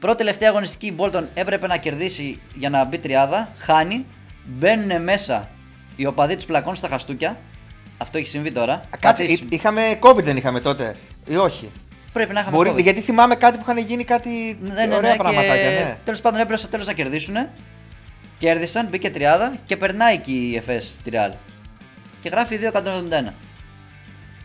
Πρώτη 0.00 0.16
τελευταία 0.16 0.48
αγωνιστική 0.48 0.86
η 0.86 0.94
Bolton 0.98 1.22
έπρεπε 1.34 1.66
να 1.66 1.76
κερδίσει 1.76 2.40
για 2.54 2.70
να 2.70 2.84
μπει 2.84 2.98
τριάδα. 2.98 3.52
Χάνει. 3.58 4.06
Μπαίνουν 4.44 5.02
μέσα 5.02 5.48
οι 5.96 6.06
οπαδοί 6.06 6.36
του 6.36 6.46
πλακών 6.46 6.74
στα 6.74 6.88
χαστούκια. 6.88 7.36
Αυτό 7.98 8.18
έχει 8.18 8.28
συμβεί 8.28 8.52
τώρα. 8.52 8.80
Κάτσε, 9.00 9.24
Πατήσεις- 9.24 9.40
εί- 9.40 9.52
είχαμε 9.54 9.98
COVID 10.00 10.22
δεν 10.22 10.36
είχαμε 10.36 10.60
τότε. 10.60 10.94
Ή 11.28 11.36
όχι; 11.36 11.70
Πρέπει 12.12 12.32
να 12.32 12.40
είχαμε 12.40 12.56
Μπορεί, 12.56 12.70
COVID. 12.70 12.82
γιατί 12.82 13.00
θυμάμαι 13.00 13.34
κάτι 13.34 13.56
που 13.56 13.62
είχαν 13.62 13.78
γίνει 13.78 14.04
κάτι 14.04 14.58
Ναι, 14.60 14.86
ναι, 14.86 14.94
ωραία 14.96 15.10
ναι, 15.10 15.16
πραγματάκια. 15.16 15.56
και 15.56 15.84
Ναι. 15.84 15.96
Τέλος 16.04 16.20
πάντων 16.20 16.40
έπρεπε 16.40 16.58
στο 16.58 16.68
τέλος 16.68 16.86
να 16.86 16.92
κερδίσουν. 16.92 17.34
Κέρδισαν, 18.38 18.86
μπήκε 18.90 19.10
τριάδα 19.10 19.54
και 19.66 19.76
περνάει 19.76 20.14
εκεί 20.14 20.48
η 20.52 20.56
ΕΦΕΣ 20.56 20.96
τη 21.04 21.10
Real. 21.14 21.32
Και 22.20 22.28
γράφει 22.28 22.56
2,171. 22.56 23.34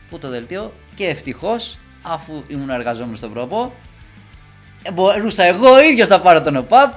Πού 0.10 0.18
το 0.20 0.30
δελτίο; 0.30 0.74
Και 0.96 1.08
ευτυχώς, 1.08 1.78
αφού 2.02 2.44
ήμουν 2.48 2.70
εργαζόμενος 2.70 3.18
στον 3.18 3.34
πρόπο, 3.34 3.74
ε, 3.74 3.83
μπορούσα 4.94 5.44
εγώ 5.44 5.82
ίδιος 5.82 6.08
να 6.08 6.20
πάρω 6.20 6.42
τον 6.42 6.56
ΟΠΑΠ. 6.56 6.94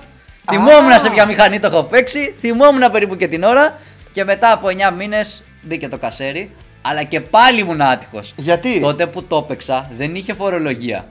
Θυμόμουν 0.51 0.93
σε 1.01 1.11
ποια 1.11 1.27
μηχανή 1.27 1.59
το 1.59 1.67
έχω 1.67 1.83
παίξει, 1.83 2.35
θυμόμουν 2.41 2.91
περίπου 2.91 3.17
και 3.17 3.29
την 3.29 3.43
ώρα 3.43 3.79
και 4.13 4.25
μετά 4.25 4.53
από 4.53 4.69
9 4.91 4.93
μήνες 4.97 5.45
μπήκε 5.63 5.89
το 5.89 5.99
κασέρι. 5.99 6.51
Αλλά 6.83 7.03
και 7.03 7.21
πάλι 7.21 7.61
ήμουν 7.61 7.81
άτυχος. 7.81 8.33
Γιατί; 8.37 8.81
Τότε 8.81 9.07
που 9.07 9.23
το 9.25 9.37
έπαιξα 9.37 9.91
δεν 9.97 10.15
είχε 10.15 10.35
φορολογία. 10.35 11.05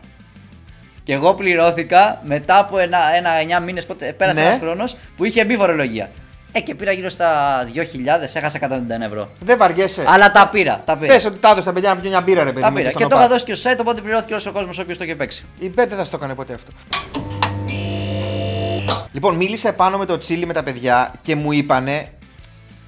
Και 1.04 1.14
εγώ 1.14 1.34
πληρώθηκα 1.34 2.22
μετά 2.24 2.58
από 2.60 2.78
ένα, 2.78 2.98
ένα 3.16 3.60
9 3.60 3.64
μήνες, 3.64 3.86
πέρασε 4.18 4.40
Ναι. 4.40 4.46
ένας 4.46 4.58
χρόνος 4.58 4.96
που 5.18 5.26
είχε 5.26 5.46
μπει 5.46 5.56
φορολογία. 5.56 6.10
Ε, 6.58 6.62
και 6.62 6.76
πήρα 6.76 6.92
γύρω 6.92 7.10
στα 7.10 7.62
2.000, 7.74 7.82
έχασα 8.34 8.60
191 8.62 9.02
ευρώ. 9.02 9.30
Δεν 9.40 9.58
βαριέσαι. 9.58 10.04
Αλλά 10.08 10.32
τα 10.32 10.50
πήρα. 10.50 10.82
Τα 10.86 10.98
πήρα. 10.98 11.14
Πες 11.14 11.26
ότι 11.26 11.40
τα 11.40 11.50
έδωσε 11.50 11.66
τα 11.66 11.74
παιδιά 11.74 11.90
να 11.90 11.96
πιούν 11.96 12.12
μια 12.12 12.22
μπύρα, 12.22 12.44
ρε 12.44 12.50
παιδί. 12.50 12.62
τα 12.62 12.70
μου, 12.70 12.76
πήρα. 12.76 12.90
στον 12.90 13.02
Και 13.02 13.08
το 13.08 13.16
ΟΠΑ. 13.16 13.24
είχα 13.24 13.34
δώσει 13.34 13.46
και 13.46 13.54
στο 13.54 13.72
site, 13.72 13.78
οπότε 13.80 14.02
πληρώθηκε 14.02 14.34
όλος 14.34 14.46
ο 14.46 14.52
κόσμος 14.52 14.78
ο 14.78 14.82
οποίο 14.82 14.98
το 14.98 15.04
είχε 15.04 15.16
παίξει. 15.16 15.46
Η 15.60 15.70
Μπέτ 15.70 15.90
δεν 15.90 15.98
θα 15.98 16.04
στο 16.04 16.18
έκανε 16.18 16.34
ποτέ 16.36 16.54
αυτό. 16.54 16.72
Λοιπόν, 19.12 19.36
μίλησα 19.36 19.70
επάνω 19.70 19.98
με 19.98 20.06
το 20.06 20.18
τσίλι 20.18 20.46
με 20.46 20.54
τα 20.54 20.64
παιδιά 20.64 21.14
και 21.22 21.36
μου 21.36 21.52
είπανε. 21.52 22.10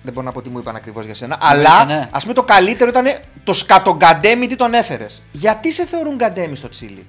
Δεν 0.03 0.13
μπορώ 0.13 0.25
να 0.25 0.31
πω 0.31 0.41
τι 0.41 0.49
μου 0.49 0.59
είπαν 0.59 0.75
ακριβώς 0.75 1.05
για 1.05 1.15
σένα. 1.15 1.37
Αλλά 1.41 1.85
ναι. 1.85 2.09
ας 2.11 2.21
πούμε 2.21 2.33
το 2.33 2.43
καλύτερο 2.43 2.89
ήταν 2.89 3.05
το 3.43 3.53
σκατογκαντέμι 3.53 4.47
τι 4.47 4.55
τον 4.55 4.73
έφερες. 4.73 5.21
Γιατί 5.31 5.71
σε 5.71 5.85
θεωρούν 5.85 6.15
γκαντέμι 6.15 6.55
στο 6.55 6.69
τσίλι; 6.69 7.05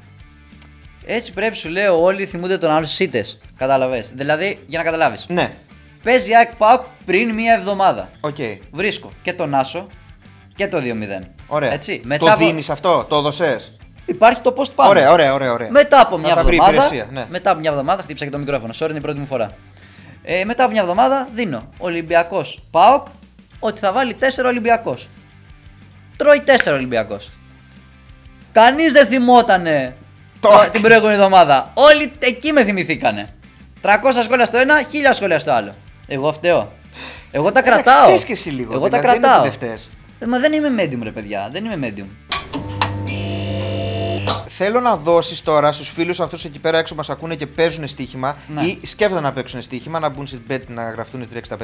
Έτσι 1.07 1.33
πρέπει 1.33 1.57
σου 1.57 1.69
λέω 1.69 2.03
όλοι 2.03 2.27
θυμούνται 2.27 2.59
τον 2.59 2.71
άλλο 2.71 2.87
σίτε. 2.87 3.25
Κατάλαβες. 3.57 4.13
Δηλαδή, 4.15 4.65
για 4.67 4.79
να 4.79 4.85
καταλάβεις. 4.85 5.27
Ναι, 5.29 5.55
Παίζει 6.09 6.35
ΑΕΚ 6.35 6.57
ΠΑΟΚ 6.57 6.85
πριν 7.07 7.35
μία 7.35 7.53
εβδομάδα. 7.55 8.09
οκ. 8.21 8.35
Βρίσκω 8.73 9.11
και 9.23 9.33
τον 9.33 9.55
Άσο 9.55 9.87
και 10.55 10.69
το 10.69 10.79
2-0. 10.79 11.25
Ωραία. 11.47 11.73
Έτσι. 11.73 11.99
το 12.01 12.09
Μετά 12.09 12.33
από- 12.33 12.45
δίνεις 12.47 12.71
αυτό, 12.71 13.07
το 13.09 13.17
έδωσες; 13.17 13.73
Υπάρχει 14.07 14.41
το 14.41 14.55
post 14.57 14.71
πάνω. 14.75 14.91
Ωραία, 14.91 15.13
ωραία, 15.13 15.33
ωραία. 15.35 15.53
ωραία. 15.53 15.71
Μετά 15.71 16.01
από 16.01 16.19
μια 16.19 16.29
Να 16.29 16.35
τα 16.35 16.43
βρει 16.45 16.55
η 16.55 16.59
εβδομάδα. 16.63 16.85
υπηρεσία, 16.87 17.09
ναι. 17.13 17.27
Μετά 17.31 17.51
από 17.51 17.61
μια 17.61 17.71
εβδομάδα, 17.71 18.03
χτύπησα 18.03 18.25
και 18.25 18.31
το 18.31 18.39
μικρόφωνο. 18.39 18.73
Sorry, 18.79 18.89
είναι 18.89 18.99
η 18.99 19.01
πρώτη 19.01 19.19
μου 19.19 19.27
φορά. 19.27 19.51
Ε, 20.23 20.45
μετά 20.45 20.63
από 20.63 20.73
μια 20.73 20.81
εβδομάδα 20.81 21.29
δίνω 21.35 21.69
Ολυμπιακός 21.79 22.63
Πάοκ 22.71 23.07
ότι 23.59 23.81
θα 23.81 23.93
βάλει 23.93 24.15
4 24.15 24.47
Ολυμπιακός. 24.49 25.09
Τρώει 26.17 26.41
4 26.41 26.73
Ολυμπιακός. 26.75 27.31
Κανείς 28.53 28.93
δεν 28.93 29.07
θυμότανε 29.07 29.97
Το- 30.41 30.49
το- 30.49 30.71
την 30.71 30.81
προηγούμενη 30.83 31.15
εβδομάδα. 31.15 31.71
Όλοι 31.75 32.13
εκεί 32.19 32.53
με 32.53 32.65
θυμηθήκανε. 32.65 33.29
300 33.83 34.23
σχόλια 34.23 34.45
στο 34.45 34.59
ένα, 34.59 34.83
1000 34.83 35.13
σχόλια 35.13 35.39
στο 35.39 35.53
άλλο. 35.53 35.75
Εγώ 36.09 36.33
φταίω. 36.33 36.73
Εγώ 37.31 37.53
τα 37.53 37.59
Εντάξει, 37.61 37.83
κρατάω. 37.83 38.09
φταίς 38.09 38.25
και 38.25 38.33
εσύ 38.33 38.51
λίγο, 38.51 38.73
Εγώ 38.75 38.89
τα 38.89 38.99
δηλαδή, 38.99 39.07
δεν 39.07 39.15
είναι 39.17 39.23
κρατάω. 39.27 39.41
ότι 39.47 39.59
δεν 39.59 39.69
φταίς. 39.69 39.91
Ε, 40.19 40.27
Μα 40.27 40.39
δεν 40.39 40.53
είμαι 40.53 40.69
medium, 40.83 40.99
ρε 41.03 41.11
παιδιά. 41.11 41.49
Δεν 41.53 41.65
είμαι 41.65 41.93
medium. 41.97 42.07
Θέλω 44.61 44.81
να 44.81 44.97
δώσεις 44.97 45.43
τώρα 45.43 45.73
στους 45.73 45.89
φίλους 45.89 46.21
αυτούς 46.21 46.45
εκεί 46.45 46.59
πέρα 46.59 46.79
έξω 46.79 46.93
που 46.95 46.99
μας 46.99 47.11
ακούνε 47.11 47.35
και 47.35 47.47
παίζουν 47.47 47.87
στοίχημα 47.87 48.37
Ναι. 48.49 48.65
ή 48.65 48.79
σκέφτονται 48.83 49.21
να 49.21 49.33
παίξουν 49.33 49.63
στοίχημα, 49.63 49.99
να 49.99 50.09
μπουν 50.09 50.27
στην 50.27 50.41
bet 50.51 50.61
να 50.67 50.91
γραφτούν 50.91 51.23
στη 51.25 51.41
365. 51.49 51.55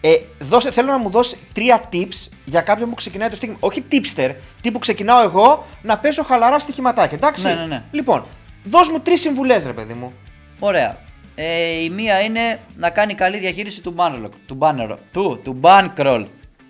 Ε, 0.00 0.10
δώσε, 0.38 0.70
θέλω 0.72 0.90
να 0.90 0.98
μου 0.98 1.10
δώσεις 1.10 1.38
τρία 1.52 1.88
tips 1.92 2.28
για 2.44 2.60
κάποιον 2.60 2.88
που 2.88 2.94
ξεκινάει 2.94 3.28
το 3.28 3.36
στοίχημα. 3.36 3.56
Όχι 3.60 3.84
tipster, 3.92 4.34
τι 4.60 4.70
που 4.70 4.78
ξεκινάω 4.78 5.22
εγώ 5.22 5.66
να 5.82 5.98
παίζω 5.98 6.22
χαλαρά 6.22 6.58
στοιχηματάκια. 6.58 7.16
Εντάξει; 7.16 7.46
Ναι, 7.46 7.52
ναι, 7.54 7.66
ναι. 7.66 7.82
Λοιπόν, 7.90 8.24
δώσ' 8.64 8.90
μου 8.90 9.00
τρεις 9.00 9.20
συμβουλές, 9.20 9.64
ρε 9.66 9.72
παιδί 9.72 9.92
μου. 9.92 10.12
Ωραία. 10.58 10.98
Ε, 11.40 11.82
η 11.82 11.90
μία 11.90 12.20
είναι 12.20 12.58
να 12.76 12.90
κάνει 12.90 13.14
καλή 13.14 13.38
διαχείριση 13.38 13.82
του 13.82 13.94
banner, 13.96 14.28
του 14.46 14.58
banner, 14.60 14.96
του, 15.12 15.40
του 15.44 15.60
bankroll. 15.62 16.26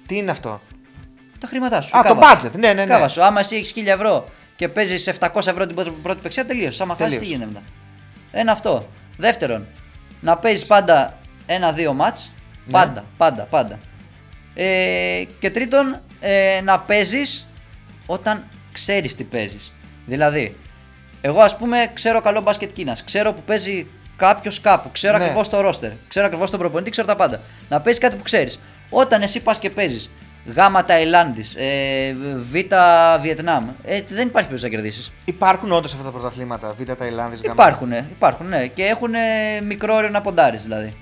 Τι 0.06 0.16
είναι 0.16 0.30
αυτό; 0.30 0.60
Τα 1.38 1.46
χρήματά 1.46 1.80
σου. 1.80 1.98
Α, 1.98 2.02
το 2.02 2.14
κάβα. 2.14 2.40
budget, 2.40 2.50
ναι, 2.58 2.72
ναι, 2.72 2.84
ναι. 2.84 2.84
Κάβα 2.92 3.08
σου. 3.08 3.22
Άμα 3.24 3.40
εσύ 3.40 3.56
έχεις 3.56 3.72
1000 3.76 3.86
ευρώ 3.86 4.28
και 4.56 4.68
παίζεις 4.68 5.06
700 5.08 5.46
ευρώ 5.46 5.66
την 5.66 5.74
πρώτη- 5.74 5.92
πρώτη 6.02 6.20
παίξια, 6.22 6.46
τελείωσε. 6.46 6.82
Άμα 6.82 6.94
χάσεις, 6.98 7.18
τι 7.18 7.24
Τελείωσε. 7.24 7.34
γίνεται 7.44 7.60
μετά. 7.60 7.66
Ένα 8.40 8.52
αυτό. 8.52 8.86
Δεύτερον, 9.16 9.66
να 10.20 10.36
παίζεις 10.36 10.66
πάντα 10.66 11.18
ένα-δύο 11.46 11.92
μάτς. 11.92 12.32
Ναι. 12.64 12.72
Πάντα, 12.72 13.04
πάντα, 13.16 13.42
πάντα. 13.42 13.78
Ε, 14.54 15.22
και 15.38 15.50
τρίτον, 15.50 16.00
ε, 16.20 16.60
να 16.64 16.78
παίζεις 16.80 17.46
όταν 18.06 18.44
ξέρεις 18.72 19.14
τι 19.14 19.24
παίζεις. 19.24 19.72
Δηλαδή, 20.06 20.56
εγώ 21.20 21.40
ας 21.40 21.56
πούμε 21.56 21.90
ξέρω 21.94 22.20
καλό 22.20 22.40
μπάσκετ 22.40 22.72
Κίνας. 22.72 23.04
Ξέρω 23.04 23.32
που 23.32 23.42
παίζει 23.42 23.86
κάποιος 24.18 24.60
κάπου. 24.60 24.90
Ξέρω 24.92 25.16
Ναι. 25.16 25.22
ακριβώς 25.22 25.48
το 25.48 25.60
ρόστερ. 25.60 25.90
Ξέρω 26.08 26.26
ακριβώς 26.26 26.50
τον 26.50 26.58
προπονητή, 26.58 26.90
ξέρω 26.90 27.06
τα 27.06 27.16
πάντα. 27.16 27.40
Να 27.68 27.80
παίζει 27.80 28.00
κάτι 28.00 28.16
που 28.16 28.22
ξέρεις. 28.22 28.60
Όταν 28.90 29.22
εσύ 29.22 29.40
πας 29.40 29.58
και 29.58 29.70
παίζεις 29.70 30.10
Γ 30.44 30.56
Ταϊλάνδης, 30.86 31.54
ε, 31.56 32.14
Β 32.50 32.54
Βιετνάμ, 33.20 33.68
ε, 33.82 34.02
δεν 34.08 34.26
υπάρχει 34.26 34.48
περίπτωση 34.48 34.64
να 34.64 34.68
κερδίσεις. 34.68 35.12
Υπάρχουν 35.24 35.72
όντως 35.72 35.92
αυτά 35.92 36.04
τα 36.04 36.10
πρωταθλήματα, 36.10 36.74
Β' 36.78 36.92
Ταϊλάνδης, 36.92 37.40
Γ. 37.40 37.44
Υπάρχουν, 37.44 37.92
υπάρχουν, 37.92 38.48
ναι. 38.48 38.66
Και 38.66 38.84
έχουν 38.84 39.12
μικρό 39.64 39.94
όριο 39.94 40.08
να 40.08 40.20
ποντάρεις 40.20 40.62
δηλαδή. 40.62 40.96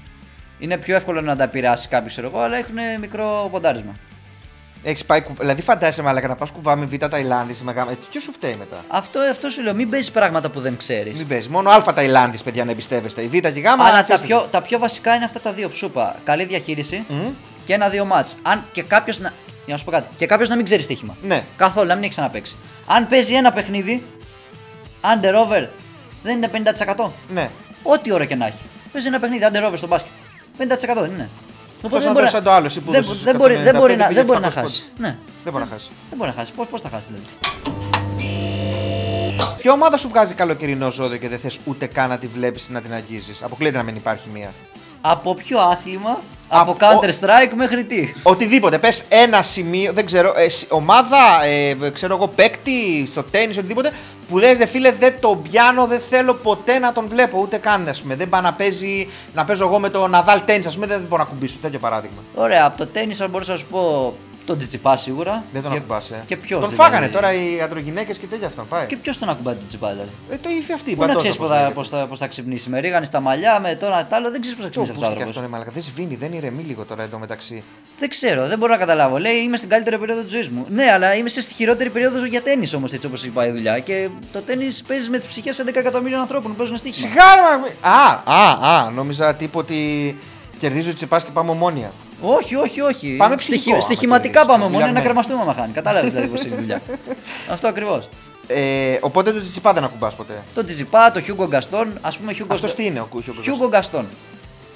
Είναι 0.58 0.76
πιο 0.76 0.96
εύκολο 0.96 1.20
να 1.20 1.36
τα 1.36 1.44
επηρεάσει 1.44 1.88
κάποιος, 1.88 2.12
ξέρω 2.12 2.26
εγώ, 2.26 2.40
αλλά 2.40 2.56
έχουν 2.56 2.76
μικρό 3.00 3.48
ποντάρισμα. 3.50 3.94
Έχεις 4.88 5.04
πάει, 5.04 5.22
κουβ- 5.22 5.40
δηλαδή 5.40 5.62
φαντάζεσαι 5.62 6.02
μαλάκα 6.02 6.28
να 6.28 6.34
πας 6.34 6.50
κουβά 6.50 6.76
με 6.76 6.84
Β' 6.86 6.94
Ταϊλάνδης 7.08 7.62
με 7.62 7.72
Γ. 7.72 7.76
Ε, 7.76 7.96
ποιος 8.10 8.22
σου 8.22 8.32
φταίει 8.32 8.54
μετά; 8.58 8.84
Αυτό, 8.88 9.20
αυτό 9.20 9.48
σου 9.48 9.62
λέω, 9.62 9.74
μην 9.74 9.90
παίζει 9.90 10.12
πράγματα 10.12 10.50
που 10.50 10.60
δεν 10.60 10.76
ξέρεις. 10.76 11.18
Μην 11.18 11.26
παίζει. 11.26 11.48
Μόνο 11.48 11.70
Α 11.70 11.82
Ταϊλάνδης, 11.94 12.42
παιδιά, 12.42 12.64
να 12.64 12.70
εμπιστεύεστε. 12.70 13.22
Η 13.22 13.26
Β 13.28 13.30
και 13.30 13.52
η 13.54 13.60
Γ. 13.60 13.66
Αλλά 13.66 13.76
τα 13.90 13.98
αφήστε 13.98 14.26
πιο, 14.26 14.46
τα 14.50 14.62
πιο 14.62 14.78
βασικά 14.78 15.14
είναι 15.14 15.24
αυτά 15.24 15.40
τα 15.40 15.52
δύο 15.52 15.68
που 15.68 15.76
σου 15.76 15.86
είπα. 15.86 16.16
Καλή 16.24 16.44
διαχείριση 16.44 17.04
Μμ. 17.08 17.26
και 17.64 17.72
ένα-δύο 17.74 18.04
μάτς. 18.04 18.36
Αν 18.42 18.64
και 18.72 18.82
κάποιος 18.82 19.18
να. 19.18 19.28
Για 19.64 19.74
να 19.74 19.76
σου 19.76 19.84
πω 19.84 19.90
κάτι. 19.90 20.08
Και 20.16 20.26
κάποιος 20.26 20.48
να 20.48 20.56
μην 20.56 20.64
ξέρει 20.64 20.82
στοίχημα. 20.82 21.16
Ναι. 21.22 21.44
Καθόλου, 21.56 21.86
να 21.86 21.94
μην 21.94 22.02
έχει 22.02 22.12
ξαναπέξει. 22.12 22.56
Αν 22.86 23.08
παίζει 23.08 23.34
ένα 23.34 23.52
παιχνίδι, 23.52 24.06
under 25.00 25.34
over, 25.46 25.66
δεν 26.22 26.36
είναι 26.36 26.48
50%. 26.96 27.12
Ναι. 27.28 27.50
Ό,τι 27.82 28.12
ώρα 28.12 28.24
και 28.24 28.34
να 28.34 28.46
έχει. 28.46 28.62
Παίζει 28.92 29.06
ένα 29.08 29.18
παιχνίδι 29.20 29.44
under 29.52 29.66
over 29.68 29.76
στο 29.76 29.86
μπάσκετ. 29.86 30.12
50% 30.58 31.00
δεν 31.00 31.10
είναι. 31.10 31.28
Τόσο 31.82 32.06
να 32.06 32.12
δώσεις 32.12 32.30
σαν 32.30 32.42
το 32.42 32.50
άλλο, 32.50 32.66
εσύ 32.66 32.80
που 32.80 32.90
δεν, 32.90 33.02
δώσεις 33.02 33.22
δεν, 33.22 33.36
μπορεί, 33.36 33.56
δεν, 33.56 33.74
195 33.74 33.78
μπορεί 33.78 33.96
να, 33.96 34.06
πήγε 34.06 34.18
δεν 34.18 34.26
μπορεί 34.26 34.40
να 34.40 34.48
700 34.48 34.52
χάσεις. 34.52 34.92
Ναι. 34.98 35.16
Δεν 35.44 35.52
μπορεί 35.52 35.64
να 35.64 35.70
χάσεις. 35.70 35.90
Δεν 36.08 36.18
μπορεί 36.18 36.30
να 36.30 36.36
χάσεις. 36.36 36.54
Πώ 36.70 36.78
θα 36.78 36.88
χάσεις 36.88 37.06
δηλαδή; 37.06 37.26
Ποια 39.58 39.72
ομάδα 39.72 39.96
σου 39.96 40.08
βγάζει 40.08 40.34
καλοκαιρινό 40.34 40.90
ζώδιο 40.90 41.18
και 41.18 41.28
δεν 41.28 41.38
θες 41.38 41.58
ούτε 41.64 41.86
καν 41.86 42.08
να 42.08 42.18
τη 42.18 42.26
βλέπεις 42.26 42.68
να 42.68 42.80
την 42.80 42.92
αγγίζεις; 42.92 43.42
Αποκλείεται 43.42 43.76
να 43.76 43.82
μην 43.82 43.96
υπάρχει 43.96 44.28
μία. 44.32 44.54
Από 45.00 45.34
ποιο 45.34 45.58
άθλημα, 45.58 46.20
από, 46.48 46.70
Από- 46.70 47.00
Counter 47.00 47.08
Strike 47.08 47.52
μέχρι 47.54 47.84
τι; 47.84 48.12
Οτιδήποτε. 48.22 48.78
Πες 48.78 49.04
ένα 49.08 49.42
σημείο, 49.42 49.92
δεν 49.92 50.06
ξέρω, 50.06 50.32
ε, 50.36 50.48
σ- 50.48 50.72
ομάδα, 50.72 51.44
ε, 51.44 51.90
ξέρω 51.92 52.14
εγώ, 52.14 52.28
παίκτη 52.28 53.08
στο 53.10 53.22
τέννη, 53.22 53.58
οτιδήποτε, 53.58 53.90
που 54.28 54.38
λες, 54.38 54.58
δε 54.58 54.66
φίλε, 54.66 54.92
δεν 54.92 55.14
τον 55.20 55.42
πιάνω, 55.42 55.86
δεν 55.86 56.00
θέλω 56.00 56.34
ποτέ 56.34 56.78
να 56.78 56.92
τον 56.92 57.06
βλέπω, 57.08 57.38
ούτε 57.40 57.56
καν, 57.58 57.88
ας 57.88 58.02
πούμε. 58.02 58.14
Δεν 58.16 58.28
πάω 58.28 58.40
να 58.40 58.52
παίζει, 58.52 59.08
να 59.34 59.44
παίζω 59.44 59.64
εγώ 59.66 59.78
με 59.78 59.88
το 59.88 60.06
Ναδάλ 60.06 60.40
τέννη, 60.44 60.66
ας 60.66 60.74
πούμε, 60.74 60.86
δεν 60.86 61.04
μπορώ 61.08 61.22
να 61.22 61.28
κουμπίσω. 61.28 61.56
Τέτοιο 61.62 61.78
παράδειγμα. 61.78 62.18
Ωραία, 62.34 62.64
από 62.66 62.76
το 62.76 62.86
τέννις 62.86 63.20
αν 63.20 63.30
μπορούσα 63.30 63.52
να 63.52 63.58
σου 63.58 63.66
πω 63.70 64.14
Τον 64.46 64.58
Τζιτσιπά 64.58 64.96
σίγουρα. 64.96 65.44
Δεν 65.52 65.62
τον 65.62 65.70
και, 65.70 65.76
ακουμπάς, 65.78 66.10
ε. 66.10 66.22
Και 66.26 66.36
ποιος. 66.36 66.60
Τον 66.64 66.70
φάγανε 66.74 67.08
τώρα 67.08 67.32
οι 67.32 67.60
αντρογυναίκες 67.60 68.18
και 68.18 68.26
τέτοια 68.26 68.46
αυτόν. 68.46 68.68
Πάει. 68.68 68.86
Και 68.86 68.96
ποιος 68.96 69.18
τον 69.18 69.28
ακουμπά 69.28 69.50
τον 69.50 69.58
Τζιτσιπά 69.58 69.90
δηλαδή; 69.90 70.08
Ε, 70.30 70.36
το 70.36 70.48
είχε 70.48 70.72
αυτή 70.72 70.90
η 70.90 70.94
Πού 70.94 71.00
να 71.00 71.06
μπατόζα, 71.06 71.18
ξέρεις 71.28 71.36
πώς 71.38 71.46
πώς 71.48 71.56
θα, 71.56 71.62
λέγεται. 71.62 71.74
πώς 71.80 71.88
θα, 71.88 72.06
πώς 72.06 72.18
θα 72.18 72.26
ξυπνήσει. 72.26 72.68
Με 72.68 72.80
ρίγανη 72.80 73.06
στα 73.06 73.20
μαλλιά, 73.20 73.60
με 73.60 73.74
τώρα 73.74 74.06
τ' 74.06 74.12
άλλο, 74.12 74.30
δεν 74.30 74.40
ξέρεις 74.40 74.56
πώς 74.58 74.66
θα 74.66 74.70
Το 74.70 74.80
ξυπνήσει 74.82 74.92
αυτός 74.92 75.08
ο 75.08 75.14
πούστηκε 75.14 75.22
αυτό 75.22 75.22
άνθρωπος. 75.22 75.36
είναι 75.36 75.48
μαλακά. 75.48 75.70
Δεν 75.70 75.82
σβήνει, 75.82 76.16
δεν 76.16 76.32
ηρεμεί 76.32 76.62
λίγο 76.62 76.84
τώρα 76.84 77.02
εντωμεταξύ. 77.02 77.62
Δεν 77.98 78.08
ξέρω, 78.08 78.46
δεν 78.46 78.58
μπορώ 78.58 78.72
να 78.72 78.78
καταλάβω. 78.78 79.18
Λέει 79.18 79.34
είμαι 79.36 79.56
στην 79.56 79.68
καλύτερη 79.68 79.98
περίοδο 79.98 80.22
της 80.22 80.30
ζωής 80.32 80.48
μου. 80.48 80.66
Ναι, 80.68 80.84
αλλά 80.94 81.14
είμαι 81.14 81.28
σε 81.28 81.40
στη 81.40 81.54
χειρότερη 81.54 81.90
περίοδο 81.90 82.24
για 82.24 82.42
τέννη 82.42 82.68
όμως, 82.76 82.92
έτσι 82.92 83.06
όπως 83.06 83.24
είπα 83.24 83.46
η 83.46 83.50
δουλειά. 83.50 83.78
Και 83.78 84.08
το 84.32 84.42
τέννη 84.42 84.68
παίζει 84.86 85.10
με 85.10 85.18
τις 85.18 85.26
ψυχές 85.28 85.62
11 85.66 85.76
εκατομμύριων 85.76 86.20
ανθρώπων 86.20 86.50
που 86.50 86.56
παίζουν 86.56 86.76
στοίχημα. 86.76 87.10
Σιγάρα! 87.10 87.60
Α, 87.80 88.22
α, 88.24 88.68
α, 88.74 88.90
νόμιζα 88.90 89.34
τύπο 89.34 89.58
ότι 89.58 90.18
κερδίζει 90.58 90.90
ο 90.90 90.94
Τσιπά 90.94 91.18
και 91.20 91.30
πάμε 91.32 91.50
ομόνια. 91.50 91.90
Όχι, 92.20 92.54
όχι, 92.54 92.80
όχι. 92.80 93.16
Πάμε 93.16 93.34
Στοιχη- 93.38 93.50
ψυχικό, 93.52 93.72
άμα 93.72 93.80
Στοιχηματικά 93.80 94.28
κερδίσει, 94.32 94.46
πάμε 94.58 94.64
μόνο 94.64 94.78
να 94.78 94.86
δουλειά 94.86 95.00
κρεμαστούμε 95.02 95.40
άμα 95.42 95.54
χάνει. 95.54 95.72
Κατάλαβες 95.72 96.10
δηλαδή 96.10 96.28
πώς 96.28 96.42
είναι 96.42 96.54
η 96.54 96.58
δουλειά. 96.58 96.80
Αυτό 97.52 97.68
ακριβώς. 97.68 98.08
Ε, 98.46 98.98
οπότε 99.00 99.32
το 99.32 99.40
Τσιπά 99.40 99.72
δεν 99.72 99.84
ακουμπάς 99.84 100.14
ποτέ. 100.14 100.42
Το 100.54 100.64
Τζιζιπά, 100.64 101.10
το 101.10 101.20
Χιούγκο 101.20 101.46
Γκαστόν, 101.46 101.98
ας 102.00 102.18
πούμε 102.18 102.32
Χιούγκο 102.32 102.54
Αυτός 102.54 102.74
τι 102.74 102.84
είναι 102.86 103.00
ο 103.00 103.04
Κούχιο 103.04 103.34
Χιούγκο 103.42 103.68
Γκαστόν. 103.68 104.06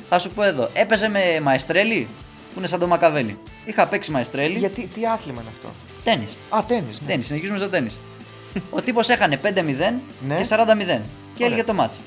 Θα 0.08 0.18
σου 0.18 0.30
πω 0.30 0.42
εδώ. 0.42 0.68
Έπαιζε 0.72 1.08
με 1.08 1.20
Μαεστρέλη 1.42 2.08
που 2.52 2.58
είναι 2.58 2.66
σαν 2.66 2.78
το 2.78 2.86
Μακαβέλη. 2.86 3.38
Είχα 3.64 3.86
παίξει 3.86 4.10
Μαεστρέλη. 4.10 4.58
Γιατί, 4.58 4.86
τι 4.94 5.06
άθλημα 5.06 5.40
είναι 5.40 5.50
αυτό; 5.56 5.68
Τέννη. 6.04 6.26
Α, 6.48 6.64
τέννη. 6.66 6.90
Ναι. 7.00 7.06
Τέννη, 7.06 7.22
συνεχίζουμε 7.22 7.58
στο 7.58 7.68
τέννη. 7.68 7.90
Ο 8.70 8.82
τύπος 8.82 9.08
έχανε 9.08 9.36
5-0 9.36 9.48
Ναι. 10.28 10.36
και 10.36 10.44
40-0 10.48 11.00
και 11.34 11.44
έλεγε 11.44 11.52
Ωραία. 11.52 11.64
το 11.64 11.74
μάτσο. 11.74 12.00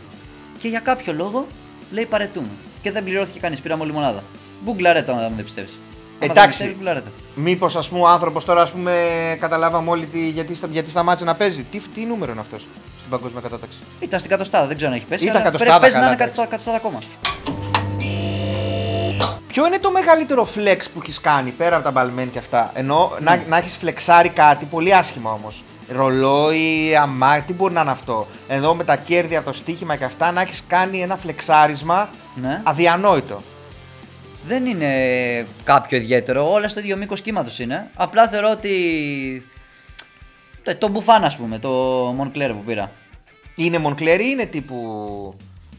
Και 0.62 0.68
για 0.68 0.80
κάποιο 0.80 1.14
λόγο 1.14 1.48
λέει 1.92 2.06
παρετούμε. 2.06 2.48
Και 2.82 2.92
δεν 2.92 3.04
πληρώθηκε 3.04 3.40
κανείς. 3.40 3.62
Πήραμε 3.62 3.86
λιμονάδα. 3.86 4.24
Γκουγκλαρέ 4.24 4.43
το, 5.06 5.12
αν 5.12 5.32
δεν 5.36 5.44
πιστεύεις. 5.44 5.78
Εντάξει. 6.20 6.66
Γκουγκλαρέ 6.68 7.02
το. 7.02 7.10
Μήπως 7.36 7.76
ας 7.76 7.90
πούμε 7.90 8.02
ο 8.02 8.08
άνθρωπος 8.08 8.46
τώρα 8.46 8.62
ας 8.62 8.72
πούμε, 8.72 8.94
καταλάβαμε 9.40 9.90
όλοι 9.90 10.06
τι, 10.06 10.30
γιατί, 10.30 10.56
στα- 10.56 10.68
γιατί 10.72 10.90
σταμάτησε 10.90 11.26
να 11.26 11.36
παίζει. 11.36 11.64
Τι, 11.64 11.80
τι 11.80 12.06
νούμερο 12.06 12.32
είναι 12.32 12.42
αυτός 12.42 12.68
στην 12.98 13.10
παγκόσμια 13.10 13.42
κατάταξη; 13.42 13.78
Ήταν 14.00 14.20
στην 14.20 14.32
κατοστάδα, 14.32 14.68
δεν 14.68 14.76
ξέρω 14.76 14.92
αν 14.92 14.98
έχει 14.98 15.06
πέσει. 15.06 15.24
Ήταν 15.24 15.36
αλλά 15.36 15.46
κατοστάδα, 15.46 15.80
Παίζει 15.80 15.96
να 15.96 16.02
καλά, 16.02 16.14
είναι 16.14 16.24
εντάξει. 16.24 16.42
κατοστάδα, 16.42 16.78
κατοστάδα 16.78 16.78
ακόμα. 16.78 17.00
Ποιο 19.48 19.66
είναι 19.66 19.78
το 19.80 19.92
μεγαλύτερο 19.92 20.48
flex 20.56 20.78
που 20.94 21.00
έχεις 21.02 21.22
κάνει 21.22 21.52
πέρα 21.52 21.76
από 21.76 21.84
τα 21.84 21.92
μπαλμέν 21.92 22.30
και 22.30 22.38
αυτά; 22.40 22.72
Ενώ 22.74 23.12
να, 23.20 23.36
Ναι. 23.36 23.44
να 23.48 23.58
έχεις 23.58 23.76
φλεξάρει 23.76 24.30
κάτι 24.30 24.66
πολύ 24.66 24.96
άσχημα 24.96 25.32
όμως. 25.32 25.64
Ρολόι, 25.90 26.96
αμά, 27.02 27.42
τι 27.42 27.54
μπορεί 27.54 27.74
να 27.74 27.82
είναι 27.82 27.92
αυτό; 27.92 28.28
Εδώ 28.48 28.76
με 28.76 28.84
τα 28.84 28.96
κέρδη 28.96 29.36
από 29.36 29.46
το 29.46 29.54
στοίχημα 29.54 29.96
και 29.96 30.04
αυτά 30.04 30.32
να 30.32 30.42
έχεις 30.42 30.64
κάνει 30.68 31.02
ένα 31.02 31.16
φλεξάρισμα 31.18 32.10
Ναι. 32.36 32.62
αδιανόητο. 32.64 33.42
Δεν 34.46 34.66
είναι 34.66 34.92
κάποιο 35.64 35.98
ιδιαίτερο. 35.98 36.52
Όλα 36.52 36.68
στο 36.70 36.80
ίδιο 36.80 36.98
μήκος 36.98 37.22
κύματος 37.22 37.60
είναι. 37.60 37.90
Απλά 37.96 38.28
θεωρώ 38.28 38.50
ότι. 38.52 38.72
Το, 40.64 40.76
το 40.76 40.88
μπουφάν, 40.88 41.24
ας 41.24 41.36
πούμε, 41.36 41.60
το 41.60 42.10
Moncler 42.10 42.50
που 42.50 42.64
πήρα. 42.66 42.92
Είναι 43.56 43.78
Μονκλέρι 43.78 44.24
ή 44.24 44.30
είναι 44.32 44.46
τύπου. 44.46 45.36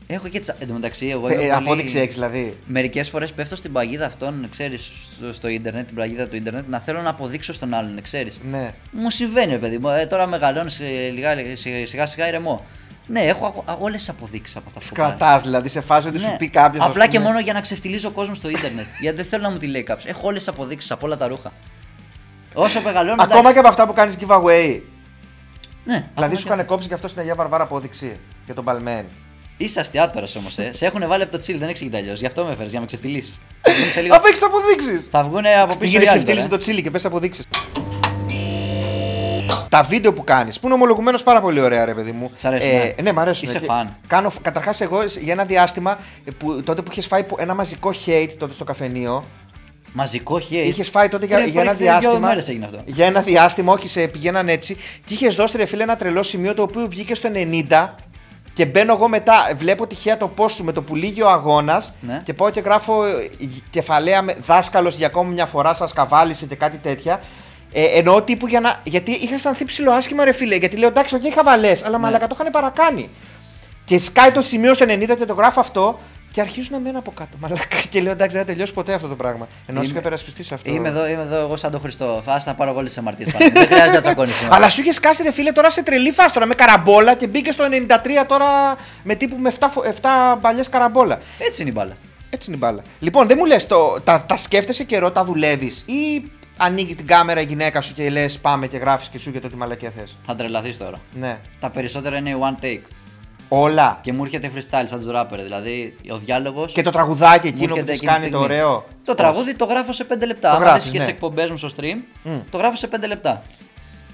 Έχω 0.06 0.28
και 0.28 0.40
τσα... 0.40 0.56
Εν 0.58 0.66
τω 0.66 0.72
μεταξύ, 0.72 1.06
εγώ. 1.06 1.28
Ε, 1.28 1.32
είμαι 1.32 1.40
πολύ- 1.40 1.52
απόδειξη 1.52 1.98
έχεις 1.98 2.14
δηλαδή. 2.14 2.56
Μερικές 2.66 3.08
φορές 3.08 3.32
πέφτω 3.32 3.56
στην 3.56 3.72
παγίδα 3.72 4.06
αυτών, 4.06 4.46
ξέρεις, 4.50 4.90
στο, 5.16 5.32
στο 5.32 5.48
ίντερνετ, 5.48 5.86
την 5.86 5.96
παγίδα 5.96 6.26
του 6.26 6.36
ίντερνετ, 6.36 6.64
να 6.68 6.80
θέλω 6.80 7.00
να 7.00 7.10
αποδείξω 7.10 7.52
στον 7.52 7.74
άλλον, 7.74 8.02
ξέρεις. 8.02 8.40
Ναι. 8.50 8.70
Μου 8.90 9.10
συμβαίνει, 9.10 9.52
ρε 9.52 9.58
παιδί 9.58 9.78
μου. 9.78 9.88
Ε, 9.88 10.06
τώρα 10.06 10.26
μεγαλώνει 10.26 10.70
σιγά 11.84 12.06
σιγά 12.06 12.28
ηρεμό. 12.28 12.64
Ναι, 13.06 13.20
έχω 13.20 13.64
όλες 13.78 13.98
τις 13.98 14.08
αποδείξεις 14.08 14.56
από 14.56 14.64
αυτά 14.68 14.80
που 14.80 14.94
κάνω. 14.94 15.08
Κρατά 15.08 15.38
δηλαδή 15.38 15.68
σε 15.68 15.80
φάση 15.80 16.08
ότι 16.08 16.18
Ναι. 16.18 16.24
σου 16.24 16.34
πει 16.38 16.48
κάποιος. 16.48 16.84
Απλά 16.86 17.06
και 17.06 17.20
μόνο 17.20 17.40
για 17.40 17.52
να 17.52 17.60
ξεφτυλίζω 17.60 18.10
κόσμο 18.10 18.34
στο 18.34 18.48
ίντερνετ. 18.48 18.86
γιατί 19.00 19.16
δεν 19.16 19.24
θέλω 19.24 19.42
να 19.42 19.50
μου 19.50 19.58
τη 19.58 19.66
λέει 19.66 19.82
κάποιος. 19.82 20.06
Έχω 20.10 20.26
όλες 20.26 20.38
τις 20.38 20.48
αποδείξεις 20.48 20.90
από 20.90 21.06
όλα 21.06 21.16
τα 21.16 21.26
ρούχα. 21.28 21.52
Όσο 22.54 22.80
μεγαλώνω. 22.80 23.22
Ακόμα 23.22 23.34
εντάξει. 23.38 23.52
και 23.52 23.58
από 23.58 23.68
αυτά 23.68 23.86
που 23.86 23.92
κάνεις 23.92 24.16
giveaway. 24.20 24.80
Ναι, 25.84 25.94
Δηλαδή 25.94 26.10
ακόμα 26.14 26.36
σου 26.36 26.46
και- 26.46 26.52
είχαν 26.52 26.66
κόψει 26.66 26.88
και 26.88 26.94
αυτός 26.94 27.10
στην 27.10 27.22
Αγία 27.22 27.34
Βαρβάρα 27.34 27.62
απόδειξη 27.62 28.16
για 28.44 28.54
τον 28.54 28.64
Παλμέν. 28.64 29.04
Είσαι 29.56 29.80
αστιάτορα 29.80 30.26
όμως, 30.36 30.58
ε. 30.58 30.72
σε 30.72 30.86
έχουν 30.86 31.06
βάλει 31.06 31.22
από 31.22 31.32
το 31.32 31.38
τσίλ, 31.38 31.58
δεν 31.58 31.68
εξηγείται 31.68 31.96
αλλιώς. 31.96 32.18
Γι' 32.20 32.26
αυτό 32.26 32.44
με 32.44 32.50
έφερε, 32.50 32.64
για 32.64 32.74
να 32.74 32.80
με 32.80 32.86
ξεφτυλίσεις. 32.86 33.40
Αφού 34.14 34.26
έχεις 34.26 34.42
αποδείξεις. 34.42 35.08
Θα 35.10 35.22
βγουν 35.22 35.46
από 35.46 35.66
πίσω 35.66 35.78
Πήγαινε 35.78 36.04
οι 36.04 36.06
άλλοι. 36.08 36.16
ξεφτύλισε 36.18 36.46
τώρα, 36.46 36.48
το 36.48 36.58
τσίλι 36.58 36.82
και 36.82 36.90
πες 36.90 37.04
αποδείξεις. 37.04 37.44
Τα 39.74 39.82
βίντεο 39.82 40.12
που 40.12 40.24
κάνεις, 40.24 40.60
που 40.60 40.66
είναι 40.66 40.74
ομολογουμένως 40.74 41.22
πάρα 41.22 41.40
πολύ 41.40 41.60
ωραία, 41.60 41.84
ρε 41.84 41.94
παιδί 41.94 42.12
μου. 42.12 42.30
Σ' 42.36 42.44
αρέσουν, 42.44 42.68
ε; 42.96 43.02
ναι, 43.02 43.12
μ' 43.12 43.18
αρέσουν. 43.18 43.48
Είσαι 43.48 43.58
Και 43.58 43.64
φαν. 43.64 43.96
Κάνω, 44.06 44.30
καταρχάς 44.42 44.80
εγώ 44.80 45.02
για 45.20 45.32
ένα 45.32 45.44
διάστημα, 45.44 45.98
ε, 46.24 46.30
που, 46.30 46.62
τότε 46.64 46.82
που 46.82 46.90
είχες 46.90 47.06
φάει 47.06 47.24
ένα 47.38 47.54
μαζικό 47.54 47.92
hate 48.06 48.30
τότε 48.38 48.52
στο 48.52 48.64
καφενείο, 48.64 49.24
ε. 49.24 49.52
Μαζικό 49.92 50.36
hate. 50.36 50.66
Είχες 50.66 50.88
φάει 50.88 51.08
τότε 51.08 51.26
για, 51.26 51.36
Πριν- 51.36 51.50
για 51.50 51.60
ένα 51.60 51.70
πριν 51.74 51.86
δύο 51.86 51.98
διάστημα. 51.98 52.26
μέρες 52.28 52.48
έγινε 52.48 52.64
αυτό. 52.64 52.78
Για 52.84 53.06
ένα 53.06 53.20
διάστημα, 53.20 53.72
όχι, 53.72 53.88
σε 53.88 54.06
πηγαίναν 54.08 54.48
έτσι. 54.48 54.76
Και 55.04 55.14
είχες 55.14 55.34
δώσει 55.34 55.56
ρε 55.56 55.64
φίλε 55.64 55.82
ένα 55.82 55.96
τρελό 55.96 56.22
σημείο 56.22 56.54
το 56.54 56.62
οποίο 56.62 56.86
βγήκε 56.90 57.14
στο 57.14 57.28
90. 57.32 57.94
Και 58.52 58.66
μπαίνω 58.66 58.92
εγώ 58.92 59.08
μετά, 59.08 59.34
βλέπω 59.56 59.86
τυχαία 59.86 60.16
το 60.16 60.28
πώ 60.28 60.48
σου 60.48 60.64
με 60.64 60.72
το 60.72 60.82
που 60.82 60.94
λύγει 60.94 61.22
ο 61.22 61.28
αγώνας 61.30 61.92
Ναι. 62.00 62.20
και 62.24 62.32
πάω 62.34 62.50
και 62.50 62.60
γράφω 62.60 63.04
ε, 63.04 63.28
κεφαλαία 63.70 64.22
με 64.22 64.34
δάσκαλος 64.42 64.96
για 64.96 65.06
ακόμη 65.06 65.32
μια 65.32 65.46
φορά, 65.46 65.74
σας 65.74 65.92
καβάλισε 65.92 66.46
και 66.46 66.56
κάτι 66.56 66.76
τέτοια. 66.76 67.20
Ε, 67.76 67.84
εννοώ 67.84 68.22
τύπου 68.22 68.46
για 68.46 68.60
να. 68.60 68.80
Γιατί 68.84 69.10
είχα 69.10 69.34
αισθανθεί 69.34 69.64
ψηλό 69.64 69.92
άσχημα, 69.92 70.24
ρε 70.24 70.32
φίλε. 70.32 70.56
Γιατί 70.56 70.76
λέω 70.76 70.88
εντάξει, 70.88 71.14
οκ, 71.14 71.24
είχα 71.24 71.42
βαλές, 71.42 71.84
αλλά 71.84 71.96
Ναι. 71.98 72.02
μαλακα 72.04 72.26
το 72.26 72.36
είχαν 72.40 72.52
παρακάνει. 72.52 73.08
Και 73.84 73.98
σκάει 74.00 74.30
το 74.30 74.42
σημείο 74.42 74.74
στο 74.74 74.84
90 74.88 75.16
και 75.18 75.24
το 75.24 75.34
γράφω 75.34 75.60
αυτό 75.60 75.98
και 76.30 76.40
αρχίζουν 76.40 76.72
να 76.72 76.78
μένουν 76.78 76.96
από 76.98 77.10
κάτω. 77.10 77.36
Μαλακα. 77.40 77.64
Και 77.90 78.00
λέω 78.00 78.12
εντάξει, 78.12 78.36
δεν 78.36 78.46
θα 78.46 78.52
τελειώσει 78.52 78.72
ποτέ 78.72 78.92
αυτό 78.94 79.08
το 79.08 79.14
πράγμα. 79.16 79.48
Ενώ 79.66 79.78
σου 79.78 79.84
Είμαι- 79.84 79.92
είχα 79.94 80.00
περασπιστεί 80.00 80.42
σε 80.42 80.54
αυτό. 80.54 80.70
Είμαι 80.70 80.88
εδώ, 80.88 81.06
είμαι 81.08 81.22
εδώ 81.22 81.36
εγώ 81.36 81.56
σαν 81.56 81.70
τον 81.70 81.80
Χριστό. 81.80 82.22
Φάσε 82.26 82.48
να 82.48 82.54
πάρω 82.54 82.70
εγώ 82.70 82.78
όλε 82.78 82.88
τι 82.88 82.94
αμαρτίες 82.98 83.32
πάνω. 83.32 83.50
δεν 83.54 83.66
χρειάζεται 83.66 83.92
να 83.96 84.00
τσακώνεις 84.00 84.34
σήμερα. 84.36 84.56
Αλλά 84.56 84.68
σου 84.68 84.80
είχες 84.80 84.94
σκάσει 84.94 85.22
ρε 85.22 85.32
φίλε 85.32 85.52
τώρα 85.52 85.70
σε 85.70 85.82
τρελή 85.82 86.10
φάση 86.10 86.34
τώρα 86.34 86.46
με 86.46 86.54
καραμπόλα 86.54 87.14
και 87.14 87.26
μπήκε 87.26 87.52
στο 87.52 87.64
93 87.70 88.24
τώρα 88.26 88.76
με 89.02 89.14
τύπου 89.14 89.36
με 89.36 89.52
7, 89.60 89.66
7 89.82 90.38
παλιέ 90.40 90.62
καραμπόλα. 90.70 91.18
Έτσι 91.38 91.60
είναι 91.60 91.70
η 91.70 91.74
μπάλα. 91.76 91.96
Έτσι 92.30 92.50
είναι 92.50 92.56
η 92.56 92.64
μπάλα. 92.64 92.82
Λοιπόν, 92.98 93.26
δεν 93.26 93.36
μου 93.40 93.44
λες, 93.46 93.66
τα, 94.04 94.24
τα 94.26 94.36
σκέφτεσαι 94.36 94.84
καιρό, 94.84 95.10
τα 95.10 95.24
δουλεύεις 95.24 95.84
ή 95.86 96.30
ανοίγει 96.56 96.94
την 96.94 97.06
κάμερα 97.06 97.40
η 97.40 97.44
γυναίκα 97.44 97.80
σου 97.80 97.94
και 97.94 98.10
λες 98.10 98.38
πάμε 98.38 98.66
και 98.66 98.76
γράφεις 98.76 99.08
και 99.08 99.18
σου 99.18 99.30
για 99.30 99.40
το 99.40 99.48
τι 99.48 99.56
μαλακία 99.56 99.90
θες. 99.90 100.16
Θα 100.26 100.34
τρελαθείς 100.34 100.78
τώρα. 100.78 100.96
Ναι. 101.14 101.38
Τα 101.60 101.70
περισσότερα 101.70 102.16
είναι 102.16 102.36
one 102.40 102.64
take. 102.64 102.82
Όλα. 103.48 103.98
Και 104.00 104.12
μου 104.12 104.24
έρχεται 104.24 104.50
freestyle 104.54 104.84
σαν 104.84 105.00
του 105.00 105.10
ράπερ. 105.10 105.42
Δηλαδή 105.42 105.96
ο 106.10 106.16
διάλογος. 106.16 106.72
Και 106.72 106.82
το 106.82 106.90
τραγουδάκι 106.90 107.46
εκείνο 107.46 107.74
που 107.74 107.84
τη 107.84 107.98
κάνει 107.98 108.28
το 108.28 108.38
ωραίο. 108.38 108.86
Το 109.04 109.14
τραγούδι 109.14 109.54
το 109.54 109.64
γράφω 109.64 109.92
σε 109.92 110.06
5 110.12 110.26
λεπτά. 110.26 110.50
Το 110.50 110.56
Αν 110.56 110.62
γράφεις, 110.62 110.82
δεις 110.82 110.92
και 110.92 110.98
ναι. 110.98 111.04
σε 111.04 111.10
εκπομπές 111.10 111.50
μου 111.50 111.56
στο 111.56 111.68
stream, 111.76 111.96
Μμ. 112.22 112.38
το 112.50 112.58
γράφω 112.58 112.76
σε 112.76 112.88
5 112.92 113.06
λεπτά. 113.08 113.42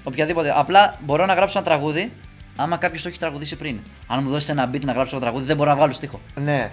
Οποιαδήποτε. 0.03 0.53
Απλά 0.55 0.97
μπορώ 0.99 1.25
να 1.25 1.33
γράψω 1.33 1.57
ένα 1.57 1.67
τραγούδι 1.67 2.11
άμα 2.55 2.77
κάποιος 2.77 3.01
το 3.01 3.07
έχει 3.07 3.19
τραγουδήσει 3.19 3.55
πριν. 3.55 3.79
Αν 4.07 4.23
μου 4.23 4.29
δώσεις 4.29 4.49
ένα 4.49 4.69
beat 4.73 4.83
να 4.85 4.91
γράψω 4.91 5.15
ένα 5.15 5.25
τραγούδι, 5.25 5.45
δεν 5.45 5.55
μπορώ 5.55 5.69
να 5.69 5.75
βγάλω 5.75 5.93
στίχο. 5.93 6.19
Ναι. 6.35 6.71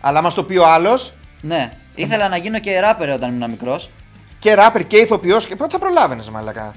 Αλλά 0.00 0.18
άμα 0.18 0.30
στο 0.30 0.44
πει 0.44 0.56
ο 0.56 0.66
άλλος 0.66 1.12
Ναι. 1.40 1.72
Ήθελα 1.94 2.28
να 2.28 2.36
γίνω 2.36 2.58
και 2.58 2.80
ράπερ 2.80 3.10
όταν 3.10 3.34
ήμουν 3.34 3.50
μικρός. 3.50 3.90
Και 4.42 4.54
ράπερ 4.54 4.86
και 4.86 4.96
ηθοποιός 4.96 5.46
και 5.46 5.56
πότε 5.56 5.70
θα 5.70 5.78
προλάβαινες 5.78 6.30
μαλακά. 6.30 6.72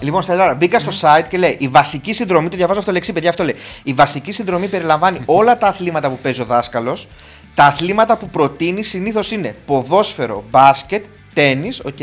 Λοιπόν, 0.00 0.22
Στελάρα, 0.22 0.54
μπήκα 0.54 0.78
στο 0.78 0.90
site 1.00 1.24
και 1.28 1.38
λέει: 1.38 1.56
Η 1.60 1.68
βασική 1.68 2.12
συνδρομή, 2.12 2.48
το 2.48 2.56
διαβάζω 2.56 2.78
αυτό 2.78 2.92
λεξί, 2.92 3.12
παιδιά, 3.12 3.28
αυτό 3.28 3.44
λέει. 3.44 3.54
Η 3.82 3.92
βασική 3.92 4.32
συνδρομή 4.32 4.68
περιλαμβάνει 4.68 5.20
όλα 5.24 5.58
τα 5.58 5.66
αθλήματα 5.66 6.10
που 6.10 6.18
παίζει 6.18 6.40
ο 6.40 6.44
δάσκαλος. 6.44 7.08
Τα 7.54 7.64
αθλήματα 7.64 8.16
που 8.16 8.28
προτείνει 8.28 8.82
συνήθως 8.82 9.30
είναι 9.30 9.56
ποδόσφαιρο, 9.66 10.44
μπάσκετ, 10.50 11.04
τέννη, 11.34 11.72
οκ, 11.84 11.96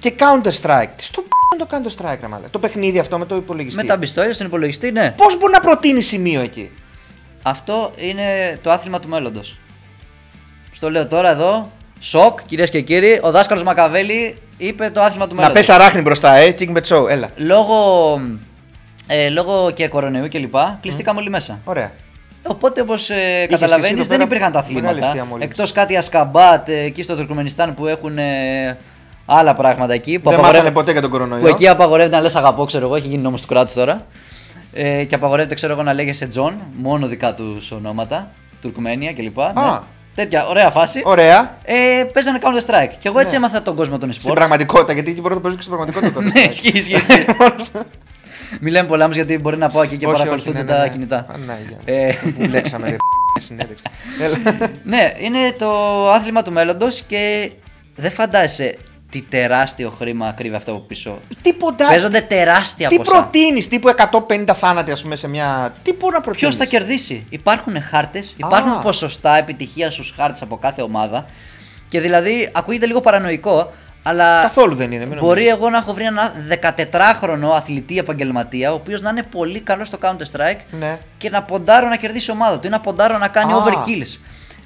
και 0.00 0.14
Counter-Strike. 0.18 0.88
Τι 0.96 1.02
στο 1.02 1.22
p 1.22 1.28
είναι 1.54 1.66
το 1.66 1.68
Counter-Strike, 1.70 2.18
ρε 2.20 2.28
μάλα. 2.28 2.46
Το 2.50 2.58
παιχνίδι 2.58 2.98
αυτό 2.98 3.18
με 3.18 3.26
το 3.26 3.36
υπολογιστή. 3.36 3.82
Με 3.82 3.88
τα 3.88 3.98
πιστόλια 3.98 4.32
στον 4.32 4.46
υπολογιστή, 4.46 4.90
ναι. 4.92 5.14
Πώς 5.16 5.38
μπορεί 5.38 5.52
να 5.52 5.60
προτείνει 5.60 6.00
σημείο 6.00 6.40
εκεί; 6.40 6.70
Αυτό 7.42 7.92
είναι 7.96 8.58
το 8.62 8.70
άθλημα 8.70 9.00
του 9.00 9.08
μέλλοντος. 9.08 9.58
Στο 10.72 10.90
λέω 10.90 11.06
τώρα 11.06 11.30
εδώ. 11.30 11.70
Σοκ, 12.04 12.40
κυρίες 12.46 12.70
και 12.70 12.80
κύριοι. 12.80 13.20
Ο 13.22 13.30
δάσκαλος 13.30 13.62
Μακαβέλη 13.62 14.38
είπε 14.56 14.90
το 14.90 15.00
άθλημα 15.00 15.26
του 15.26 15.34
Να 15.34 15.40
μέλλοντος. 15.40 15.66
πες 15.66 15.74
αράχνη 15.74 16.00
μπροστά, 16.00 16.34
ε, 16.34 16.54
King 16.58 16.76
Show, 16.88 17.08
έλα. 17.08 17.28
Λόγω, 17.36 17.74
ε, 19.06 19.28
λόγω 19.28 19.70
και 19.70 19.88
κορονοϊού 19.88 20.28
κλπ. 20.28 20.54
Κλειστήκαμε 20.80 21.20
όλοι 21.20 21.30
μέσα. 21.30 21.58
Ωραία. 21.64 21.92
Οπότε, 22.46 22.80
όπως 22.80 23.10
ε, 23.10 23.14
και 23.14 23.20
εσύ 23.20 23.46
καταλαβαίνεις, 23.48 23.90
εδώ 23.90 24.02
δεν 24.02 24.08
πέρα 24.16 24.22
υπήρχαν 24.22 24.52
τα 24.52 24.58
μεγάλη 24.68 24.78
αθλήματα. 24.86 25.06
αιστεία 25.06 25.24
μόλις. 25.24 25.44
Εκτός 25.44 25.72
κάτι 25.72 25.96
Ασκαμπάτ 25.96 26.68
ε, 26.68 26.78
εκεί 26.82 27.02
στο 27.02 27.16
Τουρκμενιστάν 27.16 27.74
που 27.74 27.86
έχουν 27.86 28.18
ε, 28.18 28.76
άλλα 29.26 29.54
πράγματα 29.54 29.92
εκεί. 29.92 30.18
Που, 30.18 30.28
Δεν 30.30 30.38
απαγορεύε- 30.38 30.52
μάθανε 30.54 30.74
ποτέ 30.74 30.92
για 30.92 31.00
τον 31.00 31.10
κορονοϊό. 31.10 31.40
που 31.42 31.46
εκεί 31.48 31.68
απαγορεύεται 31.68 32.16
να 32.16 32.22
λες 32.22 32.36
αγαπώ, 32.36 32.64
ξέρω 32.64 32.86
εγώ, 32.86 32.96
έχει 32.96 33.08
γίνει 33.08 33.22
νόμος 33.22 33.40
του 33.40 33.46
κράτους 33.46 33.74
τώρα. 33.74 34.06
Ε, 34.72 35.04
και 35.04 35.14
απαγορεύεται, 35.14 35.54
ξέρω 35.54 35.72
εγώ, 35.72 35.82
να 35.82 35.94
λέγεσαι 35.94 36.26
Τζον, 36.26 36.54
μόνο 36.76 37.06
δικά 37.06 37.34
τους 37.34 37.70
ονόματα, 37.70 38.30
Τουρκμένια 38.62 39.12
κλπ. 39.12 39.36
Ναι. 39.38 39.78
Τέτοια 40.14 40.46
ωραία 40.46 40.70
φάση. 40.70 41.02
Ωραία. 41.04 41.56
Ε, 41.64 42.04
παίζανε 42.12 42.38
Counter 42.42 42.70
Strike. 42.70 42.92
Και 42.98 43.08
εγώ 43.08 43.18
έτσι 43.18 43.38
Ναι. 43.38 43.46
έμαθα 43.46 43.62
τον 43.62 43.74
κόσμο 43.76 43.98
των 43.98 44.12
Στην 44.12 44.30
e-sports. 44.30 44.34
πραγματικότητα, 44.34 44.92
γιατί 44.92 45.10
εκεί 45.10 45.20
μπορεί 45.20 45.34
να 45.34 45.40
το 45.40 45.48
παίζουν 45.48 45.60
και 45.60 45.66
στην 45.66 45.76
πραγματικότητα. 45.76 46.22
ναι, 46.40 46.46
ισχύει, 46.48 46.78
ισχύει. 46.78 46.92
ισχύει. 46.94 47.24
Μην 48.60 48.72
λέμε 48.72 48.88
πολλά 48.88 49.04
όμως 49.04 49.16
γιατί 49.16 49.38
μπορεί 49.38 49.56
να 49.56 49.68
πάω 49.68 49.82
εκεί 49.82 49.96
και 49.96 50.06
Όχι, 50.06 50.14
παρακολουθούνται 50.14 50.58
όχι, 50.58 50.66
ναι, 50.66 50.72
ναι, 50.72 50.78
τα 50.78 50.84
ναι. 50.84 50.90
κινητά. 50.92 51.26
Παναγία. 51.32 51.78
Ε, 51.84 52.12
Που 52.38 52.48
λέξαμε 52.50 52.88
ρε 52.88 52.96
συνέντευξη. 53.40 53.84
Έλα. 54.22 54.36
ναι, 54.84 55.12
είναι 55.18 55.52
το 55.58 55.70
άθλημα 56.10 56.42
του 56.42 56.52
μέλλοντος 56.52 57.02
και 57.06 57.50
δεν 57.96 58.10
φαντάζεσαι 58.10 58.76
τι 59.12 59.22
τεράστιο 59.22 59.90
χρήμα 59.90 60.32
κρύβει 60.32 60.54
αυτό 60.54 60.70
από 60.72 60.80
πίσω. 60.80 61.18
Τι 61.42 61.52
ποντά... 61.52 61.86
Παίζονται 61.88 62.20
τεράστια 62.20 62.88
Τι 62.88 62.96
ποσά. 62.96 63.10
προτείνεις, 63.10 63.68
τύπου 63.68 63.94
150 64.28 64.44
θάνατοι, 64.54 64.90
ας 64.90 65.02
πούμε, 65.02 65.16
σε 65.16 65.28
μια. 65.28 65.74
Τι 65.82 65.92
μπορεί 65.92 66.14
να 66.14 66.20
προτείνεις; 66.20 66.56
Ποιος 66.56 66.56
θα 66.56 66.76
κερδίσει; 66.76 67.26
Υπάρχουν 67.30 67.82
χάρτες, 67.82 68.34
υπάρχουν 68.36 68.72
Α. 68.72 68.80
ποσοστά 68.80 69.36
επιτυχία 69.36 69.90
στους 69.90 70.12
χάρτες 70.16 70.42
από 70.42 70.56
κάθε 70.58 70.82
ομάδα. 70.82 71.26
Και 71.88 72.00
δηλαδή 72.00 72.48
ακούγεται 72.52 72.86
λίγο 72.86 73.00
παρανοϊκό, 73.00 73.72
αλλά 74.02 74.42
Καθόλου 74.42 74.74
δεν 74.74 74.92
είναι. 74.92 75.04
μην 75.06 75.18
μπορεί 75.18 75.26
νομίζεις. 75.40 75.52
εγώ 75.52 75.70
να 75.70 75.78
έχω 75.78 75.92
βρει 75.94 76.04
ένα 76.04 76.32
14χρονο 76.48 77.50
αθλητή 77.56 77.98
επαγγελματία, 77.98 78.70
ο 78.72 78.74
οποίος 78.74 79.00
να 79.00 79.10
είναι 79.10 79.22
πολύ 79.22 79.60
καλός 79.60 79.86
στο 79.88 79.98
Counter 80.02 80.36
Strike 80.36 80.58
Ναι. 80.78 80.98
και 81.18 81.30
να 81.30 81.42
ποντάρω 81.42 81.88
να 81.88 81.96
κερδίσει 81.96 82.30
η 82.30 82.34
ομάδα 82.34 82.58
του 82.58 82.66
ή 82.66 82.70
να 82.70 82.80
ποντάρω 82.80 83.18
να 83.18 83.28
κάνει 83.28 83.52
Α. 83.52 83.56
overkills. 83.56 84.20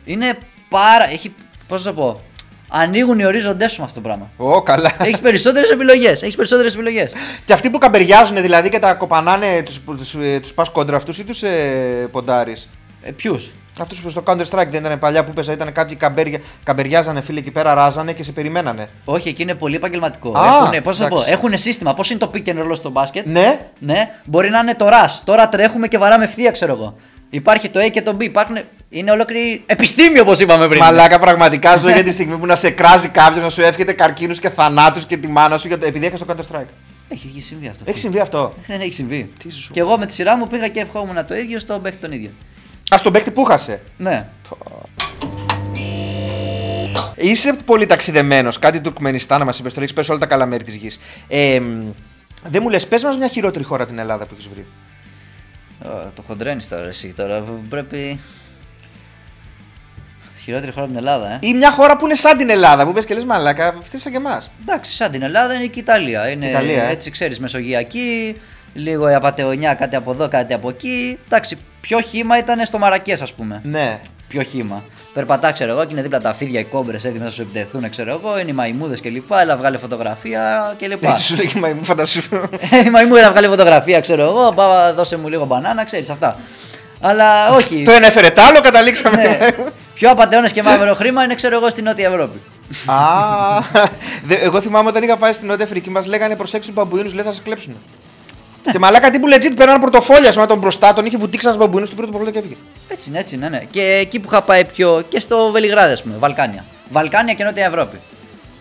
Είναι 0.04 0.38
πάρα. 0.68 1.10
Έχει. 1.10 1.34
Πώς 1.68 1.84
να 1.84 1.94
το 1.94 2.00
πω; 2.00 2.20
Ανοίγουν 2.68 3.18
οι 3.18 3.24
ορίζοντές 3.24 3.72
σου 3.72 3.78
με 3.78 3.84
αυτό 3.86 4.00
το 4.00 4.06
πράγμα. 4.08 4.30
Ω, 4.36 4.62
καλά. 4.62 4.92
Έχεις 4.98 5.18
περισσότερες 5.18 5.70
επιλογές. 5.70 6.22
Έχεις 6.22 6.36
περισσότερες 6.36 6.74
επιλογές. 6.74 7.14
Και 7.44 7.52
αυτοί 7.52 7.70
που 7.70 7.78
καμπεριάζουν 7.78 8.40
δηλαδή 8.40 8.68
και 8.68 8.78
τα 8.78 8.94
κοπανάνε, 8.94 9.62
τους 9.62 9.80
τους, 9.84 10.16
τους 10.42 10.54
πας 10.54 10.68
κόντρα 10.70 10.96
αυτούς 10.96 11.18
ή 11.18 11.24
τους 11.24 11.42
ε, 11.42 12.08
ποντάρεις; 12.10 12.68
Ε, 13.02 13.10
Ποιους; 13.10 13.52
Αυτούς 13.80 14.00
που 14.00 14.10
στο 14.10 14.22
Counter 14.26 14.44
Strike 14.50 14.66
δεν 14.68 14.84
ήταν 14.84 14.98
παλιά 14.98 15.24
που 15.24 15.32
παίζα, 15.32 15.52
ήταν 15.52 15.72
κάποιοι 15.72 15.96
καμπέρια, 15.96 16.38
καμπεριάζανε 16.62 17.20
φίλε 17.20 17.38
εκεί 17.38 17.50
πέρα, 17.50 17.74
ράζανε 17.74 18.12
και 18.12 18.22
σε 18.22 18.32
περιμένανε. 18.32 18.88
Όχι, 19.04 19.28
εκεί 19.28 19.42
είναι 19.42 19.54
πολύ 19.54 19.76
επαγγελματικό. 19.76 20.38
Α, 20.38 20.46
Έχουν, 20.46 20.82
πώς 20.82 20.98
να 20.98 21.08
το 21.08 21.14
πω, 21.14 21.20
εντάξει. 21.20 21.38
έχουν 21.38 21.58
σύστημα. 21.58 21.94
Πώς 21.94 22.10
είναι 22.10 22.18
το 22.18 22.30
pick 22.34 22.48
and 22.48 22.58
roll 22.58 22.76
στο 22.76 22.90
μπάσκετ; 22.90 23.26
Ναι, 23.26 23.60
Ναι, 23.78 24.10
μπορεί 24.24 24.50
να 24.50 24.58
είναι 24.58 24.74
το 24.74 24.86
rush. 24.88 25.20
Τώρα 25.24 25.48
τρέχουμε 25.48 25.88
και 25.88 25.98
βαράμε 25.98 26.24
ευθεία, 26.24 26.50
ξέρω 26.50 26.72
εγώ. 26.72 26.96
Υπάρχει 27.30 27.68
το 27.68 27.80
A 27.80 27.90
και 27.90 28.02
το 28.02 28.16
B. 28.18 28.22
Υπάρχουν... 28.22 28.58
Είναι 28.88 29.10
ολόκληρη 29.10 29.62
επιστήμη, 29.66 30.18
όπως 30.18 30.38
είπαμε 30.40 30.68
πριν. 30.68 30.80
μαλάκα 30.80 31.18
πραγματικά 31.18 31.76
ζω 31.76 31.90
για 31.90 32.02
τη 32.02 32.12
στιγμή 32.12 32.36
που 32.36 32.46
να 32.46 32.56
σε 32.56 32.70
κράζει 32.70 33.08
κάποιος, 33.08 33.42
να 33.42 33.50
σου 33.50 33.60
εύχεται 33.62 33.92
καρκίνους 33.92 34.38
και 34.38 34.50
θανάτους 34.50 35.04
και 35.04 35.16
τη 35.16 35.28
μάνα 35.28 35.58
σου 35.58 35.66
για 35.66 35.78
το... 35.78 35.86
επειδή 35.86 36.06
έχασε 36.06 36.24
το 36.24 36.34
Counter 36.34 36.56
Strike. 36.56 36.66
Έχει, 37.08 37.28
έχει 37.32 37.42
συμβεί 37.42 37.68
αυτό. 37.68 37.84
Έχει 37.86 37.98
συμβεί 37.98 38.20
αυτό. 38.20 38.54
Δεν 38.66 38.80
έχει 38.80 38.92
συμβεί. 38.92 39.32
Τι 39.42 39.52
σου. 39.52 39.72
Και 39.72 39.80
εγώ 39.80 39.98
με 39.98 40.06
τη 40.06 40.12
σειρά 40.12 40.36
μου 40.36 40.46
πήγα 40.46 40.68
και 40.68 40.80
ευχόμουν 40.80 41.26
το 41.26 41.34
ίδιο 41.34 41.58
στον 41.58 41.82
παίχτη 41.82 41.98
τον 42.00 42.12
ίδιο. 42.12 42.30
Α 42.90 42.96
τον 43.02 43.12
παίκτη 43.12 43.30
που 43.30 43.44
χάσε. 43.44 43.82
Ναι. 43.96 44.28
Είσαι 47.16 47.56
πολύ 47.64 47.86
ταξιδεμένος. 47.86 48.58
Κάτι 48.58 48.76
του 48.76 48.82
Τουρκμενιστάν, 48.82 49.42
μας 49.42 49.58
είπες, 49.58 49.74
το 49.74 49.80
έχει 49.80 49.94
πέσει 49.94 50.10
όλα 50.10 50.20
τα 50.20 50.26
καλά 50.26 50.46
μέρη 50.46 50.64
της 50.64 50.74
γης. 50.74 51.00
Ε, 51.28 51.60
μ, 51.60 51.92
δεν 52.44 52.62
μου 52.62 52.68
λες, 52.68 52.86
πες 52.86 53.02
μας 53.02 53.16
μια 53.16 53.28
χειρότερη 53.28 53.64
χώρα 53.64 53.82
από 53.82 53.90
την 53.92 54.00
Ελλάδα 54.00 54.26
που 54.26 54.34
έχεις 54.34 54.48
βρει. 54.48 54.66
Ω, 55.84 56.10
το 56.14 56.22
χοντρένεις 56.22 56.68
τώρα 56.68 56.86
εσύ. 56.86 57.12
Τώρα 57.16 57.44
πρέπει. 57.68 58.18
Χειρότερη 60.46 60.72
χώρα 60.72 60.84
από 60.84 60.94
την 60.94 61.04
Ελλάδα, 61.06 61.28
ε. 61.32 61.38
Ή 61.40 61.54
μια 61.54 61.70
χώρα 61.70 61.96
που 61.96 62.04
είναι 62.04 62.14
σαν 62.14 62.36
την 62.36 62.50
Ελλάδα, 62.50 62.84
που 62.84 62.92
πες 62.92 63.04
και 63.04 63.14
λες 63.14 63.24
μαλάκα, 63.24 63.68
αυτή 63.68 63.98
σαν 63.98 64.12
και 64.12 64.18
εμάς. 64.18 64.50
Εντάξει, 64.60 64.94
σαν 64.94 65.10
την 65.10 65.22
Ελλάδα 65.22 65.54
είναι 65.54 65.64
και 65.64 65.78
η 65.78 65.82
Ιταλία. 65.82 66.28
Είναι 66.28 66.48
Ιταλία, 66.48 66.84
ε. 66.84 66.90
έτσι, 66.90 67.10
ξέρεις, 67.10 67.38
μεσογειακή, 67.38 68.36
λίγο 68.74 69.10
η 69.10 69.14
απαταιωνιά, 69.14 69.74
κάτι 69.74 69.96
από 69.96 70.10
εδώ, 70.10 70.28
κάτι 70.28 70.54
από 70.54 70.68
εκεί. 70.68 71.18
Εντάξει, 71.26 71.58
πιο 71.80 72.00
χήμα 72.00 72.38
ήταν 72.38 72.66
στο 72.66 72.78
Μαρακές, 72.78 73.22
ας 73.22 73.32
πούμε. 73.32 73.60
Ναι. 73.64 73.98
Πιο 74.28 74.42
χήμα. 74.42 74.84
Περπατά, 75.12 75.52
ξέρω 75.52 75.70
εγώ, 75.70 75.84
και 75.84 75.92
είναι 75.92 76.02
δίπλα 76.02 76.20
τα 76.20 76.34
φίδια, 76.34 76.60
οι 76.60 76.64
κόμπρες 76.64 77.04
έτοιμε 77.04 77.24
να 77.24 77.30
σου 77.30 77.42
επιτεθούν, 77.42 77.90
ξέρω 77.90 78.10
εγώ. 78.10 78.38
Είναι 78.38 78.50
οι 78.50 78.54
μαϊμούδες 78.54 79.00
κλπ. 79.00 79.32
Έλα, 79.40 79.56
βγάλε 79.56 79.78
φωτογραφία 79.78 80.74
κλπ. 80.78 81.04
Έτσι 81.04 81.22
σου 81.22 81.36
λέει 81.36 81.46
και 81.46 81.58
μα 81.58 81.68
μου 81.68 81.84
φαντασού. 81.84 82.22
η 82.86 82.90
μαϊμού 82.90 83.14
έλα, 83.14 83.30
βγάλε 83.30 83.48
φωτογραφία, 83.48 84.00
ξέρω 84.00 84.22
εγώ. 84.22 84.52
Πά, 84.52 84.94
δώσε 84.94 85.16
μου 85.16 85.28
λίγο 85.28 85.44
μπανάνα, 85.44 85.84
ξέρεις 85.84 86.10
αυτά. 86.10 86.36
Αλλά 87.00 87.50
όχι. 87.50 87.82
το 87.84 87.92
ένα 87.92 88.06
έφερε 88.06 88.30
τ' 88.30 88.38
άλλο, 88.38 88.60
καταλήξαμε. 88.60 89.38
Ναι. 89.96 90.00
Πιο 90.00 90.10
απαταιώνες 90.10 90.52
και 90.52 90.62
μαύρο 90.62 90.94
χρήμα 90.94 91.24
είναι, 91.24 91.34
ξέρω 91.34 91.56
εγώ, 91.56 91.70
στη 91.70 91.82
Νότια 91.82 92.06
Ευρώπη. 92.08 92.40
Α, 92.86 92.96
δε- 94.24 94.34
εγώ 94.34 94.60
θυμάμαι 94.60 94.88
όταν 94.88 95.02
είχα 95.02 95.16
πάει 95.16 95.32
στην 95.32 95.46
Νότια 95.46 95.64
Αφρική, 95.64 95.90
μας 95.90 96.06
λέγανε 96.06 96.36
προσέξτε 96.36 96.72
του 96.72 96.80
μπαμπουίνους, 96.80 97.14
λέει 97.14 97.24
θα 97.24 97.30
σας 97.32 97.42
κλέψουν. 97.42 97.76
και 98.72 98.78
μαλάκα 98.78 99.10
τύπου 99.10 99.26
legit 99.28 99.52
παίρνανε 99.56 99.78
πορτοφόλια, 99.78 100.28
ας 100.28 100.46
τον 100.46 100.58
μπροστά, 100.58 100.92
τον 100.92 101.06
είχε 101.06 101.16
βουτήξει 101.16 101.46
ένας 101.46 101.58
μπαμπουίνος, 101.58 101.88
του 101.90 101.94
πήρε 101.94 102.06
το 102.06 102.12
πορτοφόλι 102.12 102.40
και 102.40 102.46
έφυγε. 102.46 102.60
Έτσι 102.88 103.08
είναι, 103.08 103.18
έτσι 103.18 103.34
είναι, 103.34 103.48
ναι. 103.48 103.60
Και 103.70 103.82
εκεί 104.00 104.18
που 104.20 104.28
είχα 104.30 104.42
πάει 104.42 104.64
πιο. 104.64 105.02
και 105.08 105.20
στο 105.20 105.50
Βελιγράδι, 105.52 105.92
ας 105.92 106.02
πούμε, 106.02 106.14
Βαλκάνια. 106.18 106.64
Βαλκάνια 106.90 107.34
και 107.34 107.44
Νότια 107.44 107.64
Ευρώπη. 107.64 107.96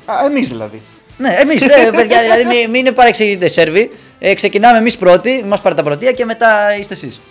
Α, 0.05 0.13
εμείς 0.25 0.47
δηλαδή. 0.47 0.81
Ναι, 1.17 1.35
εμείς, 1.39 1.67
ε, 1.67 1.89
παιδιά, 1.95 2.21
δηλαδή 2.21 2.45
μην, 2.45 2.69
μην 2.83 2.93
παρεξηγείτε 2.93 3.47
Σέρβοι. 3.47 3.91
Ε, 4.19 4.33
ξεκινάμε 4.33 4.77
εμείς 4.77 4.97
πρώτοι, 4.97 5.43
μας 5.47 5.61
πάρετε 5.61 5.81
τα 5.81 5.87
πρωτεία 5.87 6.11
και 6.11 6.25
μετά 6.25 6.77
είστε 6.79 6.93
εσείς. 6.93 7.21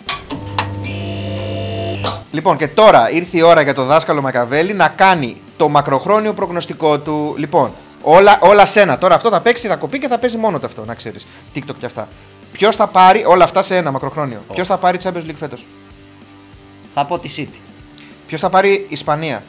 Λοιπόν, 2.35 2.57
και 2.57 2.67
τώρα 2.67 3.11
ήρθε 3.11 3.37
η 3.37 3.41
ώρα 3.41 3.61
για 3.61 3.73
το 3.73 3.83
δάσκαλο 3.83 4.21
Μακαβέλη 4.21 4.73
να 4.73 4.87
κάνει 4.87 5.33
το 5.57 5.69
μακροχρόνιο 5.69 6.33
προγνωστικό 6.33 6.99
του. 6.99 7.35
Λοιπόν, 7.37 7.73
όλα, 8.01 8.39
όλα 8.41 8.65
σένα. 8.65 8.97
Τώρα 8.97 9.15
αυτό 9.15 9.29
θα 9.29 9.41
παίξει, 9.41 9.67
θα 9.67 9.75
κοπεί 9.75 9.99
και 9.99 10.07
θα 10.07 10.17
παίζει 10.19 10.37
μόνο 10.37 10.59
το 10.59 10.65
αυτό, 10.65 10.85
να 10.85 10.93
ξέρεις. 10.95 11.25
TikTok 11.55 11.75
και 11.79 11.85
αυτά. 11.85 12.07
Ποιος 12.51 12.75
θα 12.75 12.87
πάρει 12.87 13.25
όλα 13.25 13.43
αυτά 13.43 13.63
σε 13.63 13.75
ένα 13.77 13.91
μακροχρόνιο; 13.91 14.43
Ποιος 14.53 14.67
θα 14.67 14.77
πάρει 14.77 14.97
Champions 15.03 15.25
League 15.25 15.35
φέτος; 15.35 15.65
Θα 16.93 17.05
πω 17.05 17.19
τη 17.19 17.29
City. 17.37 17.57
Ποιος 18.27 18.39
θα 18.41 18.49
πάρει 18.49 18.85
Ισπανία; 18.89 19.43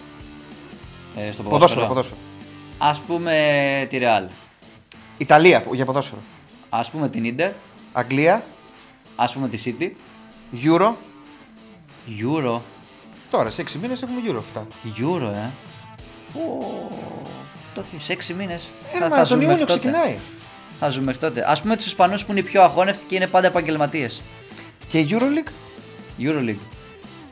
Ε, 1.16 1.32
στο 1.32 1.42
Ποδόσφαιρο, 1.42 1.86
ποδόσφαιρο. 1.86 1.86
ποδόσφαιρο. 1.86 2.16
Α 2.78 2.94
πούμε 3.06 3.32
τη 3.90 3.98
Real. 4.00 4.28
Ιταλία 5.18 5.64
για 5.72 5.84
ποδόσφαιρο. 5.84 6.20
Α 6.68 6.80
πούμε 6.92 7.08
την 7.08 7.34
Inter. 7.38 7.50
Αγγλία. 7.92 8.44
Α 9.16 9.24
πούμε 9.32 9.48
τη 9.48 9.76
City. 9.80 9.90
Euro. 10.64 10.92
Euro. 12.20 12.60
Τώρα 13.36 13.50
σε 13.50 13.62
6 13.62 13.78
μήνες 13.82 14.02
έχουμε 14.02 14.20
Euro 14.28 14.36
αυτά. 14.38 14.66
Euro, 14.84 15.32
ε. 15.34 15.50
Πω, 16.32 16.90
Το 17.74 17.82
θυ- 17.82 18.02
σε 18.02 18.12
6 18.12 18.34
μήνες. 18.34 18.70
Ε, 19.04 19.08
μα, 19.08 19.22
τον 19.22 19.40
Ιούνιο 19.40 19.66
ξεκινάει. 19.66 20.18
Θα 20.80 20.88
ζούμε 20.88 21.04
μέχρι 21.04 21.20
τότε. 21.20 21.40
Α 21.50 21.56
πούμε 21.62 21.76
τους 21.76 21.86
Ισπανούς 21.86 22.24
που 22.24 22.30
είναι 22.30 22.40
οι 22.40 22.42
πιο 22.42 22.62
αγώνευτοι 22.62 23.04
και 23.06 23.14
είναι 23.14 23.26
πάντα 23.26 23.46
επαγγελματίες. 23.46 24.22
Και 24.86 24.98
η 24.98 25.08
Euroleague; 25.10 25.50
Euroleague. 26.22 26.58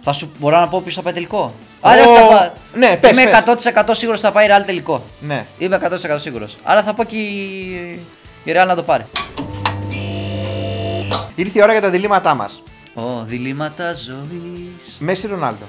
Θα 0.00 0.12
σου 0.12 0.32
μπορώ 0.38 0.60
να 0.60 0.68
πω 0.68 0.80
ποιο 0.80 0.92
θα 0.92 1.02
πάει 1.02 1.12
τελικό. 1.12 1.38
Ω, 1.38 1.52
Άρα 1.80 2.02
θα 2.02 2.26
πάει. 2.26 2.50
ναι, 2.74 2.96
πες, 2.96 3.10
Είμαι 3.10 3.24
πες. 3.24 3.34
100% 3.34 3.94
σίγουρος 3.94 4.20
θα 4.20 4.32
πάει 4.32 4.46
η 4.46 4.48
Real 4.52 4.62
τελικό. 4.66 5.04
Ναι. 5.20 5.46
Είμαι 5.58 5.76
100% 5.76 6.18
σίγουρος. 6.18 6.56
Άρα 6.62 6.82
θα 6.82 6.94
πω 6.94 7.04
και 7.04 7.16
η, 7.16 8.00
η 8.44 8.52
Real 8.52 8.66
να 8.66 8.74
το 8.74 8.82
πάρει. 8.82 9.06
Ήρθε 11.34 11.58
η 11.58 11.62
ώρα 11.62 11.72
για 11.72 11.80
τα 11.80 11.90
διλήμματά 11.90 12.34
μας. 12.34 12.62
Ω, 12.94 13.22
διλήμματα 13.24 13.92
ζωής. 13.94 14.98
Μέση 15.00 15.26
Ρονάλντο. 15.26 15.64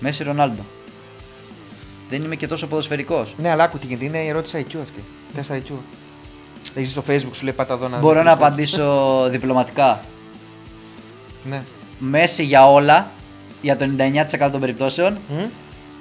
Μέση 0.00 0.22
Ρονάλντο. 0.24 0.64
Δεν 2.10 2.24
είμαι 2.24 2.36
και 2.36 2.46
τόσο 2.46 2.66
ποδοσφαιρικός. 2.66 3.34
Ναι, 3.38 3.50
αλλά 3.50 3.62
άκου 3.64 3.78
τι 3.78 3.86
γίνεται. 3.86 4.04
Είναι 4.04 4.18
η 4.18 4.28
ερώτηση 4.28 4.66
IQ 4.68 4.76
αυτή. 4.82 5.04
Τέστα 5.34 5.58
IQ. 5.58 5.72
Έχεις 6.74 6.90
στο 6.90 7.02
facebook 7.08 7.30
σου 7.32 7.44
λέει 7.44 7.52
πάτα 7.52 7.74
εδώ 7.74 7.88
να. 7.88 7.98
Μπορώ 7.98 8.14
δεις 8.20 8.24
να 8.30 8.36
το- 8.36 8.44
απαντήσω 8.44 9.04
διπλωματικά. 9.30 10.00
Ναι. 11.44 11.62
Μέση 11.98 12.42
για 12.44 12.70
όλα, 12.70 13.10
για 13.62 13.76
το 13.76 13.86
99% 14.38 14.48
των 14.50 14.60
περιπτώσεων. 14.60 15.18
Μμ. 15.28 15.44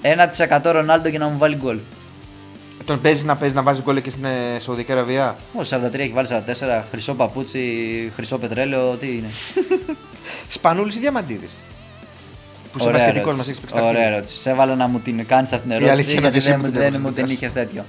1% 0.02 0.72
Ρονάλντο 0.72 1.08
για 1.10 1.20
να 1.20 1.28
μου 1.28 1.38
βάλει 1.38 1.56
γκολ. 1.56 1.80
Τον 2.86 3.02
παίζεις 3.02 3.24
να 3.24 3.36
παίζεις 3.36 3.56
να 3.58 3.64
βάζεις 3.64 3.84
γκολ 3.84 4.02
και 4.02 4.10
στην 4.10 4.26
ε, 4.26 4.60
Σαουδική 4.60 4.92
Αραβία; 4.92 5.36
Ο 5.54 5.60
43 5.70 5.94
έχει 5.94 6.12
βάλει 6.14 6.28
44, 6.32 6.84
χρυσό 6.92 7.14
παπούτσι, 7.14 7.62
χρυσό 8.16 8.38
πετρέλαιο, 8.38 8.96
τι 8.98 9.08
είναι; 9.08 9.30
Σπανούλης 10.48 10.96
ή 10.96 11.00
Διαμαντίδης; 11.00 11.50
Που 12.78 12.84
είσαι 12.84 12.88
Ωραία 12.88 13.02
μπασκετικό 13.02 13.26
μας 13.36 13.36
ερώτηση. 13.36 13.50
έχεις 13.50 13.60
παίξει 13.62 13.76
τα 13.76 13.82
Ωραία 13.82 13.94
χίλια. 14.04 14.16
ερώτηση. 14.16 14.38
Σε 14.38 14.50
έβαλα 14.50 14.76
να 14.76 14.88
μου 14.88 15.00
την 15.00 15.26
κάνεις 15.28 15.52
αυτήν 15.54 15.70
την 15.70 15.72
αλήθεια 15.78 15.92
ερώτηση 15.94 16.12
είναι 16.18 16.22
γιατί 16.22 16.38
ότι 16.38 16.46
δεν, 16.46 16.54
εσύ 16.54 16.62
μου- 16.62 16.66
που 16.66 16.72
την 16.72 16.80
δεν 16.80 16.88
έβαλες 16.88 17.00
μου 17.08 17.12
την 17.14 17.22
μετά. 17.22 17.34
είχες 17.34 17.54
τέτοιο. 17.54 17.86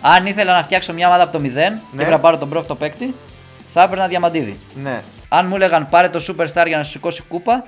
Αν 0.00 0.26
ήθελα 0.26 0.52
να 0.56 0.62
φτιάξω 0.62 0.92
μια 0.92 1.06
ομάδα 1.06 1.22
από 1.22 1.32
το 1.32 1.38
0 1.38 1.42
και 1.42 1.50
Ναι. 1.60 1.74
έπρεπε 1.92 2.10
να 2.10 2.20
πάρω 2.20 2.38
τον 2.38 2.48
πρώτο 2.48 2.74
παίκτη, 2.74 3.14
θα 3.72 3.82
έπαιρνα 3.82 4.06
διαμαντίδη. 4.08 4.58
Ναι. 4.82 5.02
Αν 5.28 5.46
μου 5.46 5.54
έλεγαν 5.54 5.88
πάρε 5.88 6.08
το 6.08 6.24
superstar 6.28 6.64
για 6.66 6.76
να 6.76 6.82
σου 6.84 6.90
σηκώσει 6.90 7.22
κούπα, 7.22 7.64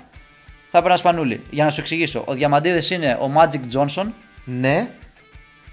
θα 0.70 0.78
έπαιρνα 0.78 0.96
σπανούλι. 0.96 1.42
Για 1.50 1.64
να 1.64 1.70
σου 1.70 1.80
εξηγήσω. 1.80 2.22
Ο 2.26 2.32
Διαμαντίδης 2.34 2.90
είναι 2.90 3.18
ο 3.20 3.30
Magic 3.36 3.76
Johnson 3.78 4.06
Ναι. 4.44 4.88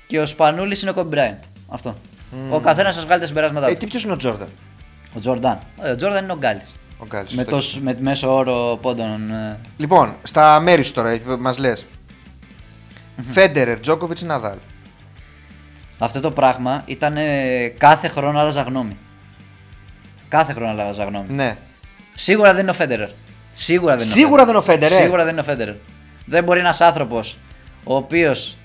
και 0.07 0.19
ο 0.19 0.25
Σπανούλης 0.25 0.81
είναι 0.81 0.91
ο 0.91 0.93
Kobe 0.97 1.13
Bryant. 1.15 1.39
Αυτό. 1.67 1.95
Ο 2.49 2.59
καθένας 2.59 2.93
σας 2.95 3.03
βγάλει 3.05 3.21
τα 3.21 3.27
συμπεράσματά 3.27 3.67
Ε, 3.67 3.71
του. 3.73 3.77
τι 3.77 3.85
ποιος 3.87 4.03
είναι 4.03 4.13
ο 4.13 4.17
Τζόρνταν. 4.17 4.47
Ο 5.15 5.19
Τζορντάν. 5.19 5.59
Ε, 5.83 5.89
Ο 5.91 5.95
Τζόρνταν 5.95 6.23
είναι 6.23 6.33
ο 6.33 6.37
Γκάλης. 6.37 6.73
Ο 7.03 7.05
Γκάλης, 7.09 7.35
Με, 7.35 7.45
σωστό. 7.49 7.79
το, 7.79 7.83
με 7.83 7.97
μέσο 7.99 8.35
όρο 8.35 8.79
πόντων. 8.81 9.31
ε, 9.31 9.59
Λοιπόν, 9.77 10.15
στα 10.23 10.59
μέρη 10.59 10.83
σου 10.83 10.93
τώρα 10.93 11.19
μας 11.39 11.57
λες. 11.57 11.85
Φέντερερ, 13.31 13.79
Τζόκοβιτς, 13.79 14.21
Ναδάλ. 14.21 14.57
Αυτό 15.99 16.19
το 16.19 16.31
πράγμα 16.31 16.83
ήταν 16.85 17.17
ε, 17.17 17.67
κάθε 17.77 18.07
χρόνο 18.07 18.39
άλλαζα 18.39 18.61
γνώμη. 18.61 18.97
Κάθε 20.27 20.53
χρόνο 20.53 20.69
άλλαζα 20.71 21.03
γνώμη. 21.03 21.25
Ναι. 21.29 21.57
Σίγουρα 22.13 22.51
δεν 22.53 22.61
είναι 22.61 22.71
ο 22.71 22.73
Φέντερερ. 22.73 23.09
Σίγουρα 23.51 23.95
δεν 23.95 24.05
είναι 24.05 24.15
Σίγουρα 24.15 24.41
ο 24.41 24.45
δεν 24.45 24.47
είναι 24.49 24.57
ο 24.57 24.61
Φέντερερ. 24.61 25.01
Σίγουρα 25.01 25.23
δεν 25.23 25.31
είναι 25.31 25.41
ο 25.41 25.43
Φέντερερ. 25.43 25.75
Δεν 26.25 26.43
μπορεί 26.43 26.59
ένας 26.59 26.81
άνθρωπος 26.81 27.37
ο 27.83 27.95
οποίος 27.95 28.57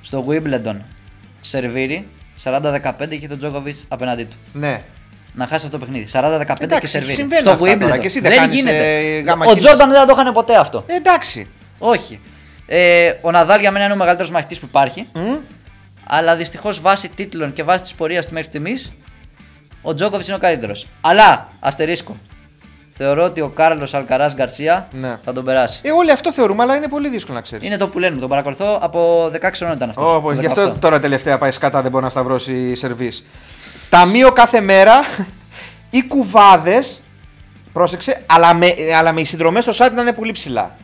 στο 0.00 0.24
Wimbledon 0.28 0.76
σερβίρει 1.40 2.08
40-15 2.44 2.92
είχε 3.08 3.28
τον 3.28 3.38
Τζόκοβιτς 3.38 3.84
απέναντί 3.88 4.24
του. 4.24 4.36
Ναι. 4.52 4.82
Να 5.36 5.46
χάσει 5.46 5.66
αυτό 5.66 5.78
το 5.78 5.84
παιχνίδι. 5.84 6.06
40-15 6.12 6.54
και 6.58 6.64
Εντάξει, 6.64 6.86
σερβίρει. 6.88 7.12
συμβαίνουν 7.14 7.44
Στο 7.44 7.50
αυτά 7.50 7.64
Wimbledon. 7.66 7.78
τώρα 7.80 7.98
και 7.98 8.06
εσύ 8.06 8.20
δεν 8.20 8.30
δεν 8.30 8.40
κάνεις, 8.40 8.56
γίνεται. 8.56 8.98
ε, 8.98 9.20
γάμα 9.20 9.44
ο 9.44 9.48
χίλιας. 9.48 9.64
Τζόρνταν 9.64 9.88
δεν 9.90 9.98
θα 9.98 10.06
το 10.06 10.12
έκανε 10.12 10.32
ποτέ 10.32 10.56
αυτό. 10.56 10.84
Ε, 10.86 10.94
εντάξει. 10.94 11.50
Όχι. 11.78 12.20
Ε, 12.66 13.12
ο 13.20 13.30
Ναδάλ 13.30 13.60
για 13.60 13.70
μένα 13.70 13.84
είναι 13.84 13.94
ο 13.94 13.96
μεγαλύτερος 13.96 14.30
μαχητής 14.30 14.58
που 14.58 14.66
υπάρχει. 14.68 15.08
Μμ. 15.14 15.34
Αλλά 16.06 16.36
δυστυχώς 16.36 16.80
βάσει 16.80 17.08
τίτλων 17.08 17.52
και 17.52 17.62
βάσει 17.62 17.82
της 17.82 17.94
πορείας 17.94 18.26
του 18.26 18.32
μέχρι 18.32 18.48
στιγμής, 18.48 18.92
ο 19.82 19.94
Τζόκοβιτς 19.94 20.26
είναι 20.26 20.36
ο 20.36 20.40
καλύτερος. 20.40 20.86
Αλλά, 21.00 21.48
αστερίσκο. 21.60 22.16
Θεωρώ 22.96 23.24
ότι 23.24 23.40
ο 23.40 23.48
Κάρλος 23.48 23.94
Αλκαράς 23.94 24.34
Γκαρσία 24.34 24.88
Ναι. 24.92 25.16
θα 25.24 25.32
τον 25.32 25.44
περάσει. 25.44 25.80
Ε, 25.82 25.90
όλοι 25.92 26.10
αυτό 26.10 26.32
θεωρούμε, 26.32 26.62
αλλά 26.62 26.76
είναι 26.76 26.88
πολύ 26.88 27.08
δύσκολο 27.08 27.36
να 27.36 27.42
ξέρεις. 27.42 27.66
Είναι 27.66 27.76
το 27.76 27.88
που 27.88 27.98
λένε, 27.98 28.16
τον 28.18 28.28
παρακολουθώ 28.28 28.78
από 28.82 29.30
16 29.32 29.50
χρόνια 29.54 29.76
ήταν 29.76 29.88
αυτός. 29.90 30.14
Όπω 30.14 30.32
γι' 30.32 30.46
αυτό 30.46 30.76
τώρα 30.80 30.98
τελευταία 31.00 31.38
πάει 31.38 31.50
σκατά 31.50 31.82
δεν 31.82 31.90
μπορεί 31.90 32.04
να 32.04 32.10
σταυρώσει 32.10 32.74
σερβί. 32.74 33.12
Ταμείο 33.94 34.32
κάθε 34.32 34.60
μέρα 34.60 35.00
ή 35.90 36.04
κουβάδες. 36.06 37.02
Πρόσεξε, 37.72 38.22
αλλά 38.26 38.54
με, 38.54 38.74
αλλά 38.98 39.12
με 39.12 39.20
οι 39.20 39.24
συνδρομές 39.24 39.64
στο 39.64 39.84
site 39.84 39.92
να 39.94 40.02
είναι 40.02 40.12
πολύ 40.12 40.32
ψηλά. 40.32 40.76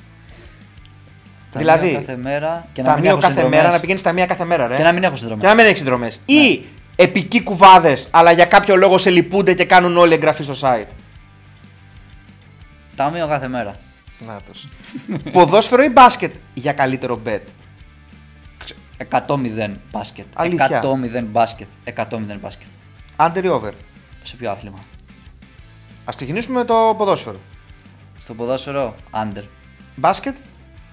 δηλαδή, 1.53 1.93
Κάθε 1.95 2.17
μέρα 2.17 2.67
και 2.73 2.83
να 2.83 2.89
μην 2.89 2.97
ταμείο 2.97 3.11
έχω 3.11 3.21
κάθε 3.21 3.33
συνδρομές. 3.33 3.61
μέρα 3.61 3.73
να 3.73 3.81
πηγαίνεις 3.81 4.03
ταμεία 4.03 4.27
κάθε 4.27 4.45
μέρα, 4.45 4.67
ρε. 4.67 4.77
Και 4.77 4.83
να 4.83 4.93
μην 4.93 5.03
έχω 5.05 5.17
συνδρομές. 5.17 5.43
Και 5.45 5.49
να 5.51 5.55
μην 5.55 5.65
έχεις 5.65 5.79
συνδρομές. 5.79 6.21
Ή 6.25 6.65
επικοί 6.97 7.43
κουβάδες, 7.43 8.09
αλλά 8.11 8.33
για 8.33 8.45
κάποιο 8.45 8.77
λόγο 8.77 8.99
σε 8.99 9.11
λυπούνται 9.11 9.55
και 9.55 9.65
κάνουν 9.65 9.97
όλοι 9.97 10.15
εγγραφή 10.15 10.43
στο 10.43 10.55
site. 10.61 10.87
Ταμείο 12.97 13.27
κάθε 13.27 13.49
μέρα. 13.49 13.75
Νάτος. 14.27 14.69
Ποδόσφαιρο 15.33 15.83
ή 15.83 15.89
μπάσκετ 15.89 16.35
για 16.55 16.73
καλύτερο 16.73 17.23
bet. 17.27 17.41
100-0 19.11 19.71
μπάσκετ. 19.91 20.27
Αλήθεια. 20.35 20.83
100-0 20.83 21.25
μπάσκετ. 21.31 21.69
100-0 21.85 22.39
μπάσκετ. 22.41 22.69
Under 23.27 23.45
ή 23.45 23.49
over. 23.49 23.71
Σε 24.23 24.37
ποιο 24.37 24.51
άθλημα; 24.51 24.79
Α 26.05 26.13
ξεκινήσουμε 26.17 26.59
με 26.59 26.65
το 26.65 26.95
ποδόσφαιρο. 26.97 27.39
Στο 28.21 28.35
ποδόσφαιρο, 28.35 28.95
under. 29.11 29.43
Μπάσκετ; 29.95 30.37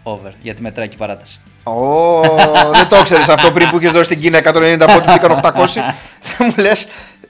Over. 0.03 0.31
Γιατί 0.41 0.61
μετράει 0.61 0.87
και 0.87 0.93
η 0.95 0.97
παράταση. 0.97 1.39
Ω, 1.63 2.21
δεν 2.71 2.87
το 2.89 3.03
ξέρεις 3.03 3.29
αυτό 3.29 3.51
πριν 3.51 3.69
που 3.69 3.77
είχες 3.77 3.91
δώσει 3.91 4.03
στην 4.03 4.19
Κίνα 4.19 4.37
190 4.37 4.77
από 4.81 4.93
ό,τι 4.97 5.11
μπήκαν 5.11 5.31
800. 5.43 5.67
Δεν 6.37 6.47
μου 6.47 6.53
λες. 6.63 6.87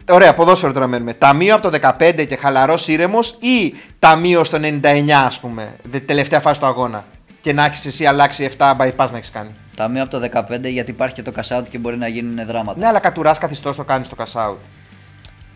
Ωραία, 0.09 0.33
ποδόσφαιρο 0.33 0.73
τώρα 0.73 0.87
μένουμε. 0.87 1.13
Ταμείο 1.13 1.55
από 1.55 1.69
το 1.69 1.77
15 1.99 2.25
και 2.27 2.37
χαλαρός 2.37 2.87
ήρεμος 2.87 3.29
ή 3.39 3.73
ταμείο 3.99 4.43
στο 4.43 4.57
99, 4.57 5.09
ας 5.25 5.39
πούμε, 5.39 5.75
δε- 5.83 5.99
τελευταία 5.99 6.39
φάση 6.39 6.59
του 6.59 6.65
αγώνα. 6.65 7.05
Και 7.41 7.53
να 7.53 7.65
έχεις 7.65 7.85
εσύ 7.85 8.05
αλλάξει 8.05 8.43
7 8.57 8.71
bypass 8.77 9.09
να 9.11 9.17
έχεις 9.17 9.31
κάνει. 9.31 9.55
Ταμείο 9.75 10.01
από 10.03 10.11
το 10.11 10.19
15 10.19 10.69
γιατί 10.69 10.91
υπάρχει 10.91 11.15
και 11.15 11.21
το 11.21 11.31
cash 11.35 11.57
out 11.57 11.63
και 11.69 11.77
μπορεί 11.77 11.97
να 11.97 12.07
γίνουν 12.07 12.45
δράματα. 12.47 12.79
Ναι, 12.79 12.87
αλλά 12.87 12.99
κατουράς 12.99 13.37
καθιστός 13.37 13.75
το 13.75 13.83
κάνεις 13.83 14.07
στο 14.07 14.15
cash 14.19 14.41
out. 14.49 14.55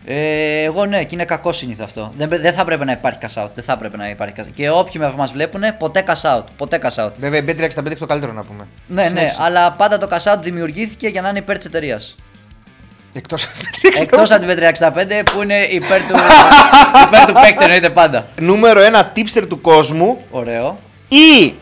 Ε, 0.04 0.62
εγώ 0.62 0.86
ναι, 0.86 1.04
και 1.04 1.14
είναι 1.14 1.24
κακό 1.24 1.52
συνήθω 1.52 1.84
αυτό. 1.84 2.12
Δεν, 2.16 2.28
πρέ- 2.28 2.40
δεν 2.42 2.52
θα 2.52 2.64
πρέπει 2.64 2.84
να 2.84 2.92
υπάρχει 2.92 3.18
cash 3.22 3.42
out. 3.44 3.48
Δεν 3.54 3.64
θα 3.64 3.76
πρέπει 3.76 3.96
να 3.96 4.08
υπάρχει 4.08 4.34
cash 4.36 4.40
out. 4.40 4.50
Και 4.54 4.70
όποιοι 4.70 5.02
μας 5.16 5.32
βλέπουν, 5.32 5.62
ποτέ 5.78 6.04
cash 6.06 6.36
out. 6.36 6.44
Ποτέ 6.56 6.78
cash 6.82 7.04
out. 7.04 7.10
Βέβαια, 7.18 7.40
η 7.40 7.44
Bet365 7.46 7.86
έχει 7.86 7.96
το 7.96 8.06
καλύτερο 8.06 8.32
να 8.32 8.42
πούμε. 8.42 8.64
Ναι, 8.86 9.02
ναι, 9.02 9.08
Συνέχισε. 9.08 9.36
αλλά 9.40 9.72
πάντα 9.72 9.98
το 9.98 10.08
cash 10.10 10.32
out 10.32 10.38
δημιουργήθηκε 10.40 11.08
για 11.08 11.20
να 11.22 11.28
είναι 11.28 11.38
υπέρ 11.38 11.56
της 11.56 11.66
εταιρείας. 11.66 12.14
Εκτός 13.14 13.46
Εκτός 14.00 14.30
από 14.30 14.46
την 14.46 14.58
P365 14.58 15.22
που 15.32 15.42
είναι 15.42 15.58
υπέρ 15.62 16.00
του, 16.00 16.14
υπέρ 17.06 17.24
του 17.26 17.32
παίκτη, 17.32 17.64
εννοείται 17.64 17.90
πάντα. 17.90 18.28
Νούμερο 18.40 18.80
ένα 18.80 19.12
tipster 19.16 19.44
του 19.48 19.60
κόσμου 19.60 20.24
Ωραίο. 20.30 20.78
ή 21.08 21.54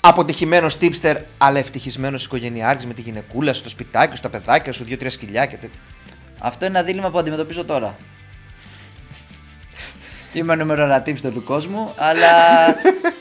αποτυχημένος 0.00 0.76
tipster, 0.80 1.14
αλλά 1.38 1.58
ευτυχισμένος 1.58 2.24
οικογενειάρχης 2.24 2.86
με 2.86 2.94
τη 2.94 3.00
γυναικούλα 3.00 3.52
σου, 3.52 3.58
στο 3.60 3.68
σπιτάκι 3.68 4.16
σου, 4.16 4.22
τα 4.22 4.28
παιδάκια 4.28 4.72
σου, 4.72 4.84
δύο-τρία 4.84 5.10
σκυλιά 5.10 5.46
και 5.46 5.56
τέτοια. 5.56 5.78
Αυτό 6.44 6.66
είναι 6.66 6.78
ένα 6.78 6.86
δίλημα 6.86 7.10
που 7.10 7.18
αντιμετωπίζω 7.18 7.64
τώρα. 7.64 7.94
Είμαι 10.32 10.52
ο 10.52 10.56
νούμερο 10.56 10.84
ένα 10.84 11.02
tipster 11.06 11.30
του 11.32 11.44
κόσμου, 11.44 11.92
αλλά 11.96 12.28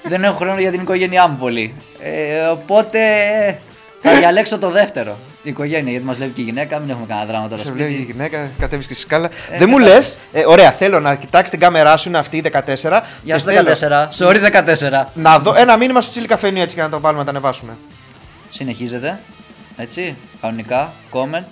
δεν 0.03 0.23
έχω 0.23 0.35
χρόνο 0.35 0.59
για 0.59 0.71
την 0.71 0.81
οικογένειά 0.81 1.27
μου 1.27 1.37
πολύ. 1.37 1.73
Ε, 1.99 2.39
οπότε 2.41 2.99
θα 4.01 4.15
διαλέξω 4.17 4.57
το 4.57 4.69
δεύτερο. 4.69 5.17
Η 5.43 5.49
οικογένεια, 5.49 5.91
γιατί 5.91 6.05
μας 6.05 6.17
βλέπει 6.17 6.31
και 6.31 6.41
η 6.41 6.43
γυναίκα, 6.43 6.79
μην 6.79 6.89
έχουμε 6.89 7.05
κανένα 7.05 7.25
δράμα 7.27 7.47
τώρα 7.47 7.61
Σε 7.61 7.67
σπίτι. 7.67 7.83
βλέπει 7.83 8.01
η 8.01 8.05
γυναίκα, 8.05 8.49
κατέβεις 8.59 8.87
και 8.87 8.93
στη 8.93 9.01
σκάλα. 9.03 9.29
Ε, 9.51 9.57
Δεν 9.57 9.69
μου 9.69 9.77
μετά. 9.79 9.91
λες, 9.93 10.15
ωραία, 10.47 10.71
θέλω 10.71 10.99
να 10.99 11.15
κοιτάξει 11.15 11.51
την 11.51 11.59
κάμερά 11.59 11.97
σου, 11.97 12.09
είναι 12.09 12.17
αυτή 12.17 12.37
η 12.37 12.41
14. 12.41 13.03
Γεια 13.23 13.35
και 13.35 13.41
σου 13.41 13.45
θέλω 13.45 13.69
14. 13.69 14.07
Sorry 14.17 14.65
14. 14.65 15.03
Να 15.13 15.39
δω 15.39 15.53
ένα 15.57 15.77
μήνυμα 15.77 16.01
στο 16.01 16.11
τσίλι 16.11 16.27
καφένιο 16.27 16.61
έτσι 16.61 16.75
και 16.75 16.81
να 16.81 16.89
το 16.89 16.99
βάλουμε 16.99 17.19
να 17.19 17.25
τα 17.25 17.31
ανεβάσουμε. 17.31 17.77
Συνεχίζεται. 18.49 19.19
Έτσι. 19.77 20.15
Κανονικά. 20.41 20.93
Comment. 21.11 21.45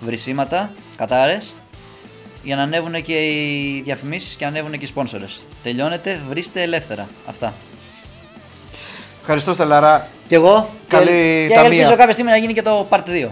Βρυσίματα. 0.00 0.70
Κατάρες. 0.96 1.54
Για 2.42 2.56
να 2.56 2.62
ανέβουν 2.62 3.02
και 3.02 3.12
οι 3.12 3.80
διαφημίσεις 3.84 4.36
και 4.36 4.44
να 4.44 4.50
ανέβουν 4.50 4.72
και 4.72 4.84
οι 4.84 4.86
σπόνσορες. 4.86 5.44
Τελειώνεται. 5.62 6.20
Βρίστε 6.28 6.62
ελεύθερα. 6.62 7.08
Αυτά. 7.26 7.54
Ευχαριστώ, 9.20 9.52
Στελαρά. 9.52 10.08
Κι 10.28 10.34
εγώ. 10.34 10.70
Καλή 10.88 11.06
και, 11.06 11.46
και 11.48 11.54
ταμεία. 11.54 11.70
ελπίζω 11.70 11.96
κάποια 11.96 12.12
στιγμή 12.12 12.30
να 12.30 12.36
γίνει 12.36 12.52
και 12.52 12.62
το 12.62 12.86
part 12.90 13.02
2. 13.08 13.28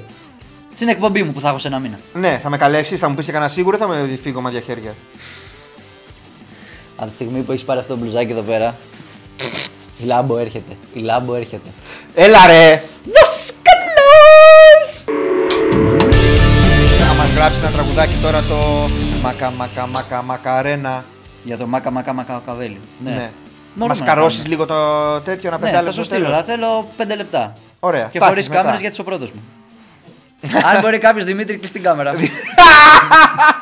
Στην 0.74 0.88
εκπομπή 0.88 1.22
μου 1.22 1.32
που 1.32 1.40
θα 1.40 1.48
έχω 1.48 1.58
σε 1.58 1.68
ένα 1.68 1.78
μήνα. 1.78 1.98
Ναι, 2.12 2.38
θα 2.38 2.48
με 2.50 2.56
καλέσεις, 2.56 3.00
θα 3.00 3.08
μου 3.08 3.14
πεις 3.14 3.26
κανένα 3.26 3.48
σίγουρο, 3.48 3.76
θα 3.76 3.88
με 3.88 4.18
φύγω 4.22 4.40
με 4.40 4.50
διαχέρια. 4.50 4.94
Από 6.96 7.08
τη 7.08 7.14
στιγμή 7.14 7.40
που 7.40 7.52
έχεις 7.52 7.64
πάρει 7.64 7.80
αυτό 7.80 7.94
το 7.94 8.00
μπλουζάκι 8.00 8.32
εδώ 8.32 8.42
πέρα. 8.42 8.76
Η 9.98 10.04
Λάμπο 10.04 10.38
έρχεται. 10.38 10.76
Η 10.92 11.00
Λάμπο 11.00 11.34
έρχεται. 11.34 11.68
Έλα 12.14 12.46
ρε! 12.46 12.84
Δασκαλός! 13.04 15.04
Θα 17.34 17.40
μας 17.40 17.48
γράψει 17.54 17.60
ένα 17.64 17.70
τραγουδάκι 17.70 18.14
τώρα 18.22 18.42
το 18.42 18.54
Μακα 19.22 19.50
μακα 19.50 19.86
μακα 19.86 20.22
μακαρένα. 20.22 21.04
Για 21.42 21.56
το 21.56 21.66
μάκα 21.66 21.90
μάκα 21.90 22.12
μάκα 22.12 22.42
καβέλι. 22.46 22.80
Ναι. 23.04 23.10
Ναι. 23.10 23.30
Μπορούμε 23.74 23.88
Μας 23.88 23.98
να 24.00 24.06
καρώσεις 24.06 24.42
κάνουμε. 24.42 24.54
λίγο 24.54 24.66
το 24.66 25.20
τέτοιο, 25.20 25.48
ένα 25.48 25.58
Ναι, 25.58 25.64
πεντάλεπτο 25.64 25.92
θα 25.92 25.98
σου 25.98 26.04
στείλω, 26.04 26.20
τέλος. 26.24 26.36
αλλά 26.36 26.46
θέλω 26.46 26.88
5 26.96 27.16
λεπτά. 27.16 27.56
Ωραία, 27.80 28.08
Και 28.10 28.18
τα 28.18 28.24
χωρίς 28.26 28.38
έχεις 28.38 28.48
μετά. 28.48 28.60
κάμερες 28.60 28.80
γιατί 28.80 28.92
είσαι 28.94 29.00
ο 29.02 29.04
πρώτος 29.04 29.30
μου. 29.32 29.42
Αν 30.74 30.80
μπορεί 30.80 30.98
κάποιος 30.98 31.24
Δημήτρη, 31.24 31.56
κλείσει 31.56 31.72
την 31.72 31.82
κάμερα. 31.82 32.12